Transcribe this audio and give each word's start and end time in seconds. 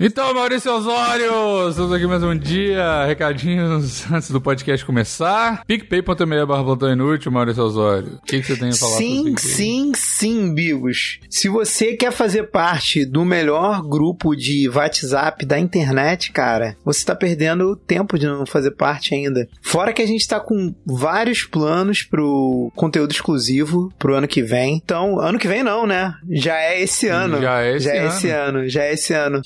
Então, 0.00 0.32
Maurício 0.32 0.72
Osório, 0.72 1.68
estamos 1.68 1.92
aqui 1.92 2.06
mais 2.06 2.22
um 2.22 2.38
dia. 2.38 3.04
Recadinhos 3.04 4.06
antes 4.08 4.30
do 4.30 4.40
podcast 4.40 4.86
começar. 4.86 5.64
PicPay.me 5.66 6.46
barra 6.46 6.92
inútil, 6.92 7.32
Maurício 7.32 7.64
Osório. 7.64 8.20
O 8.22 8.24
que, 8.24 8.40
que 8.40 8.46
você 8.46 8.56
tem 8.56 8.68
a 8.68 8.74
falar 8.74 8.96
Sim, 8.96 9.34
sim, 9.36 9.92
sim, 9.96 10.54
Bigos. 10.54 11.18
Se 11.28 11.48
você 11.48 11.96
quer 11.96 12.12
fazer 12.12 12.44
parte 12.44 13.04
do 13.04 13.24
melhor 13.24 13.82
grupo 13.82 14.36
de 14.36 14.68
WhatsApp 14.68 15.44
da 15.44 15.58
internet, 15.58 16.30
cara, 16.30 16.76
você 16.84 17.04
tá 17.04 17.16
perdendo 17.16 17.74
tempo 17.74 18.16
de 18.16 18.26
não 18.26 18.46
fazer 18.46 18.70
parte 18.70 19.16
ainda. 19.16 19.48
Fora 19.60 19.92
que 19.92 20.00
a 20.00 20.06
gente 20.06 20.28
tá 20.28 20.38
com 20.38 20.72
vários 20.86 21.42
planos 21.42 22.04
pro 22.04 22.70
conteúdo 22.76 23.10
exclusivo 23.10 23.92
pro 23.98 24.14
ano 24.14 24.28
que 24.28 24.44
vem. 24.44 24.76
Então, 24.76 25.18
ano 25.18 25.40
que 25.40 25.48
vem 25.48 25.64
não, 25.64 25.88
né? 25.88 26.14
Já 26.30 26.56
é 26.56 26.80
esse 26.80 27.08
ano. 27.08 27.42
Já 27.42 27.62
é 27.62 27.74
esse 27.74 27.84
Já 27.84 27.90
ano. 27.90 27.98
é 27.98 28.06
esse 28.06 28.30
ano. 28.30 28.68
Já 28.68 28.82
é 28.84 28.92
esse 28.92 29.12
ano. 29.12 29.42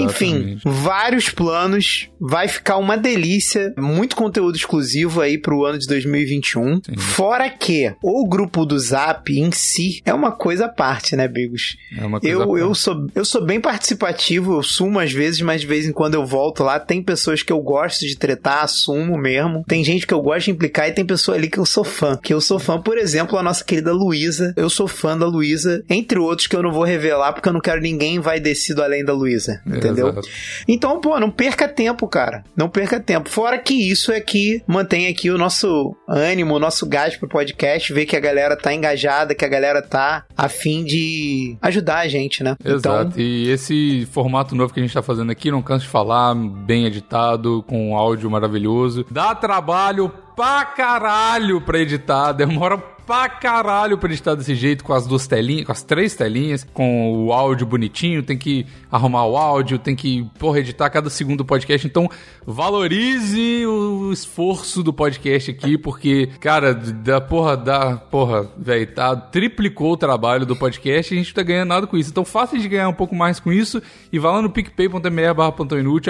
Exatamente. 0.00 0.12
Enfim, 0.24 0.60
vários 0.64 1.28
planos. 1.30 2.08
Vai 2.20 2.48
ficar 2.48 2.76
uma 2.76 2.96
delícia. 2.96 3.72
Muito 3.76 4.14
conteúdo 4.16 4.56
exclusivo 4.56 5.20
aí 5.20 5.36
pro 5.38 5.64
ano 5.64 5.78
de 5.78 5.86
2021. 5.86 6.76
Sim. 6.76 6.96
Fora 6.96 7.48
que 7.50 7.92
o 8.02 8.28
grupo 8.28 8.64
do 8.64 8.78
Zap 8.78 9.30
em 9.32 9.50
si 9.52 10.00
é 10.04 10.14
uma 10.14 10.32
coisa 10.32 10.66
à 10.66 10.68
parte, 10.68 11.16
né, 11.16 11.26
Bigos? 11.28 11.76
É 11.98 12.04
uma 12.04 12.20
coisa 12.20 12.34
Eu, 12.34 12.56
eu, 12.58 12.66
pra- 12.66 12.74
sou, 12.74 13.06
eu 13.14 13.24
sou 13.24 13.44
bem 13.44 13.60
participativo, 13.60 14.54
eu 14.54 14.62
sumo 14.62 14.98
às 15.00 15.12
vezes, 15.12 15.40
mas 15.40 15.60
de 15.60 15.66
vez 15.66 15.86
em 15.86 15.92
quando 15.92 16.14
eu 16.14 16.24
volto 16.24 16.62
lá. 16.62 16.78
Tem 16.78 17.02
pessoas 17.02 17.42
que 17.42 17.52
eu 17.52 17.60
gosto 17.60 18.06
de 18.06 18.16
tretar, 18.16 18.62
assumo 18.64 19.16
mesmo. 19.18 19.64
Tem 19.66 19.82
gente 19.84 20.06
que 20.06 20.14
eu 20.14 20.22
gosto 20.22 20.46
de 20.46 20.50
implicar 20.52 20.88
e 20.88 20.92
tem 20.92 21.04
pessoa 21.04 21.36
ali 21.36 21.48
que 21.48 21.58
eu 21.58 21.66
sou 21.66 21.84
fã. 21.84 22.16
Que 22.22 22.32
eu 22.32 22.40
sou 22.40 22.58
fã, 22.58 22.80
por 22.80 22.96
exemplo, 22.98 23.36
a 23.38 23.42
nossa 23.42 23.64
querida 23.64 23.92
Luísa. 23.92 24.54
Eu 24.56 24.70
sou 24.70 24.86
fã 24.88 25.16
da 25.18 25.26
Luísa, 25.26 25.82
entre 25.90 26.18
outros 26.18 26.46
que 26.46 26.56
eu 26.56 26.62
não 26.62 26.72
vou 26.72 26.84
revelar 26.84 27.32
porque 27.32 27.48
eu 27.48 27.52
não 27.52 27.60
quero 27.60 27.80
ninguém 27.80 28.20
vai 28.20 28.38
descido 28.40 28.82
além 28.82 29.04
da 29.04 29.12
Luísa. 29.12 29.60
Entendeu? 29.86 30.08
Exato. 30.08 30.28
Então, 30.68 31.00
pô, 31.00 31.18
não 31.18 31.30
perca 31.30 31.68
tempo, 31.68 32.06
cara. 32.08 32.44
Não 32.56 32.68
perca 32.68 33.00
tempo. 33.00 33.28
Fora 33.28 33.58
que 33.58 33.74
isso 33.74 34.12
é 34.12 34.20
que 34.20 34.62
mantém 34.66 35.06
aqui 35.06 35.30
o 35.30 35.38
nosso 35.38 35.94
ânimo, 36.08 36.54
o 36.54 36.58
nosso 36.58 36.86
gás 36.86 37.16
pro 37.16 37.28
podcast, 37.28 37.92
ver 37.92 38.06
que 38.06 38.16
a 38.16 38.20
galera 38.20 38.56
tá 38.56 38.72
engajada, 38.72 39.34
que 39.34 39.44
a 39.44 39.48
galera 39.48 39.82
tá 39.82 40.24
a 40.36 40.48
fim 40.48 40.84
de 40.84 41.56
ajudar 41.60 41.98
a 42.00 42.08
gente, 42.08 42.42
né? 42.42 42.56
Exato. 42.64 43.20
E 43.20 43.50
esse 43.50 44.06
formato 44.10 44.54
novo 44.54 44.72
que 44.72 44.80
a 44.80 44.82
gente 44.82 44.94
tá 44.94 45.02
fazendo 45.02 45.30
aqui, 45.30 45.50
não 45.50 45.62
canso 45.62 45.84
de 45.84 45.90
falar, 45.90 46.34
bem 46.34 46.86
editado, 46.86 47.64
com 47.66 47.90
um 47.90 47.96
áudio 47.96 48.30
maravilhoso. 48.30 49.04
Dá 49.10 49.34
trabalho 49.34 50.12
pra 50.36 50.64
caralho 50.64 51.60
pra 51.60 51.78
editar, 51.78 52.32
demora 52.32 52.78
pra 53.06 53.28
caralho 53.28 53.98
pra 53.98 54.08
editar 54.08 54.34
desse 54.34 54.54
jeito, 54.54 54.84
com 54.84 54.92
as 54.92 55.06
duas 55.06 55.26
telinhas, 55.26 55.66
com 55.66 55.72
as 55.72 55.82
três 55.82 56.14
telinhas, 56.14 56.66
com 56.72 57.26
o 57.26 57.32
áudio 57.32 57.66
bonitinho, 57.66 58.22
tem 58.22 58.38
que 58.38 58.66
arrumar 58.92 59.24
o 59.24 59.38
áudio, 59.38 59.78
tem 59.78 59.96
que, 59.96 60.22
porra, 60.38 60.60
editar 60.60 60.90
cada 60.90 61.08
segundo 61.08 61.38
do 61.38 61.44
podcast. 61.46 61.86
Então, 61.86 62.10
valorize 62.46 63.66
o 63.66 64.12
esforço 64.12 64.82
do 64.82 64.92
podcast 64.92 65.50
aqui, 65.50 65.78
porque, 65.78 66.28
cara, 66.38 66.74
da 66.74 67.18
porra, 67.18 67.56
da 67.56 67.96
porra, 67.96 68.52
velho, 68.56 68.86
tá, 68.94 69.16
triplicou 69.16 69.92
o 69.92 69.96
trabalho 69.96 70.44
do 70.44 70.54
podcast 70.54 71.12
e 71.12 71.18
a 71.18 71.22
gente 71.22 71.32
tá 71.32 71.42
ganhando 71.42 71.68
nada 71.68 71.86
com 71.86 71.96
isso. 71.96 72.10
Então, 72.10 72.24
faça 72.24 72.58
de 72.58 72.68
ganhar 72.68 72.88
um 72.88 72.92
pouco 72.92 73.14
mais 73.14 73.40
com 73.40 73.50
isso 73.50 73.82
e 74.12 74.18
vá 74.18 74.30
lá 74.30 74.42
no 74.42 74.50
picpay.me 74.50 75.32
barra 75.32 75.54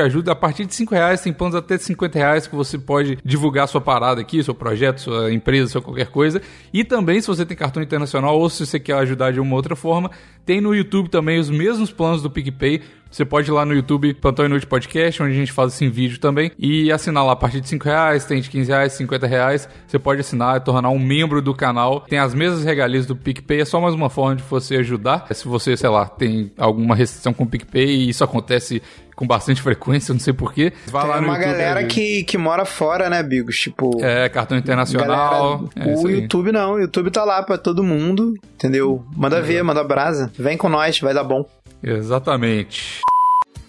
ajuda 0.02 0.32
a 0.32 0.34
partir 0.34 0.64
de 0.64 0.74
5 0.74 0.92
reais, 0.94 1.20
tem 1.20 1.32
planos 1.32 1.54
até 1.54 1.78
50 1.78 2.18
reais 2.18 2.46
que 2.46 2.56
você 2.56 2.76
pode 2.78 3.16
divulgar 3.24 3.68
sua 3.68 3.80
parada 3.80 4.20
aqui, 4.20 4.42
seu 4.42 4.54
projeto, 4.54 5.00
sua 5.00 5.32
empresa, 5.32 5.70
sua 5.70 5.82
qualquer 5.82 6.08
coisa. 6.08 6.42
E 6.72 6.82
também, 6.82 7.20
se 7.20 7.28
você 7.28 7.46
tem 7.46 7.56
cartão 7.56 7.82
internacional 7.82 8.38
ou 8.38 8.50
se 8.50 8.66
você 8.66 8.80
quer 8.80 8.94
ajudar 8.94 9.32
de 9.32 9.40
uma 9.40 9.54
outra 9.54 9.76
forma, 9.76 10.10
tem 10.44 10.60
no 10.60 10.74
YouTube 10.74 11.08
também 11.08 11.38
os 11.38 11.48
mesmos 11.48 11.92
planos 11.92 12.22
do 12.22 12.30
PicPay. 12.30 12.71
Você 13.12 13.26
pode 13.26 13.50
ir 13.50 13.52
lá 13.52 13.66
no 13.66 13.74
YouTube 13.74 14.14
Plantão 14.14 14.46
Inútil 14.46 14.66
Podcast, 14.66 15.22
onde 15.22 15.32
a 15.32 15.36
gente 15.36 15.52
faz 15.52 15.74
isso 15.74 15.84
em 15.84 15.90
vídeo 15.90 16.18
também, 16.18 16.50
e 16.58 16.90
assinar 16.90 17.22
lá 17.26 17.32
a 17.32 17.36
partir 17.36 17.60
de 17.60 17.68
5 17.68 17.84
reais, 17.84 18.24
tem 18.24 18.40
de 18.40 18.48
15 18.48 18.70
reais, 18.70 18.92
50 18.94 19.26
reais. 19.26 19.68
Você 19.86 19.98
pode 19.98 20.22
assinar 20.22 20.56
e 20.56 20.60
tornar 20.60 20.88
um 20.88 20.98
membro 20.98 21.42
do 21.42 21.54
canal. 21.54 22.00
Tem 22.00 22.18
as 22.18 22.32
mesmas 22.32 22.64
regalias 22.64 23.04
do 23.04 23.14
PicPay, 23.14 23.60
é 23.60 23.64
só 23.66 23.78
mais 23.78 23.94
uma 23.94 24.08
forma 24.08 24.36
de 24.36 24.42
você 24.42 24.76
ajudar. 24.76 25.26
Se 25.30 25.46
você, 25.46 25.76
sei 25.76 25.90
lá, 25.90 26.06
tem 26.06 26.52
alguma 26.56 26.96
restrição 26.96 27.34
com 27.34 27.44
o 27.44 27.46
PicPay, 27.46 27.84
e 27.84 28.08
isso 28.08 28.24
acontece 28.24 28.82
com 29.14 29.26
bastante 29.26 29.60
frequência, 29.62 30.14
não 30.14 30.20
sei 30.20 30.32
porquê. 30.32 30.72
Vai 30.86 31.06
lá 31.06 31.14
Tem 31.14 31.22
no 31.22 31.28
uma 31.28 31.36
YouTube, 31.36 31.52
galera 31.52 31.82
é, 31.82 31.84
que, 31.84 32.24
que 32.24 32.38
mora 32.38 32.64
fora, 32.64 33.10
né, 33.10 33.22
Bigos? 33.22 33.56
Tipo. 33.56 34.02
É, 34.02 34.26
cartão 34.30 34.56
internacional. 34.56 35.68
Galera, 35.76 35.90
é 35.90 35.94
o 35.94 36.06
aí. 36.06 36.14
YouTube 36.14 36.50
não, 36.50 36.76
o 36.76 36.80
YouTube 36.80 37.10
tá 37.10 37.24
lá 37.24 37.42
pra 37.42 37.58
todo 37.58 37.84
mundo, 37.84 38.32
entendeu? 38.54 39.04
Manda 39.14 39.42
ver, 39.42 39.62
manda 39.62 39.84
brasa. 39.84 40.32
Vem 40.38 40.56
com 40.56 40.70
nós, 40.70 40.98
vai 40.98 41.12
dar 41.12 41.24
bom. 41.24 41.46
Exatamente. 41.82 43.00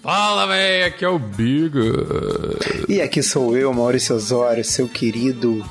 Fala, 0.02 0.46
véi, 0.48 0.84
aqui 0.84 1.06
é 1.06 1.10
o 1.10 1.18
Big. 1.18 1.74
E 2.90 3.02
aqui 3.02 3.24
sou 3.24 3.58
eu, 3.58 3.74
Maurício 3.74 4.16
Osório, 4.16 4.64
seu 4.64 4.88
querido 4.88 5.64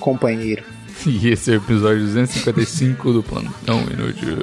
companheiro. 0.00 0.64
E 1.06 1.28
esse 1.28 1.52
é 1.52 1.54
o 1.54 1.56
episódio 1.58 2.00
255 2.00 3.12
do 3.12 3.22
Plantão 3.22 3.80
Inútil. 3.90 4.36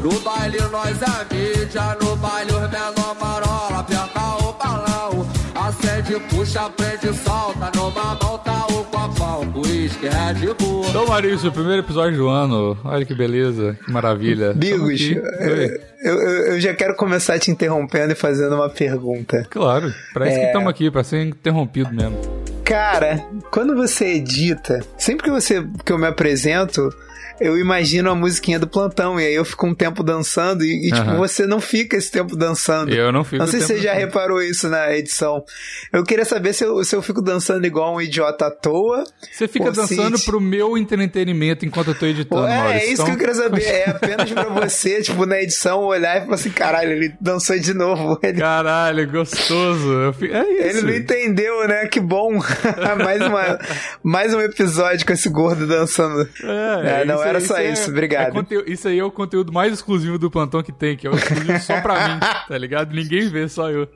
No 0.00 0.20
baile 0.20 0.60
nós 0.70 0.96
é 1.02 1.34
mídia, 1.34 1.96
no 2.00 2.14
baile 2.16 2.52
os 2.52 2.70
menor 2.70 3.16
marola, 3.20 3.80
aperta 3.80 4.20
o 4.44 4.52
balão, 4.52 5.28
acende, 5.54 6.20
puxa, 6.28 6.70
prende, 6.70 7.18
solta, 7.18 7.70
numa 7.74 7.90
tá 7.90 8.16
copão, 8.16 8.49
Bull. 10.34 10.84
Então, 10.88 11.06
Maurício, 11.06 11.50
primeiro 11.50 11.82
episódio 11.82 12.16
do 12.16 12.28
ano. 12.28 12.78
Olha 12.84 13.04
que 13.04 13.14
beleza, 13.14 13.76
que 13.84 13.90
maravilha. 13.90 14.52
Bigos, 14.54 15.00
eu, 15.10 15.80
eu, 16.04 16.18
eu 16.52 16.60
já 16.60 16.72
quero 16.74 16.94
começar 16.94 17.38
te 17.40 17.50
interrompendo 17.50 18.12
e 18.12 18.14
fazendo 18.16 18.54
uma 18.54 18.68
pergunta. 18.68 19.44
Claro, 19.50 19.92
pra 20.12 20.26
isso 20.28 20.36
que 20.38 20.44
É. 20.44 20.46
estamos 20.46 20.68
aqui, 20.68 20.90
pra 20.90 21.02
ser 21.02 21.24
interrompido 21.26 21.92
mesmo. 21.92 22.16
Cara, 22.64 23.24
quando 23.50 23.74
você 23.74 24.14
edita, 24.14 24.80
sempre 24.96 25.24
que 25.24 25.30
você 25.30 25.66
que 25.84 25.92
eu 25.92 25.98
me 25.98 26.06
apresento, 26.06 26.88
eu 27.40 27.58
imagino 27.58 28.10
a 28.10 28.14
musiquinha 28.14 28.58
do 28.58 28.66
plantão 28.66 29.18
e 29.20 29.24
aí 29.26 29.34
eu 29.34 29.44
fico 29.44 29.66
um 29.66 29.74
tempo 29.74 30.02
dançando 30.02 30.64
e, 30.64 30.88
e, 30.88 30.92
tipo, 30.92 31.16
você 31.16 31.46
não 31.46 31.60
fica 31.60 31.96
esse 31.96 32.10
tempo 32.10 32.36
dançando. 32.36 32.92
Eu 32.92 33.10
não 33.12 33.24
fico 33.24 33.38
Não 33.38 33.46
sei 33.46 33.60
se 33.60 33.66
tempo 33.68 33.78
você 33.78 33.84
já 33.84 33.92
assim. 33.92 34.00
reparou 34.00 34.42
isso 34.42 34.68
na 34.68 34.94
edição. 34.94 35.42
Eu 35.92 36.02
queria 36.04 36.24
saber 36.24 36.52
se 36.52 36.64
eu, 36.64 36.82
se 36.84 36.94
eu 36.94 37.02
fico 37.02 37.22
dançando 37.22 37.66
igual 37.66 37.94
um 37.94 38.00
idiota 38.00 38.46
à 38.46 38.50
toa. 38.50 39.04
Você 39.32 39.48
fica 39.48 39.70
dançando 39.72 40.18
se- 40.18 40.24
pro 40.26 40.40
meu 40.40 40.76
entretenimento 40.76 41.64
enquanto 41.64 41.88
eu 41.88 41.94
tô 41.94 42.06
editando, 42.06 42.46
é, 42.46 42.56
Maurício. 42.58 42.78
é 42.80 42.84
isso 42.84 42.92
Então, 42.94 43.04
que 43.06 43.12
eu 43.12 43.16
queria 43.18 43.34
saber. 43.34 43.62
É 43.64 43.90
apenas 43.90 44.30
pra 44.30 44.44
você, 44.44 45.02
tipo, 45.02 45.24
na 45.26 45.40
edição, 45.40 45.80
olhar 45.82 46.18
e 46.18 46.20
falar 46.22 46.34
assim: 46.34 46.50
caralho, 46.50 46.92
ele 46.92 47.14
dançou 47.20 47.58
de 47.58 47.74
novo. 47.74 48.18
Ele, 48.22 48.38
Caralho, 48.40 49.10
gostoso. 49.10 50.12
Fico- 50.18 50.34
É 50.34 50.40
ele 50.40 50.68
isso. 50.78 50.86
não 50.86 50.94
entendeu, 50.94 51.66
né? 51.68 51.86
Que 51.86 52.00
bom. 52.00 52.38
mais, 53.02 53.20
uma, 53.22 53.58
mais 54.02 54.34
um 54.34 54.40
episódio 54.40 55.06
com 55.06 55.12
esse 55.12 55.28
gordo 55.28 55.66
dançando. 55.66 56.28
É, 56.42 57.04
não 57.04 57.14
isso 57.16 57.24
era 57.30 57.38
aí- 57.38 57.44
só 57.46 57.56
é- 57.56 57.72
isso, 57.72 57.90
obrigado. 57.90 58.38
é 58.38 58.70
isso 58.70 58.86
aí 58.88 58.98
é 58.98 59.04
o 59.04 59.10
conteúdo 59.10 59.52
mais 59.52 59.72
exclusivo 59.72 60.18
do 60.18 60.30
Plantão 60.30 60.62
que 60.62 60.72
tem, 60.72 60.96
que 60.96 61.06
é 61.06 61.10
o 61.10 61.14
exclusivo 61.14 61.58
só 61.60 61.80
pra 61.80 62.08
mim, 62.08 62.20
tá 62.48 62.58
ligado? 62.58 62.94
Ninguém 62.94 63.28
vê, 63.28 63.48
só 63.48 63.70
eu. 63.70 63.88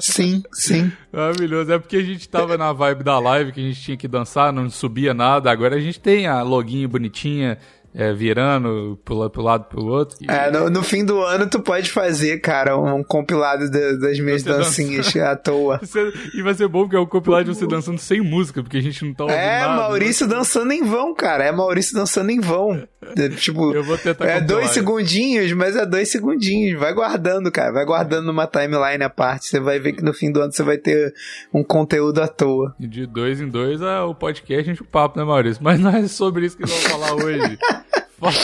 Sim, 0.00 0.42
sim. 0.52 0.90
Maravilhoso. 1.12 1.70
É 1.72 1.78
porque 1.78 1.96
a 1.96 2.02
gente 2.02 2.26
tava 2.28 2.56
na 2.56 2.72
vibe 2.72 3.04
da 3.04 3.18
live 3.18 3.52
que 3.52 3.60
a 3.60 3.62
gente 3.62 3.80
tinha 3.82 3.96
que 3.96 4.08
dançar, 4.08 4.50
não 4.52 4.70
subia 4.70 5.12
nada. 5.12 5.50
Agora 5.50 5.76
a 5.76 5.80
gente 5.80 6.00
tem 6.00 6.26
a 6.26 6.40
login 6.42 6.86
bonitinha, 6.86 7.58
é, 7.94 8.12
virando 8.12 8.98
pro, 9.04 9.14
la- 9.16 9.30
pro 9.30 9.42
lado 9.42 9.64
pro 9.64 9.84
outro. 9.84 10.16
E- 10.20 10.30
É, 10.30 10.50
no, 10.50 10.70
no 10.70 10.82
fim 10.82 11.04
do 11.04 11.20
ano 11.22 11.48
tu 11.48 11.60
pode 11.60 11.90
fazer, 11.90 12.38
cara, 12.40 12.76
um 12.76 13.02
compilado 13.04 13.70
da- 13.70 13.92
das 13.92 14.18
minhas 14.18 14.42
dancinhas 14.42 15.14
à 15.16 15.36
toa. 15.36 15.78
Você- 15.82 16.12
E 16.34 16.42
vai 16.42 16.54
ser 16.54 16.68
bom 16.68 16.82
porque 16.82 16.96
é 16.96 16.98
o 16.98 17.06
compilado 17.06 17.44
de 17.44 17.54
você 17.56 17.66
dançando 17.66 17.98
sem 17.98 18.20
música, 18.20 18.62
porque 18.62 18.76
a 18.78 18.82
gente 18.82 19.04
não 19.04 19.12
tá 19.14 19.24
ouvindo 19.24 19.38
É, 19.40 19.60
nada. 19.60 19.76
Maurício 19.82 20.26
dançando 20.26 20.72
em 20.72 20.82
vão, 20.84 21.14
cara. 21.14 21.44
É 21.44 21.52
Maurício 21.52 21.94
dançando 21.94 22.30
em 22.30 22.40
vão. 22.40 22.82
É, 23.16 23.28
Tipo, 23.30 23.72
Eu 23.74 23.82
vou 23.84 23.98
tentar 23.98 24.24
é 24.26 24.40
compilar 24.40 24.46
dois 24.46 24.70
segundinhos, 24.70 25.52
mas 25.52 25.76
é 25.76 25.84
dois 25.84 26.08
segundinhos. 26.08 26.78
Vai 26.78 26.94
guardando, 26.94 27.50
cara. 27.50 27.72
Vai 27.72 27.84
guardando 27.84 28.26
numa 28.26 28.46
timeline 28.46 29.02
à 29.02 29.10
parte. 29.10 29.46
Você 29.46 29.60
vai 29.60 29.78
ver 29.78 29.92
que 29.92 30.02
no 30.02 30.14
fim 30.14 30.30
do 30.30 30.40
ano 30.40 30.52
você 30.52 30.62
vai 30.62 30.78
ter 30.78 31.12
um 31.52 31.62
conteúdo 31.64 32.22
à 32.22 32.28
toa. 32.28 32.74
E 32.78 32.86
de 32.86 33.06
dois 33.06 33.40
em 33.40 33.48
dois 33.48 33.80
é 33.82 34.00
o 34.00 34.14
podcast, 34.14 34.60
a 34.60 34.72
gente 34.72 34.82
o 34.82 34.84
papo, 34.86 35.18
né, 35.18 35.24
Maurício? 35.24 35.62
Mas 35.62 35.80
não 35.80 35.90
é 35.90 36.06
sobre 36.06 36.46
isso 36.46 36.56
que 36.56 36.62
nós 36.62 36.70
vamos 36.70 36.86
falar 36.86 37.14
hoje. 37.24 37.58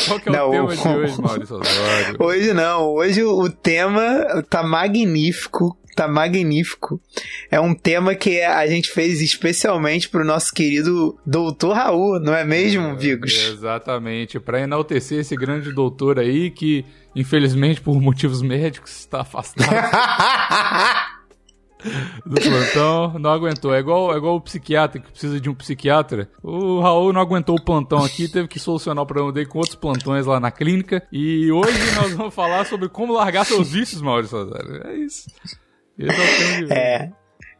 Qual 0.06 0.18
que 0.18 0.28
é 0.28 0.32
Não, 0.32 0.48
o 0.48 0.50
tema 0.50 0.76
de 0.76 0.88
hoje, 0.88 1.22
Maurício 1.22 1.56
Osório? 1.56 2.16
Hoje 2.18 2.52
não. 2.52 2.94
Hoje 2.94 3.22
o 3.22 3.38
o 3.38 3.48
tema 3.48 4.42
tá 4.50 4.62
magnífico. 4.62 5.76
Tá 5.94 6.06
magnífico. 6.06 7.00
É 7.50 7.60
um 7.60 7.74
tema 7.74 8.14
que 8.14 8.40
a 8.40 8.66
gente 8.66 8.90
fez 8.90 9.20
especialmente 9.20 10.08
pro 10.08 10.24
nosso 10.24 10.52
querido 10.52 11.18
Doutor 11.26 11.74
Raul, 11.74 12.20
não 12.20 12.34
é 12.34 12.44
mesmo, 12.44 12.96
Vigos? 12.96 13.32
Exatamente, 13.48 14.38
pra 14.38 14.60
enaltecer 14.60 15.18
esse 15.20 15.34
grande 15.34 15.72
doutor 15.72 16.20
aí 16.20 16.50
que, 16.50 16.84
infelizmente, 17.16 17.80
por 17.80 18.00
motivos 18.00 18.42
médicos, 18.42 18.92
está 18.96 19.22
afastado. 19.22 19.68
do 22.24 22.40
plantão, 22.40 23.18
não 23.18 23.30
aguentou. 23.30 23.74
É 23.74 23.78
igual, 23.78 24.14
é 24.14 24.16
igual 24.16 24.36
o 24.36 24.40
psiquiatra 24.40 25.00
que 25.00 25.10
precisa 25.10 25.40
de 25.40 25.48
um 25.48 25.54
psiquiatra. 25.54 26.30
O 26.42 26.80
Raul 26.80 27.12
não 27.12 27.20
aguentou 27.20 27.56
o 27.56 27.64
plantão 27.64 28.04
aqui, 28.04 28.28
teve 28.28 28.48
que 28.48 28.58
solucionar 28.58 29.02
o 29.02 29.06
problema 29.06 29.32
dele 29.32 29.46
com 29.46 29.58
outros 29.58 29.76
plantões 29.76 30.26
lá 30.26 30.38
na 30.40 30.50
clínica. 30.50 31.06
E 31.12 31.50
hoje 31.50 31.78
nós 31.94 32.12
vamos 32.14 32.34
falar 32.34 32.66
sobre 32.66 32.88
como 32.88 33.12
largar 33.12 33.44
seus 33.44 33.70
vícios, 33.72 34.02
Maurício 34.02 34.38
Rosário. 34.38 34.86
É 34.86 34.94
isso. 34.96 35.28
Esse 35.98 36.20
é 36.20 36.24
o 36.24 36.38
tema 36.38 36.66
de. 36.66 36.72
É. 36.72 37.12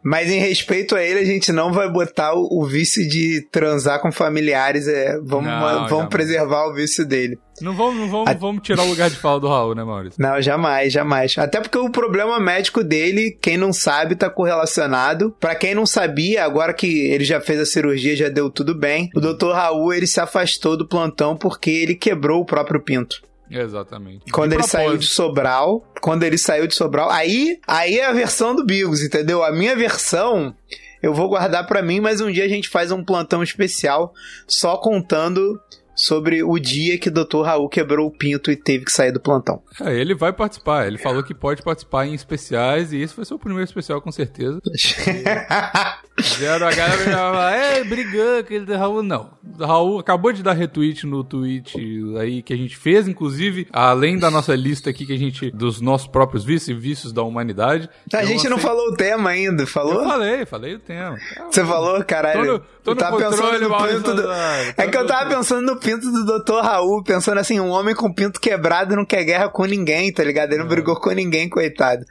Mas 0.02 0.30
em 0.30 0.38
respeito 0.38 0.94
a 0.94 1.02
ele, 1.02 1.20
a 1.20 1.24
gente 1.24 1.52
não 1.52 1.72
vai 1.72 1.90
botar 1.90 2.32
o, 2.34 2.48
o 2.50 2.64
vício 2.64 3.06
de 3.08 3.46
transar 3.50 4.00
com 4.00 4.12
familiares. 4.12 4.86
É, 4.86 5.18
vamos 5.22 5.46
Não, 5.46 5.60
vamos 5.60 5.90
jamais. 5.90 6.08
preservar 6.08 6.66
o 6.66 6.74
vício 6.74 7.04
dele. 7.04 7.38
Não 7.60 7.74
vamos, 7.74 7.96
não 7.96 8.08
vamos, 8.08 8.40
vamos 8.40 8.62
tirar 8.62 8.84
o 8.84 8.88
lugar 8.88 9.10
de 9.10 9.16
fala 9.16 9.40
do 9.40 9.48
Raul, 9.48 9.74
né, 9.74 9.82
Maurício? 9.82 10.22
Não, 10.22 10.40
jamais, 10.40 10.92
jamais. 10.92 11.36
Até 11.36 11.60
porque 11.60 11.76
o 11.76 11.90
problema 11.90 12.38
médico 12.38 12.84
dele, 12.84 13.36
quem 13.42 13.56
não 13.56 13.72
sabe, 13.72 14.14
tá 14.14 14.30
correlacionado. 14.30 15.34
Pra 15.40 15.56
quem 15.56 15.74
não 15.74 15.84
sabia, 15.84 16.44
agora 16.44 16.72
que 16.72 16.86
ele 17.08 17.24
já 17.24 17.40
fez 17.40 17.58
a 17.60 17.66
cirurgia, 17.66 18.14
já 18.14 18.28
deu 18.28 18.48
tudo 18.48 18.74
bem. 18.74 19.10
O 19.14 19.20
Dr. 19.20 19.50
Raul, 19.52 19.92
ele 19.92 20.06
se 20.06 20.20
afastou 20.20 20.76
do 20.76 20.86
plantão 20.86 21.36
porque 21.36 21.70
ele 21.70 21.94
quebrou 21.96 22.40
o 22.40 22.46
próprio 22.46 22.80
pinto. 22.80 23.20
Exatamente. 23.50 24.30
Quando 24.30 24.50
De 24.50 24.56
ele 24.56 24.62
saiu 24.64 24.84
de 24.84 25.06
propósito. 25.06 25.14
Sobral, 25.14 25.92
quando 26.00 26.22
ele 26.22 26.38
saiu 26.38 26.66
de 26.66 26.74
Sobral, 26.74 27.10
aí, 27.10 27.58
aí 27.66 27.98
é 27.98 28.06
a 28.06 28.12
versão 28.12 28.54
do 28.54 28.64
Bigos, 28.64 29.02
entendeu? 29.02 29.42
A 29.42 29.52
minha 29.52 29.74
versão 29.74 30.54
eu 31.02 31.14
vou 31.14 31.28
guardar 31.28 31.66
pra 31.66 31.82
mim, 31.82 32.00
mas 32.00 32.20
um 32.20 32.30
dia 32.30 32.44
a 32.44 32.48
gente 32.48 32.68
faz 32.68 32.90
um 32.90 33.04
plantão 33.04 33.42
especial 33.42 34.12
só 34.46 34.76
contando 34.76 35.60
sobre 35.94 36.44
o 36.44 36.58
dia 36.60 36.96
que 36.96 37.08
o 37.08 37.12
Dr. 37.12 37.42
Raul 37.42 37.68
quebrou 37.68 38.06
o 38.06 38.10
pinto 38.10 38.52
e 38.52 38.56
teve 38.56 38.84
que 38.84 38.92
sair 38.92 39.10
do 39.10 39.18
plantão. 39.18 39.60
É, 39.80 39.92
ele 39.94 40.14
vai 40.14 40.32
participar. 40.32 40.86
Ele 40.86 40.96
falou 40.96 41.24
que 41.24 41.34
pode 41.34 41.60
participar 41.60 42.06
em 42.06 42.14
especiais 42.14 42.92
e 42.92 43.00
esse 43.00 43.24
ser 43.24 43.34
o 43.34 43.38
primeiro 43.38 43.64
especial, 43.64 44.00
com 44.00 44.12
certeza. 44.12 44.60
Zero 46.22 46.66
a 46.66 46.70
galera 46.72 47.04
já 47.04 47.10
vai 47.10 47.12
falar, 47.32 47.52
é, 47.56 47.84
brigando 47.84 48.38
aquele 48.40 48.64
do 48.64 48.76
Raul. 48.76 49.02
Não. 49.02 49.30
O 49.58 49.64
Raul 49.64 49.98
acabou 49.98 50.32
de 50.32 50.42
dar 50.42 50.52
retweet 50.52 51.06
no 51.06 51.24
tweet 51.24 51.76
aí 52.20 52.42
que 52.42 52.52
a 52.52 52.56
gente 52.56 52.76
fez, 52.76 53.08
inclusive, 53.08 53.66
além 53.72 54.18
da 54.18 54.30
nossa 54.30 54.54
lista 54.54 54.90
aqui 54.90 55.06
que 55.06 55.12
a 55.12 55.18
gente, 55.18 55.50
dos 55.50 55.80
nossos 55.80 56.06
próprios 56.06 56.44
vícios 56.44 56.68
e 56.68 56.74
vícios 56.80 57.12
da 57.12 57.22
humanidade. 57.22 57.88
A 58.12 58.22
Eu 58.22 58.26
gente 58.28 58.44
não 58.48 58.56
lancei- 58.56 58.68
falou 58.70 58.88
o 58.88 58.94
tema 58.96 59.30
ainda, 59.30 59.62
Eu 59.62 59.66
falou? 59.66 60.04
falei, 60.04 60.46
falei 60.46 60.74
o 60.74 60.78
tema. 60.78 61.16
Você 61.50 61.64
falou, 61.64 62.02
caralho? 62.04 62.44
Tô 62.44 62.52
no- 62.52 62.58
tô 62.58 62.90
Eu 62.90 62.94
no 62.94 63.00
tava 63.00 63.12
controle, 63.18 63.58
pensando 63.58 63.68
no 63.68 63.86
pinto 63.88 64.14
do... 64.14 64.32
É 64.76 64.86
que 64.88 64.96
eu 64.96 65.06
tava 65.06 65.28
pensando 65.30 65.62
no 65.62 65.76
pinto 65.80 66.10
do 66.10 66.38
Dr. 66.40 66.60
Raul, 66.62 67.02
pensando 67.02 67.38
assim, 67.38 67.58
um 67.60 67.68
homem 67.70 67.94
com 67.94 68.12
pinto 68.12 68.40
quebrado 68.40 68.96
não 68.96 69.04
quer 69.04 69.24
guerra 69.24 69.48
com 69.48 69.64
ninguém, 69.64 70.12
tá 70.12 70.22
ligado? 70.24 70.52
Ele 70.52 70.62
não 70.62 70.68
brigou 70.68 70.96
com 70.98 71.10
ninguém, 71.10 71.48
coitado. 71.48 72.04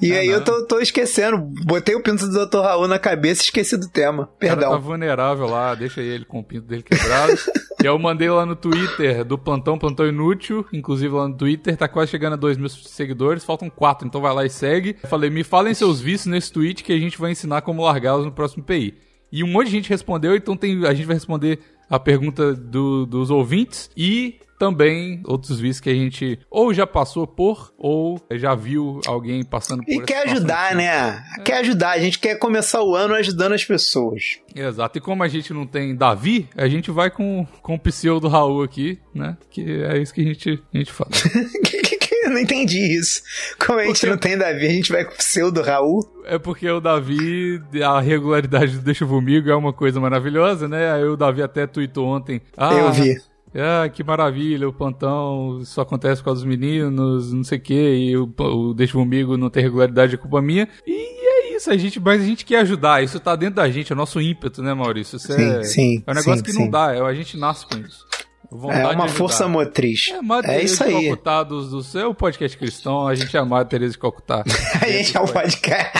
E 0.00 0.12
Ah, 0.12 0.18
aí 0.20 0.28
não. 0.28 0.34
eu 0.34 0.44
tô, 0.44 0.66
tô 0.66 0.80
esquecendo, 0.80 1.38
botei 1.38 1.94
o 1.94 2.02
pinto 2.02 2.26
do 2.28 2.46
Dr. 2.46 2.60
Raul 2.60 2.88
na 2.88 2.98
cabeça 2.98 3.42
e 3.42 3.44
esqueci 3.52 3.76
do 3.76 3.88
tema. 3.88 4.22
O 4.22 4.26
cara 4.26 4.56
tá 4.56 4.60
Perdão. 4.60 4.80
vulnerável 4.80 5.46
lá, 5.46 5.74
deixa 5.74 6.00
ele 6.00 6.24
com 6.24 6.40
o 6.40 6.44
pinto 6.44 6.66
dele 6.66 6.82
quebrado. 6.82 7.34
e 7.82 7.84
eu 7.86 7.98
mandei 7.98 8.30
lá 8.30 8.46
no 8.46 8.56
Twitter 8.56 9.24
do 9.24 9.36
Plantão, 9.36 9.78
Plantão 9.78 10.06
Inútil, 10.06 10.66
inclusive 10.72 11.14
lá 11.14 11.28
no 11.28 11.36
Twitter, 11.36 11.76
tá 11.76 11.86
quase 11.86 12.10
chegando 12.10 12.32
a 12.32 12.36
2 12.36 12.56
mil 12.56 12.68
seguidores, 12.68 13.44
faltam 13.44 13.68
4, 13.68 14.06
então 14.06 14.20
vai 14.20 14.34
lá 14.34 14.44
e 14.44 14.50
segue. 14.50 14.96
Eu 15.02 15.08
falei, 15.08 15.28
me 15.30 15.44
falem 15.44 15.74
seus 15.74 16.00
vícios 16.00 16.26
nesse 16.26 16.50
tweet 16.50 16.82
que 16.82 16.92
a 16.92 16.98
gente 16.98 17.18
vai 17.18 17.30
ensinar 17.30 17.62
como 17.62 17.84
largá-los 17.84 18.24
no 18.24 18.32
próximo 18.32 18.64
PI. 18.64 18.94
E 19.30 19.42
um 19.42 19.48
monte 19.48 19.66
de 19.66 19.72
gente 19.72 19.90
respondeu, 19.90 20.34
então 20.36 20.56
tem, 20.56 20.84
a 20.86 20.92
gente 20.92 21.06
vai 21.06 21.14
responder 21.14 21.58
a 21.92 21.98
pergunta 22.00 22.54
do- 22.54 23.04
dos 23.06 23.30
ouvintes 23.30 23.90
e 23.96 24.40
também 24.58 25.20
outros 25.26 25.58
vícios 25.58 25.80
que 25.80 25.90
a 25.90 25.94
gente 25.94 26.38
ou 26.48 26.72
já 26.72 26.86
passou 26.86 27.26
por 27.26 27.74
ou 27.76 28.20
já 28.30 28.54
viu 28.54 29.00
alguém 29.08 29.44
passando 29.44 29.82
por 29.84 29.90
E 29.92 30.00
quer 30.02 30.28
ajudar, 30.28 30.76
né? 30.76 31.20
Quer 31.44 31.58
ajudar. 31.58 31.90
A 31.90 31.98
gente 31.98 32.20
quer 32.20 32.36
começar 32.36 32.80
o 32.80 32.94
ano 32.94 33.12
ajudando 33.14 33.54
as 33.54 33.64
pessoas. 33.64 34.38
Exato, 34.54 34.98
e 34.98 35.00
como 35.00 35.24
a 35.24 35.28
gente 35.28 35.52
não 35.52 35.66
tem 35.66 35.96
Davi, 35.96 36.48
a 36.56 36.68
gente 36.68 36.92
vai 36.92 37.10
com, 37.10 37.44
com 37.60 37.74
o 37.74 37.78
pseudo 37.78 38.28
Raul 38.28 38.62
aqui, 38.62 39.00
né? 39.12 39.36
Que 39.50 39.82
é 39.82 39.98
isso 40.00 40.14
que 40.14 40.20
a 40.20 40.24
gente, 40.24 40.62
a 40.72 40.78
gente 40.78 40.92
faz. 40.92 41.10
Eu 42.26 42.30
não 42.30 42.38
entendi 42.38 42.78
isso. 42.98 43.20
Como 43.58 43.78
a 43.78 43.84
gente 43.84 43.94
Porque- 43.94 44.06
não 44.10 44.16
tem 44.16 44.38
Davi, 44.38 44.66
a 44.66 44.70
gente 44.70 44.92
vai 44.92 45.04
com 45.04 45.12
o 45.12 45.16
pseudo 45.16 45.60
Raul. 45.62 46.08
É 46.24 46.38
porque 46.38 46.68
o 46.70 46.80
Davi, 46.80 47.60
a 47.84 48.00
regularidade 48.00 48.78
do 48.78 48.82
Deixa 48.82 49.04
Comigo 49.04 49.50
é 49.50 49.54
uma 49.56 49.72
coisa 49.72 49.98
maravilhosa, 50.00 50.68
né? 50.68 50.92
Aí 50.92 51.04
o 51.04 51.16
Davi 51.16 51.42
até 51.42 51.66
tweetou 51.66 52.06
ontem. 52.06 52.40
Ah, 52.56 52.72
Eu 52.74 52.92
vi. 52.92 53.16
Ah, 53.54 53.86
que 53.88 54.02
maravilha, 54.02 54.66
o 54.66 54.72
plantão, 54.72 55.58
isso 55.60 55.78
acontece 55.78 56.22
com 56.22 56.30
os 56.30 56.42
meninos, 56.42 57.32
não 57.34 57.44
sei 57.44 57.58
o 57.58 57.60
que, 57.60 57.74
e 57.74 58.16
o, 58.16 58.32
o 58.38 58.72
Deixa 58.72 58.94
Comigo 58.94 59.36
não 59.36 59.50
tem 59.50 59.62
regularidade, 59.62 60.14
é 60.14 60.16
culpa 60.18 60.40
minha. 60.40 60.66
E 60.86 61.52
é 61.52 61.56
isso, 61.56 61.70
a 61.70 61.76
gente, 61.76 62.00
mas 62.00 62.22
a 62.22 62.24
gente 62.24 62.46
quer 62.46 62.60
ajudar, 62.60 63.04
isso 63.04 63.20
tá 63.20 63.36
dentro 63.36 63.56
da 63.56 63.68
gente, 63.68 63.92
é 63.92 63.94
o 63.94 63.98
nosso 63.98 64.18
ímpeto, 64.22 64.62
né, 64.62 64.72
Maurício? 64.72 65.16
Isso 65.16 65.30
Sim, 65.30 65.42
é, 65.58 65.62
sim, 65.64 66.02
é 66.06 66.10
um 66.10 66.14
negócio 66.14 66.38
sim, 66.38 66.42
que 66.44 66.52
sim. 66.52 66.60
não 66.62 66.70
dá, 66.70 66.94
é, 66.94 67.00
a 67.02 67.12
gente 67.12 67.36
nasce 67.36 67.66
com 67.66 67.76
isso. 67.78 68.06
Vontade 68.54 68.82
É 68.82 68.88
uma 68.96 69.08
força 69.08 69.48
motriz. 69.48 70.08
É, 70.12 70.20
Madre 70.20 70.52
É 70.52 70.62
isso 70.62 70.84
aí. 70.84 70.92
Calcutá 71.08 71.42
dos, 71.42 71.70
do 71.70 71.82
seu 71.82 72.14
podcast 72.14 72.56
cristão, 72.58 73.06
a 73.08 73.14
gente 73.14 73.36
é 73.36 73.40
a 73.40 73.44
Madre 73.44 73.70
Teresa 73.70 73.92
de 73.92 73.98
Calcutá. 73.98 74.44
A 74.80 74.86
gente 74.86 75.16
é 75.16 75.20
um 75.20 75.26
podcast. 75.26 75.98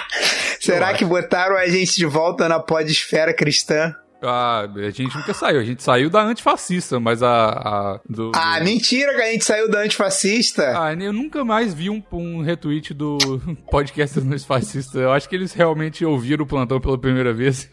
Será 0.60 0.94
que 0.94 1.04
botaram 1.04 1.56
a 1.56 1.66
gente 1.68 1.94
de 1.94 2.06
volta 2.06 2.48
na 2.48 2.58
podesfera 2.58 3.34
cristã? 3.34 3.94
Ah, 4.22 4.66
a 4.74 4.90
gente 4.90 5.14
nunca 5.14 5.34
saiu, 5.34 5.60
a 5.60 5.64
gente 5.64 5.82
saiu 5.82 6.08
da 6.08 6.22
antifascista, 6.22 6.98
mas 6.98 7.22
a... 7.22 7.44
a 7.50 8.00
do, 8.08 8.32
Ah, 8.34 8.58
do- 8.58 8.64
mentira 8.64 9.14
que 9.14 9.20
a 9.20 9.30
gente 9.32 9.44
saiu 9.44 9.70
da 9.70 9.80
antifascista. 9.80 10.72
Ah, 10.82 10.94
eu 10.94 11.12
nunca 11.12 11.44
mais 11.44 11.74
vi 11.74 11.90
um, 11.90 12.02
um 12.10 12.40
retweet 12.40 12.94
do 12.94 13.18
podcast 13.70 14.18
dos 14.22 14.44
fascistas. 14.46 14.94
Eu 15.02 15.12
acho 15.12 15.28
que 15.28 15.36
eles 15.36 15.52
realmente 15.52 16.02
ouviram 16.06 16.44
o 16.44 16.48
plantão 16.48 16.80
pela 16.80 16.96
primeira 16.98 17.34
vez. 17.34 17.68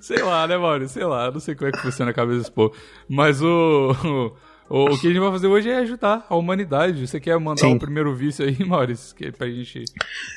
Sei 0.00 0.22
lá, 0.22 0.46
né, 0.46 0.56
Maurício? 0.56 0.94
Sei 0.94 1.04
lá, 1.04 1.30
não 1.30 1.40
sei 1.40 1.54
como 1.54 1.68
é 1.68 1.72
que 1.72 1.78
funciona 1.80 2.10
a 2.10 2.14
cabeça 2.14 2.38
desse 2.38 2.52
povo. 2.52 2.74
Mas 3.08 3.40
o, 3.42 3.94
o, 4.68 4.84
o 4.92 4.98
que 4.98 5.06
a 5.06 5.10
gente 5.10 5.20
vai 5.20 5.30
fazer 5.30 5.46
hoje 5.46 5.68
é 5.70 5.76
ajudar 5.76 6.26
a 6.28 6.36
humanidade. 6.36 7.06
Você 7.06 7.20
quer 7.20 7.38
mandar 7.38 7.60
Sim. 7.62 7.74
o 7.74 7.78
primeiro 7.78 8.14
vício 8.14 8.44
aí, 8.44 8.56
Maurício? 8.64 9.14
Que, 9.14 9.26
é 9.26 9.30
pra 9.32 9.46
gente. 9.48 9.84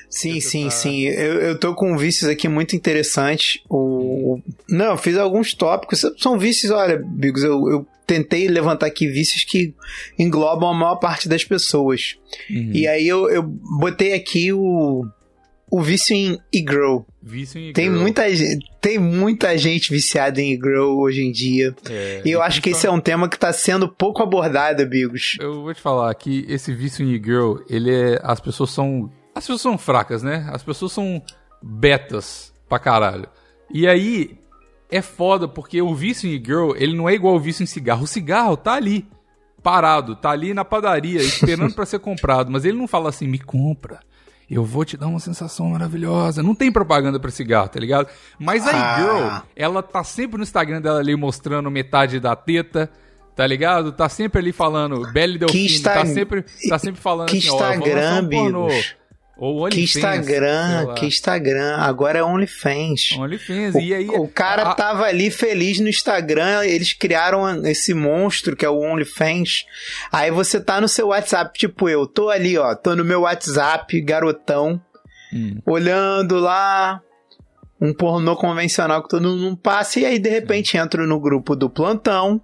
Sim, 0.09 0.39
Você 0.39 0.49
sim, 0.49 0.69
sim. 0.69 1.01
Eu, 1.05 1.33
eu 1.41 1.59
tô 1.59 1.73
com 1.73 1.97
vícios 1.97 2.29
aqui 2.29 2.47
muito 2.47 2.75
interessantes. 2.75 3.61
O... 3.69 4.35
o- 4.35 4.43
Não, 4.69 4.85
eu 4.91 4.97
fiz 4.97 5.17
alguns 5.17 5.53
tópicos. 5.53 6.03
São 6.17 6.37
vícios, 6.37 6.71
olha, 6.71 6.97
Bigos, 7.05 7.43
eu, 7.43 7.69
eu 7.69 7.87
tentei 8.05 8.47
levantar 8.47 8.85
aqui 8.85 9.05
vícios 9.07 9.43
que 9.43 9.73
englobam 10.17 10.69
a 10.69 10.73
maior 10.73 10.95
parte 10.95 11.27
das 11.27 11.43
pessoas. 11.43 12.15
Uhum. 12.49 12.71
E 12.73 12.87
aí 12.87 13.05
eu, 13.07 13.29
eu 13.29 13.43
botei 13.43 14.13
aqui 14.13 14.53
o, 14.53 15.05
o 15.69 15.81
vício 15.81 16.15
em 16.15 16.39
e-grow. 16.51 17.05
Vício 17.21 17.59
em 17.59 17.73
Tem 17.73 17.85
girl. 17.89 17.99
muita, 17.99 18.33
gente, 18.33 18.65
tem 18.79 18.97
muita 18.97 19.57
gente 19.57 19.91
viciada 19.91 20.41
em 20.41 20.53
e-grow 20.53 20.97
hoje 20.97 21.21
em 21.21 21.31
dia. 21.31 21.75
É, 21.89 22.21
E 22.23 22.31
eu 22.31 22.41
acho 22.41 22.61
que 22.61 22.69
esse 22.69 22.87
é 22.87 22.91
um 22.91 23.01
tema 23.01 23.27
que 23.27 23.37
tá 23.37 23.51
sendo 23.51 23.87
pouco 23.89 24.23
abordado, 24.23 24.85
Bigos. 24.85 25.35
Eu 25.39 25.61
vou 25.63 25.73
te 25.73 25.81
falar 25.81 26.13
que 26.15 26.45
esse 26.47 26.73
vício 26.73 27.05
em 27.05 27.21
girl, 27.21 27.57
ele 27.69 27.93
é. 27.93 28.19
As 28.23 28.39
pessoas 28.39 28.69
são. 28.71 29.11
As 29.35 29.43
pessoas 29.43 29.61
são 29.61 29.77
fracas, 29.77 30.23
né? 30.23 30.47
As 30.51 30.63
pessoas 30.63 30.91
são 30.93 31.21
betas 31.61 32.53
pra 32.69 32.79
caralho. 32.79 33.27
E 33.71 33.85
aí 33.87 34.37
é 34.89 35.01
foda 35.01 35.47
porque 35.47 35.81
o 35.81 35.93
vício 35.93 36.29
em 36.29 36.43
girl, 36.43 36.71
ele 36.77 36.95
não 36.95 37.09
é 37.09 37.13
igual 37.13 37.35
o 37.35 37.39
vício 37.39 37.61
em 37.61 37.67
cigarro. 37.67 38.03
O 38.03 38.07
cigarro 38.07 38.55
tá 38.55 38.73
ali, 38.73 39.05
parado, 39.61 40.15
tá 40.15 40.29
ali 40.31 40.53
na 40.53 40.63
padaria, 40.63 41.19
esperando 41.21 41.73
pra 41.75 41.85
ser 41.85 41.99
comprado. 41.99 42.49
Mas 42.49 42.63
ele 42.63 42.77
não 42.77 42.87
fala 42.87 43.09
assim, 43.09 43.27
me 43.27 43.37
compra. 43.39 43.99
Eu 44.49 44.63
vou 44.63 44.85
te 44.85 44.95
dar 44.95 45.07
uma 45.07 45.19
sensação 45.19 45.69
maravilhosa. 45.69 46.41
Não 46.41 46.55
tem 46.55 46.71
propaganda 46.71 47.19
pra 47.19 47.29
cigarro, 47.29 47.67
tá 47.67 47.79
ligado? 47.79 48.07
Mas 48.39 48.65
a 48.65 48.71
Ah. 48.71 48.95
girl, 48.99 49.27
ela 49.55 49.83
tá 49.83 50.03
sempre 50.03 50.37
no 50.37 50.43
Instagram 50.43 50.81
dela 50.81 50.99
ali 50.99 51.15
mostrando 51.17 51.69
metade 51.69 52.17
da 52.19 52.33
teta, 52.35 52.89
tá 53.35 53.45
ligado? 53.45 53.91
Tá 53.91 54.07
sempre 54.07 54.39
ali 54.39 54.53
falando, 54.53 55.05
Belle 55.11 55.37
Delfine, 55.37 55.65
Insta- 55.65 55.93
tá 55.93 56.05
sempre, 56.05 56.45
tá 56.69 56.79
sempre 56.79 57.01
falando 57.01 57.29
que 57.29 57.37
assim, 57.39 57.49
ó, 57.49 57.51
eu 57.51 57.57
vou 57.59 57.67
lançar 57.67 57.75
Instagram, 57.93 58.21
um 58.21 58.29
pornô. 58.29 58.67
Ou 59.39 59.57
Que 59.69 59.77
OnlyFans, 59.77 59.91
sei 59.91 60.01
Instagram, 60.01 60.93
que 60.95 61.05
Instagram. 61.05 61.75
Agora 61.77 62.17
é 62.19 62.23
OnlyFans. 62.23 63.11
OnlyFans. 63.17 63.75
O, 63.75 63.79
e 63.79 63.93
aí, 63.93 64.07
o 64.09 64.27
cara 64.27 64.63
a- 64.63 64.73
tava 64.73 65.03
ali 65.05 65.29
feliz 65.29 65.79
no 65.79 65.87
Instagram, 65.87 66.63
eles 66.65 66.93
criaram 66.93 67.65
esse 67.67 67.93
monstro 67.93 68.55
que 68.55 68.65
é 68.65 68.69
o 68.69 68.79
OnlyFans. 68.79 69.65
Aí 70.11 70.31
você 70.31 70.59
tá 70.59 70.81
no 70.81 70.87
seu 70.87 71.07
WhatsApp, 71.09 71.57
tipo 71.57 71.87
eu, 71.87 72.07
tô 72.07 72.29
ali, 72.29 72.57
ó, 72.57 72.73
tô 72.75 72.95
no 72.95 73.05
meu 73.05 73.21
WhatsApp, 73.21 74.01
garotão, 74.01 74.81
Hum. 75.33 75.59
olhando 75.67 76.39
lá 76.39 77.01
um 77.79 77.93
pornô 77.93 78.35
convencional 78.35 79.03
que 79.03 79.09
todo 79.09 79.27
mundo 79.29 79.57
passa, 79.57 79.99
e 79.99 80.05
aí 80.05 80.17
de 80.17 80.29
repente 80.29 80.77
entro 80.77 81.05
no 81.05 81.19
grupo 81.19 81.55
do 81.55 81.69
plantão, 81.69 82.41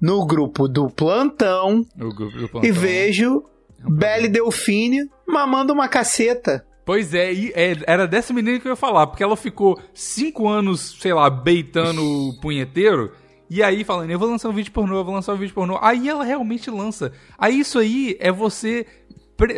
no 0.00 0.24
grupo 0.26 0.68
do 0.68 0.88
plantão, 0.88 1.84
grupo 1.96 2.30
do 2.30 2.44
e 2.44 2.48
plantão. 2.48 2.72
vejo 2.72 3.26
É 3.26 3.28
um 3.38 3.42
Belle 3.88 4.28
Delfine 4.28 5.08
mamando 5.26 5.72
uma 5.72 5.88
caceta. 5.88 6.66
Pois 6.84 7.14
é, 7.14 7.32
é, 7.32 7.76
era 7.86 8.06
dessa 8.06 8.32
menina 8.32 8.58
que 8.58 8.66
eu 8.66 8.72
ia 8.72 8.76
falar, 8.76 9.06
porque 9.06 9.22
ela 9.22 9.36
ficou 9.36 9.80
cinco 9.94 10.48
anos, 10.48 10.96
sei 11.00 11.12
lá, 11.12 11.30
beitando 11.30 12.02
o 12.02 12.40
punheteiro, 12.40 13.12
e 13.48 13.62
aí 13.62 13.82
falando, 13.82 14.10
eu 14.10 14.18
vou 14.18 14.28
lançar 14.28 14.48
um 14.48 14.52
vídeo 14.52 14.72
pornô, 14.72 14.98
eu 14.98 15.04
vou 15.04 15.14
lançar 15.14 15.34
um 15.34 15.36
vídeo 15.36 15.54
pornô. 15.54 15.76
Aí 15.82 16.08
ela 16.08 16.24
realmente 16.24 16.70
lança. 16.70 17.12
Aí 17.36 17.58
isso 17.58 17.78
aí 17.80 18.16
é 18.20 18.30
você 18.30 18.86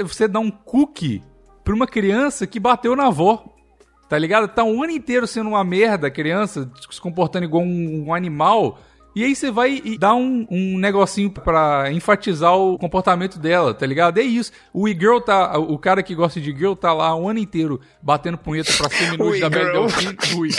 você 0.04 0.28
dá 0.28 0.38
um 0.38 0.50
cookie 0.50 1.22
pra 1.64 1.74
uma 1.74 1.86
criança 1.86 2.46
que 2.46 2.58
bateu 2.58 2.96
na 2.96 3.08
avó. 3.08 3.44
Tá 4.08 4.18
ligado? 4.18 4.48
Tá 4.48 4.64
um 4.64 4.82
ano 4.82 4.92
inteiro 4.92 5.26
sendo 5.26 5.50
uma 5.50 5.64
merda 5.64 6.06
a 6.06 6.10
criança, 6.10 6.70
se 6.90 7.00
comportando 7.00 7.44
igual 7.44 7.62
um, 7.62 8.06
um 8.06 8.14
animal. 8.14 8.78
E 9.14 9.24
aí 9.24 9.34
você 9.36 9.50
vai 9.50 9.80
e 9.84 9.98
dá 9.98 10.14
um, 10.14 10.46
um 10.50 10.78
negocinho 10.78 11.30
pra 11.30 11.90
enfatizar 11.92 12.56
o 12.56 12.78
comportamento 12.78 13.38
dela, 13.38 13.74
tá 13.74 13.84
ligado? 13.86 14.18
É 14.18 14.22
isso. 14.22 14.50
O 14.72 14.88
e-girl 14.88 15.18
tá. 15.20 15.58
O 15.58 15.78
cara 15.78 16.02
que 16.02 16.14
gosta 16.14 16.40
de 16.40 16.50
girl 16.50 16.72
tá 16.74 16.92
lá 16.94 17.14
o 17.14 17.28
ano 17.28 17.38
inteiro 17.38 17.78
batendo 18.00 18.38
punheta 18.38 18.72
pra 18.76 18.88
ser 18.88 19.10
minutos 19.10 19.38
da 19.40 19.46
e-girl. 19.48 19.72
Delfim. 19.86 20.16
O 20.36 20.46
e- 20.46 20.50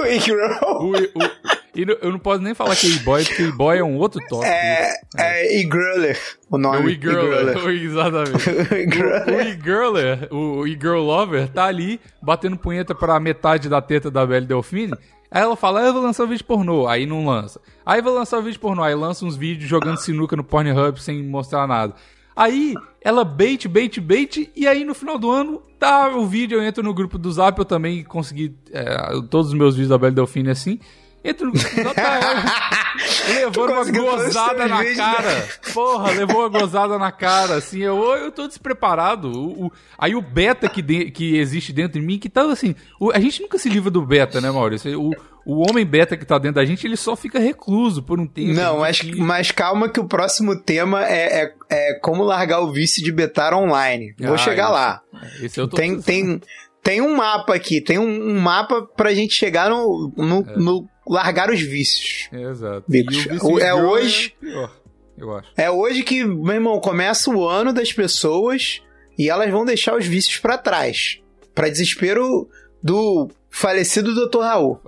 Oi, 0.00 0.18
girl. 0.20 0.40
o, 0.80 0.92
o, 0.92 1.30
e 1.76 1.84
eu 2.02 2.10
não 2.10 2.18
posso 2.18 2.42
nem 2.42 2.54
falar 2.54 2.74
que 2.74 2.86
é 2.86 2.90
e-boy, 2.90 3.24
porque 3.24 3.42
e-boy 3.42 3.78
é 3.78 3.84
um 3.84 3.96
outro 3.96 4.20
tópico. 4.28 4.44
É, 4.50 4.92
é 5.18 5.56
e-girler 5.60 6.18
o 6.50 6.56
É 6.56 6.60
nome. 6.60 6.86
o 6.86 6.88
e-girler, 6.90 7.56
exatamente. 7.68 8.50
O, 9.30 9.40
E-girler. 9.40 10.28
o 10.32 10.66
e-girl 10.66 10.98
lover, 11.00 11.48
tá 11.48 11.66
ali 11.66 12.00
batendo 12.22 12.56
punheta 12.56 12.94
pra 12.94 13.20
metade 13.20 13.68
da 13.68 13.80
teta 13.80 14.10
da 14.10 14.26
Belle 14.26 14.46
Delfine. 14.46 14.94
Aí 15.30 15.42
ela 15.42 15.54
fala, 15.54 15.80
ah, 15.80 15.86
eu 15.86 15.92
vou 15.92 16.02
lançar 16.02 16.24
um 16.24 16.28
vídeo 16.28 16.44
pornô. 16.44 16.88
Aí 16.88 17.06
não 17.06 17.24
lança. 17.24 17.60
Aí 17.86 18.02
vai 18.02 18.12
lançar 18.12 18.38
um 18.38 18.42
vídeo 18.42 18.58
pornô. 18.58 18.82
Aí 18.82 18.94
lança 18.94 19.24
uns 19.24 19.36
vídeos 19.36 19.70
jogando 19.70 19.98
sinuca 19.98 20.34
no 20.34 20.42
Pornhub 20.42 21.00
sem 21.00 21.22
mostrar 21.22 21.66
nada. 21.68 21.94
Aí 22.34 22.74
ela 23.00 23.24
bait, 23.24 23.68
bait, 23.68 24.00
bait. 24.00 24.50
E 24.56 24.66
aí 24.66 24.84
no 24.84 24.94
final 24.94 25.18
do 25.18 25.30
ano 25.30 25.62
tá 25.78 26.08
o 26.08 26.26
vídeo. 26.26 26.58
Eu 26.58 26.64
entro 26.64 26.82
no 26.82 26.92
grupo 26.92 27.16
do 27.16 27.30
Zap. 27.30 27.58
Eu 27.58 27.64
também 27.64 28.02
consegui 28.02 28.56
é, 28.72 28.96
todos 29.30 29.48
os 29.48 29.54
meus 29.54 29.74
vídeos 29.74 29.90
da 29.90 29.98
Belle 29.98 30.14
Delfine 30.14 30.50
assim. 30.50 30.80
Do 31.22 31.56
Zap. 31.58 31.94
Tá 31.94 32.94
levando 33.28 33.70
uma 33.72 33.84
gozada 34.16 34.66
na 34.66 34.78
vídeos, 34.78 34.96
cara. 34.96 35.48
Porra, 35.74 36.12
levou 36.12 36.40
uma 36.40 36.48
gozada 36.60 36.98
na 36.98 37.12
cara, 37.12 37.56
assim, 37.56 37.80
eu, 37.80 37.96
eu 38.16 38.32
tô 38.32 38.46
despreparado. 38.48 39.30
O, 39.30 39.66
o- 39.66 39.72
aí 39.98 40.14
o 40.14 40.22
beta 40.22 40.68
que, 40.68 40.80
de- 40.82 41.10
que 41.10 41.36
existe 41.36 41.72
dentro 41.72 42.00
de 42.00 42.06
mim, 42.06 42.18
que 42.18 42.28
tá 42.28 42.42
assim, 42.50 42.74
o- 42.98 43.10
a 43.10 43.20
gente 43.20 43.42
nunca 43.42 43.58
se 43.58 43.68
livra 43.68 43.90
do 43.90 44.04
beta, 44.04 44.40
né, 44.40 44.50
Maurício? 44.50 44.98
O, 45.00 45.10
o 45.44 45.70
homem 45.70 45.84
beta 45.84 46.16
que 46.16 46.24
tá 46.24 46.38
dentro 46.38 46.56
da 46.56 46.64
gente, 46.64 46.86
ele 46.86 46.96
só 46.96 47.14
fica 47.14 47.38
recluso 47.38 48.02
por 48.02 48.18
um 48.18 48.26
tempo. 48.26 48.52
Não, 48.54 48.78
mas, 48.80 49.02
mas 49.02 49.50
calma 49.50 49.88
que 49.88 50.00
o 50.00 50.06
próximo 50.08 50.56
tema 50.62 51.04
é, 51.06 51.42
é, 51.42 51.54
é 51.70 51.94
como 52.00 52.22
largar 52.24 52.60
o 52.60 52.72
vício 52.72 53.02
de 53.04 53.12
betar 53.12 53.52
online. 53.54 54.14
Vou 54.18 54.34
Ah, 54.34 54.38
chegar 54.38 54.64
isso. 54.64 54.72
lá. 54.72 55.00
Esse 55.42 55.60
eu 55.60 55.68
tô 55.68 55.76
Tem, 55.76 56.00
tem, 56.00 56.40
tem 56.82 57.00
um 57.02 57.14
mapa 57.16 57.54
aqui, 57.54 57.80
tem 57.80 57.98
um, 57.98 58.30
um 58.30 58.40
mapa 58.40 58.82
pra 58.96 59.12
gente 59.14 59.34
chegar 59.34 59.68
no, 59.70 60.12
no, 60.16 60.46
É. 60.48 60.56
no 60.56 60.88
largar 61.10 61.50
os 61.50 61.60
vícios. 61.60 62.28
Exato. 62.32 62.84
Bicos. 62.88 63.16
Vício 63.16 63.58
é 63.58 63.72
girl 63.74 63.86
hoje- 63.88 64.34
pior, 64.40 64.72
eu 65.18 65.36
acho. 65.36 65.48
É 65.56 65.70
hoje 65.70 66.02
que, 66.02 66.24
meu 66.24 66.54
irmão, 66.54 66.80
começa 66.80 67.30
o 67.30 67.46
ano 67.46 67.72
das 67.72 67.92
pessoas 67.92 68.80
e 69.18 69.28
elas 69.28 69.50
vão 69.50 69.64
deixar 69.64 69.96
os 69.96 70.06
vícios 70.06 70.38
pra 70.38 70.56
trás. 70.56 71.20
Pra 71.54 71.68
desespero 71.68 72.48
do 72.82 73.28
falecido 73.50 74.14
Dr. 74.14 74.38
Raul. 74.40 74.80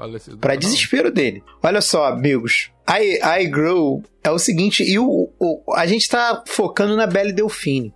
Não. 0.55 0.57
desespero 0.61 1.11
dele. 1.11 1.43
Olha 1.63 1.81
só, 1.81 2.07
amigos. 2.07 2.71
I, 2.89 3.19
I 3.43 3.47
Grow 3.49 4.03
é 4.25 4.31
o 4.31 4.39
seguinte, 4.39 4.83
e 4.85 4.99
o, 4.99 5.29
o- 5.39 5.75
a 5.75 5.87
gente 5.87 6.09
tá 6.09 6.43
focando 6.47 6.97
na 6.97 7.07
Belle 7.07 7.33
Delfine. 7.33 7.93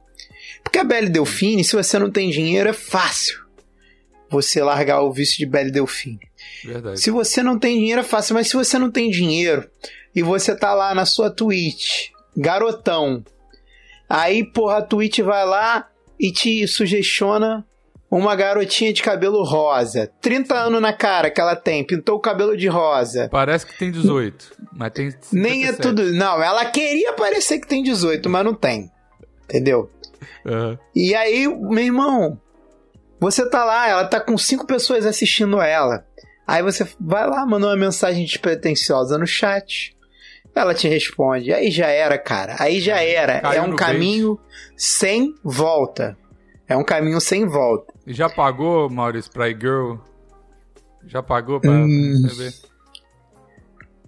Porque 0.62 0.78
a 0.78 0.84
Belle 0.84 1.08
Delfine, 1.08 1.64
se 1.64 1.74
você 1.76 1.98
não 1.98 2.10
tem 2.10 2.28
dinheiro, 2.30 2.68
é 2.68 2.72
fácil 2.72 3.44
você 4.28 4.60
largar 4.62 5.02
o 5.02 5.12
vício 5.12 5.38
de 5.38 5.46
Belle 5.46 5.70
Delfine. 5.70 6.18
Verdade. 6.64 7.00
Se 7.00 7.10
você 7.10 7.42
não 7.42 7.58
tem 7.58 7.78
dinheiro, 7.78 8.00
é 8.00 8.04
fácil, 8.04 8.34
mas 8.34 8.48
se 8.48 8.56
você 8.56 8.78
não 8.78 8.90
tem 8.90 9.10
dinheiro 9.10 9.68
e 10.14 10.22
você 10.22 10.56
tá 10.56 10.74
lá 10.74 10.94
na 10.94 11.04
sua 11.04 11.30
Twitch, 11.30 12.08
garotão, 12.36 13.24
aí, 14.08 14.44
porra, 14.44 14.78
a 14.78 14.82
Twitch 14.82 15.20
vai 15.20 15.44
lá 15.44 15.88
e 16.18 16.32
te 16.32 16.66
sugestiona 16.66 17.64
uma 18.10 18.34
garotinha 18.34 18.92
de 18.92 19.02
cabelo 19.02 19.42
rosa. 19.44 20.10
30 20.20 20.54
anos 20.54 20.80
na 20.80 20.92
cara 20.92 21.30
que 21.30 21.40
ela 21.40 21.56
tem, 21.56 21.84
pintou 21.84 22.16
o 22.16 22.20
cabelo 22.20 22.56
de 22.56 22.68
rosa. 22.68 23.28
Parece 23.30 23.66
que 23.66 23.76
tem 23.78 23.90
18, 23.90 24.52
mas 24.72 24.92
tem 24.92 25.14
Nem 25.32 25.64
é 25.64 25.72
57. 25.72 25.80
tudo. 25.82 26.12
Não, 26.12 26.42
ela 26.42 26.64
queria 26.66 27.12
parecer 27.12 27.58
que 27.58 27.66
tem 27.66 27.82
18, 27.82 28.28
mas 28.30 28.44
não 28.44 28.54
tem. 28.54 28.90
Entendeu? 29.44 29.90
Aham. 30.46 30.78
E 30.94 31.14
aí, 31.14 31.46
meu 31.46 31.84
irmão, 31.84 32.40
você 33.20 33.48
tá 33.48 33.64
lá, 33.64 33.88
ela 33.88 34.04
tá 34.04 34.20
com 34.20 34.36
cinco 34.38 34.66
pessoas 34.66 35.04
assistindo 35.06 35.60
ela. 35.60 36.04
Aí 36.46 36.62
você 36.62 36.86
vai 37.00 37.26
lá, 37.28 37.44
manda 37.44 37.66
uma 37.66 37.76
mensagem 37.76 38.24
despretensiosa 38.24 39.18
no 39.18 39.26
chat. 39.26 39.96
Ela 40.54 40.72
te 40.74 40.88
responde. 40.88 41.52
Aí 41.52 41.70
já 41.70 41.88
era, 41.88 42.16
cara. 42.16 42.56
Aí 42.58 42.80
já 42.80 43.02
era. 43.02 43.40
Caiu 43.40 43.62
é 43.62 43.66
um 43.66 43.76
caminho 43.76 44.38
sem 44.76 45.34
volta. 45.44 46.16
É 46.68 46.76
um 46.76 46.84
caminho 46.84 47.20
sem 47.20 47.46
volta. 47.46 47.92
E 48.06 48.12
Já 48.14 48.28
pagou, 48.28 48.88
Maurício, 48.88 49.30
pra 49.30 49.48
girl? 49.48 49.96
Já 51.06 51.22
pagou 51.22 51.60
pra 51.60 51.70
Hum. 51.70 52.22
beber? 52.26 52.52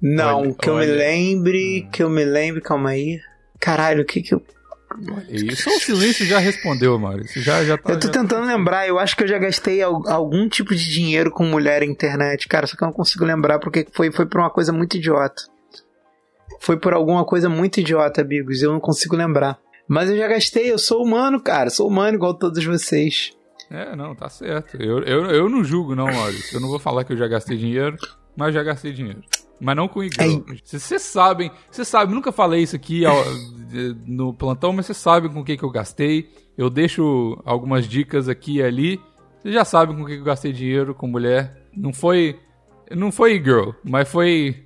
Não, 0.01 0.41
Olha, 0.43 0.55
que 0.55 0.71
eu 0.71 0.77
me 0.77 0.87
lembre, 0.87 1.89
que 1.93 2.03
eu 2.03 2.09
me 2.09 2.25
lembre, 2.25 2.61
calma 2.61 2.91
aí. 2.91 3.21
Caralho, 3.61 4.03
o 4.03 4.07
que 4.07 4.23
que 4.23 4.33
eu. 4.35 4.43
Isso, 5.29 5.69
o 5.71 5.81
silêncio 5.81 6.25
já 6.27 6.39
respondeu, 6.39 6.99
Maurício. 6.99 7.41
Já, 7.43 7.65
já 7.65 7.77
tá. 7.77 7.93
Eu 7.93 8.01
tô 8.01 8.07
já- 8.07 8.13
tentando 8.13 8.47
lembrar, 8.47 8.87
eu 8.89 8.99
acho 8.99 9.17
que 9.17 9.25
eu 9.25 9.29
já 9.29 9.39
gastei 9.39 9.83
al- 9.83 10.09
algum 10.09 10.49
tipo 10.49 10.75
de 10.75 10.85
dinheiro 10.91 11.31
com 11.31 11.45
mulher 11.45 11.81
na 11.81 11.87
internet, 11.87 12.49
cara, 12.49 12.67
só 12.67 12.77
que 12.77 12.83
eu 12.83 12.87
não 12.87 12.93
consigo 12.93 13.25
lembrar 13.25 13.59
porque 13.59 13.87
foi, 13.93 14.11
foi 14.11 14.27
por 14.27 14.41
uma 14.41 14.51
coisa 14.51 14.73
muito 14.73 14.97
idiota. 14.97 15.43
Foi 16.61 16.77
por 16.77 16.93
alguma 16.93 17.25
coisa 17.25 17.49
muito 17.49 17.79
idiota, 17.81 18.21
amigos, 18.23 18.63
eu 18.63 18.73
não 18.73 18.81
consigo 18.81 19.15
lembrar. 19.15 19.59
Mas 19.87 20.11
eu 20.11 20.17
já 20.17 20.27
gastei, 20.29 20.71
eu 20.73 20.79
sou 20.79 21.03
humano, 21.05 21.41
cara, 21.41 21.71
sou 21.71 21.87
humano 21.89 22.17
igual 22.17 22.35
todos 22.35 22.63
vocês. 22.65 23.33
É, 23.71 23.95
não, 23.95 24.15
tá 24.15 24.29
certo. 24.29 24.77
Eu, 24.83 25.01
eu, 25.05 25.27
eu 25.31 25.49
não 25.49 25.63
julgo, 25.63 25.95
não, 25.95 26.07
Maurício. 26.07 26.57
Eu 26.57 26.61
não 26.61 26.69
vou 26.69 26.79
falar 26.79 27.05
que 27.05 27.13
eu 27.13 27.17
já 27.17 27.29
gastei 27.29 27.57
dinheiro, 27.57 27.97
mas 28.37 28.53
já 28.55 28.63
gastei 28.63 28.93
dinheiro. 28.93 29.21
Mas 29.61 29.77
não 29.77 29.89
com 29.89 30.03
igreja. 30.05 30.43
Vocês 30.65 31.03
sabem, 31.03 31.51
vocês 31.71 31.89
sabem, 31.89 32.15
nunca 32.15 32.31
falei 32.31 32.63
isso 32.63 32.77
aqui 32.77 33.05
ao- 33.05 33.25
no 34.07 34.33
plantão, 34.33 34.73
mas 34.73 34.87
vocês 34.87 34.99
sabem 34.99 35.31
com 35.31 35.41
o 35.41 35.45
que, 35.45 35.57
que 35.57 35.65
eu 35.65 35.71
gastei. 35.71 36.31
Eu 36.57 36.71
deixo 36.71 37.41
algumas 37.45 37.87
dicas 37.89 38.29
aqui 38.29 38.57
e 38.59 38.63
ali. 38.63 39.01
Vocês 39.41 39.55
já 39.55 39.65
sabem 39.65 39.97
com 39.97 40.03
o 40.03 40.07
que, 40.07 40.15
que 40.15 40.21
eu 40.21 40.25
gastei 40.25 40.53
dinheiro 40.53 40.95
com 40.95 41.07
mulher. 41.07 41.63
Não 41.77 41.93
foi. 41.93 42.39
Não 42.91 43.11
foi 43.13 43.35
girl, 43.43 43.71
mas 43.85 44.09
foi. 44.09 44.65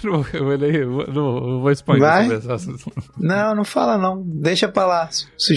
Não, 0.02 0.24
eu 0.32 1.06
não, 1.12 1.60
vou 1.60 1.70
expandir. 1.70 2.00
Não, 3.18 3.54
não 3.54 3.64
fala 3.64 3.98
não, 3.98 4.22
deixa 4.22 4.66
pra 4.66 4.86
lá. 4.86 5.10
Su- 5.36 5.54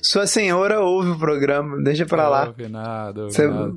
Sua 0.00 0.28
senhora 0.28 0.80
ouve 0.80 1.10
o 1.10 1.18
programa, 1.18 1.82
deixa 1.82 2.06
pra 2.06 2.22
Não 2.22 2.30
lá. 2.30 2.46
ouve 2.46 2.68
nada, 2.68 3.22
ouve 3.22 3.34
Você 3.34 3.48
nada. 3.48 3.74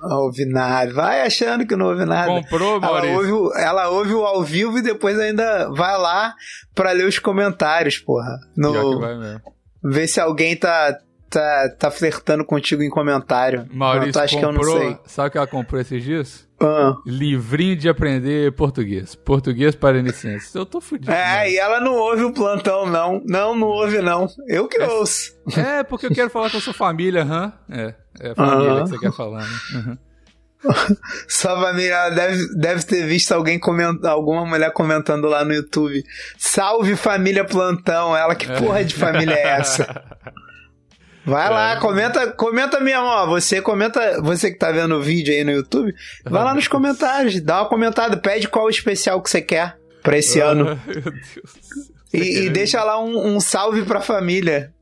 Não 0.00 0.16
ouve 0.18 0.44
nada, 0.44 0.92
vai 0.92 1.22
achando 1.22 1.66
que 1.66 1.76
não 1.76 1.86
ouve 1.86 2.04
nada. 2.04 2.26
Comprou, 2.42 2.80
Ela 2.82 3.04
ouve, 3.06 3.60
ela 3.60 3.88
ouve 3.88 4.14
o 4.14 4.24
ao 4.24 4.42
vivo 4.42 4.78
e 4.78 4.82
depois 4.82 5.18
ainda 5.18 5.68
vai 5.70 5.98
lá 5.98 6.34
pra 6.74 6.92
ler 6.92 7.06
os 7.06 7.18
comentários, 7.18 7.98
porra. 7.98 8.38
No, 8.56 8.72
ver 9.82 10.06
se 10.06 10.20
alguém 10.20 10.56
tá, 10.56 10.98
tá, 11.30 11.68
tá 11.78 11.90
flertando 11.90 12.44
contigo 12.44 12.82
em 12.82 12.90
comentário. 12.90 13.66
Maurício 13.72 14.12
tu 14.12 14.18
acha 14.20 14.38
que 14.38 14.44
eu 14.44 14.52
não 14.52 14.58
comprou, 14.60 14.78
sei? 14.80 14.98
sabe 15.06 15.28
o 15.28 15.30
que 15.32 15.38
ela 15.38 15.46
comprou 15.46 15.80
esses 15.80 16.02
dias? 16.02 16.48
Ah. 16.60 16.96
Livrinho 17.06 17.76
de 17.76 17.88
aprender 17.88 18.52
português. 18.52 19.14
Português 19.14 19.74
para 19.76 19.98
iniciantes. 19.98 20.52
Eu 20.54 20.66
tô 20.66 20.80
fudido. 20.80 21.12
É, 21.12 21.48
e 21.50 21.56
ela 21.56 21.78
não 21.78 21.94
ouve 21.94 22.24
o 22.24 22.32
plantão, 22.32 22.84
não. 22.84 23.22
Não, 23.24 23.54
não 23.54 23.68
ouve, 23.68 24.00
não. 24.00 24.26
Eu 24.48 24.66
que 24.66 24.76
É. 24.76 24.86
ouço. 24.88 25.32
é, 25.56 25.84
porque 25.84 26.06
eu 26.06 26.10
quero 26.14 26.28
falar 26.30 26.50
com 26.50 26.56
a 26.56 26.60
sua 26.60 26.74
família, 26.74 27.22
hã? 27.22 27.52
É, 27.70 27.94
é 28.20 28.30
a 28.30 28.34
família 28.34 28.70
Aham. 28.72 28.84
que 28.84 28.90
você 28.90 28.98
quer 28.98 29.12
falar, 29.12 29.42
né? 29.42 29.58
Uhum. 29.74 29.98
Sua 31.28 31.60
família 31.60 31.94
ela 31.94 32.10
deve, 32.10 32.48
deve 32.56 32.82
ter 32.82 33.06
visto 33.06 33.30
alguém 33.30 33.60
comentar, 33.60 34.10
alguma 34.10 34.44
mulher 34.44 34.72
comentando 34.72 35.28
lá 35.28 35.44
no 35.44 35.54
YouTube. 35.54 36.02
Salve 36.36 36.96
família 36.96 37.44
plantão. 37.44 38.16
Ela, 38.16 38.34
que 38.34 38.48
porra 38.58 38.84
de 38.84 38.96
família 38.96 39.34
é 39.34 39.48
essa? 39.60 39.86
Vai 41.28 41.50
lá, 41.50 41.72
É. 41.72 41.76
comenta, 41.80 42.32
comenta 42.32 42.80
mesmo, 42.80 43.04
ó. 43.04 43.26
Você 43.26 43.60
comenta, 43.60 44.20
você 44.22 44.50
que 44.50 44.58
tá 44.58 44.72
vendo 44.72 44.94
o 44.96 45.02
vídeo 45.02 45.32
aí 45.34 45.44
no 45.44 45.50
YouTube, 45.52 45.94
vai 46.24 46.42
lá 46.42 46.54
nos 46.54 46.66
comentários, 46.68 47.40
dá 47.40 47.60
uma 47.62 47.68
comentada, 47.68 48.16
pede 48.16 48.48
qual 48.48 48.64
o 48.66 48.70
especial 48.70 49.20
que 49.22 49.28
você 49.30 49.42
quer 49.42 49.76
pra 50.02 50.16
esse 50.18 50.40
ano. 50.40 50.70
Ah, 50.70 50.78
Meu 50.86 51.02
Deus. 51.02 51.16
E, 52.12 52.46
e 52.46 52.50
deixa 52.50 52.82
lá 52.82 52.98
um, 53.02 53.36
um 53.36 53.40
salve 53.40 53.82
pra 53.82 54.00
família. 54.00 54.72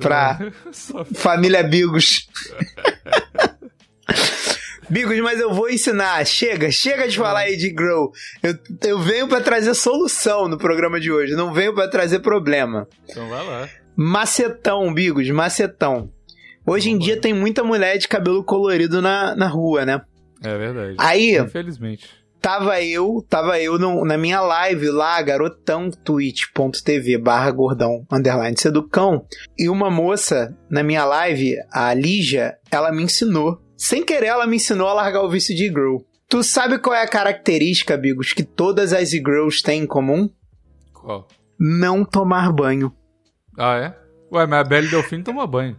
Pra 0.00 0.38
família 1.14 1.62
Bigos. 1.68 2.26
Bigos, 4.88 5.18
mas 5.20 5.40
eu 5.40 5.54
vou 5.54 5.70
ensinar. 5.70 6.24
Chega, 6.26 6.70
chega 6.70 7.08
de 7.08 7.16
falar 7.16 7.40
aí 7.40 7.56
de 7.56 7.70
Grow. 7.70 8.10
Eu, 8.42 8.58
eu 8.82 8.98
venho 8.98 9.26
pra 9.28 9.40
trazer 9.40 9.72
solução 9.74 10.46
no 10.48 10.58
programa 10.58 11.00
de 11.00 11.10
hoje, 11.10 11.34
não 11.34 11.52
venho 11.54 11.74
pra 11.74 11.88
trazer 11.88 12.18
problema. 12.18 12.86
Então 13.08 13.28
vai 13.28 13.46
lá. 13.46 13.68
Macetão, 13.96 14.92
Bigos, 14.92 15.28
macetão. 15.30 16.10
Hoje 16.66 16.90
em 16.90 16.98
dia 16.98 17.20
tem 17.20 17.32
muita 17.34 17.62
mulher 17.62 17.98
de 17.98 18.08
cabelo 18.08 18.42
colorido 18.42 19.00
na, 19.02 19.34
na 19.36 19.46
rua, 19.46 19.84
né? 19.84 20.00
É 20.42 20.56
verdade. 20.58 20.96
Aí, 20.98 21.38
Infelizmente. 21.38 22.08
tava 22.40 22.82
eu, 22.82 23.24
tava 23.28 23.60
eu 23.60 23.78
no- 23.78 24.04
na 24.04 24.16
minha 24.18 24.40
live 24.40 24.88
lá, 24.90 25.20
garotão, 25.22 25.90
twitch.tv 25.90 27.18
barra 27.18 27.50
gordão, 27.50 28.04
underline 28.10 28.56
seducão, 28.58 29.24
e 29.58 29.68
uma 29.68 29.90
moça 29.90 30.56
na 30.70 30.82
minha 30.82 31.04
live, 31.04 31.54
a 31.72 31.92
Lígia, 31.94 32.56
ela 32.70 32.90
me 32.92 33.02
ensinou, 33.02 33.60
sem 33.76 34.04
querer 34.04 34.26
ela 34.28 34.46
me 34.46 34.56
ensinou 34.56 34.88
a 34.88 34.94
largar 34.94 35.22
o 35.22 35.30
vício 35.30 35.54
de 35.54 35.68
grow. 35.68 36.04
Tu 36.28 36.42
sabe 36.42 36.78
qual 36.78 36.94
é 36.94 37.02
a 37.02 37.08
característica, 37.08 37.96
Bigos, 37.96 38.32
que 38.32 38.42
todas 38.42 38.92
as 38.92 39.12
e-girls 39.12 39.62
têm 39.62 39.82
em 39.82 39.86
comum? 39.86 40.28
Qual? 40.92 41.28
Não 41.60 42.04
tomar 42.04 42.50
banho. 42.52 42.92
Ah, 43.58 43.76
é? 43.78 43.94
Ué, 44.32 44.46
mas 44.46 44.60
a 44.60 44.64
Belle 44.64 44.88
Delfim 44.88 45.22
toma 45.22 45.46
banho. 45.46 45.76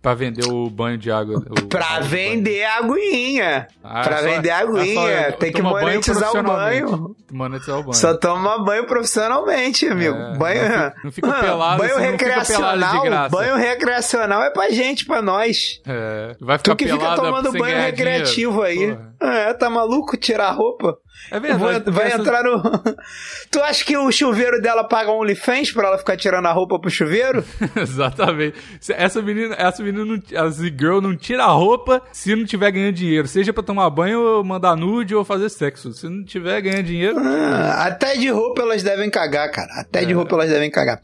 Pra 0.00 0.14
vender 0.14 0.44
o 0.46 0.68
banho 0.68 0.98
de 0.98 1.12
água. 1.12 1.38
o- 1.48 1.66
Pra 1.68 2.00
vender 2.00 2.64
a 2.64 2.78
aguinha. 2.78 3.68
Ah, 3.84 4.00
pra 4.02 4.16
é 4.16 4.18
só- 4.18 4.24
vender 4.24 4.48
é 4.48 4.52
aguinha. 4.52 5.30
só- 5.30 5.36
Tem 5.36 5.52
que 5.52 5.58
toma 5.62 5.72
banho 5.74 5.86
monetizar 5.86 6.30
o 6.36 6.42
banho. 6.42 7.16
Monetizar 7.30 7.78
o 7.78 7.82
banho. 7.84 7.94
Só 7.94 8.14
toma 8.16 8.64
banho 8.64 8.84
profissionalmente, 8.84 9.86
amigo. 9.86 10.16
É, 10.16 10.36
banho. 10.36 10.62
não 10.62 10.70
fica- 10.72 10.94
não 11.04 11.12
fica 11.12 11.28
Ah, 11.28 11.40
pelado, 11.40 11.78
Banho 11.78 11.94
pelado 11.94 12.10
recreacional. 12.10 13.02
graça. 13.04 13.28
banho 13.28 13.56
recreacional 13.56 14.42
é 14.42 14.50
pra 14.50 14.70
gente, 14.70 15.04
pra 15.06 15.22
nós. 15.22 15.80
É, 15.86 16.36
vai 16.40 16.58
ficar 16.58 16.72
Tu 16.72 16.76
que 16.78 16.84
fica 16.86 16.98
pelada 16.98 17.22
tomando 17.22 17.52
banho 17.52 17.78
recreativo 17.80 18.66
dinheiro. 18.66 18.94
aí. 18.94 18.98
É, 19.22 19.52
tá 19.54 19.70
maluco 19.70 20.16
tirar 20.16 20.48
a 20.48 20.52
roupa? 20.52 20.96
É 21.30 21.38
Vai, 21.38 21.56
verdade. 21.56 21.90
vai 21.90 22.06
essa- 22.08 22.18
entrar 22.18 22.42
no. 22.42 22.60
tu 23.50 23.60
acha 23.62 23.84
que 23.84 23.96
o 23.96 24.10
chuveiro 24.10 24.60
dela 24.60 24.82
paga 24.82 25.10
um 25.12 25.18
OnlyFans 25.20 25.70
pra 25.70 25.86
ela 25.88 25.98
ficar 25.98 26.16
tirando 26.16 26.46
a 26.46 26.52
roupa 26.52 26.78
pro 26.80 26.90
chuveiro? 26.90 27.44
Exatamente. 27.76 28.56
Essa 28.90 29.22
menina, 29.22 29.54
essa 29.56 29.82
menina, 29.82 30.04
não, 30.04 30.20
as 30.44 30.56
girl 30.56 31.00
não 31.00 31.16
tira 31.16 31.44
a 31.44 31.52
roupa 31.52 32.02
se 32.12 32.34
não 32.34 32.44
tiver 32.44 32.70
ganhando 32.72 32.94
dinheiro. 32.94 33.28
Seja 33.28 33.52
pra 33.52 33.62
tomar 33.62 33.88
banho, 33.90 34.20
ou 34.20 34.44
mandar 34.44 34.74
nude 34.76 35.14
ou 35.14 35.24
fazer 35.24 35.48
sexo. 35.48 35.92
Se 35.92 36.08
não 36.08 36.24
tiver 36.24 36.60
ganhando 36.60 36.84
dinheiro, 36.84 37.16
Ah, 37.18 37.84
até 37.86 38.16
de 38.16 38.28
roupa 38.28 38.62
elas 38.62 38.82
devem 38.82 39.08
cagar, 39.10 39.50
cara. 39.50 39.72
Até 39.80 40.04
de 40.04 40.12
roupa 40.12 40.34
elas 40.34 40.48
devem 40.50 40.70
cagar. 40.70 41.00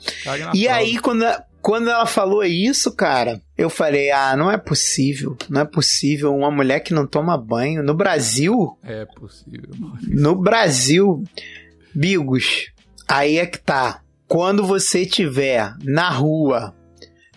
E 0.55 0.65
prova. 0.65 0.79
aí, 0.79 0.99
quando, 0.99 1.25
quando 1.69 1.91
ela 1.91 2.07
falou 2.07 2.43
isso, 2.43 2.97
cara, 2.97 3.43
eu 3.55 3.69
falei: 3.69 4.11
ah, 4.11 4.35
não 4.35 4.51
é 4.51 4.57
possível. 4.57 5.37
Não 5.51 5.61
é 5.61 5.65
possível 5.67 6.35
uma 6.35 6.51
mulher 6.51 6.81
que 6.81 6.95
não 6.95 7.07
toma 7.07 7.37
banho. 7.37 7.83
No 7.83 7.93
Brasil, 7.93 8.79
É 8.83 9.05
possível. 9.05 9.69
no 10.09 10.35
Brasil, 10.35 11.23
Bigos, 11.95 12.73
aí 13.07 13.37
é 13.37 13.45
que 13.45 13.59
tá. 13.59 14.01
Quando 14.27 14.67
você 14.67 15.05
tiver 15.05 15.75
na 15.85 16.09
rua, 16.09 16.75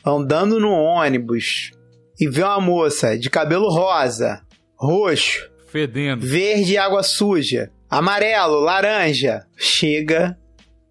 andando 0.05 0.61
no 0.61 0.71
ônibus, 0.71 1.71
e 2.17 2.25
vê 2.29 2.41
uma 2.41 2.61
moça 2.61 3.17
de 3.19 3.29
cabelo 3.29 3.67
rosa, 3.69 4.41
roxo, 4.77 5.51
Fedendo. 5.67 6.25
verde 6.25 6.71
e 6.71 6.77
água 6.77 7.03
suja, 7.03 7.69
amarelo, 7.89 8.61
laranja, 8.61 9.45
chega, 9.57 10.37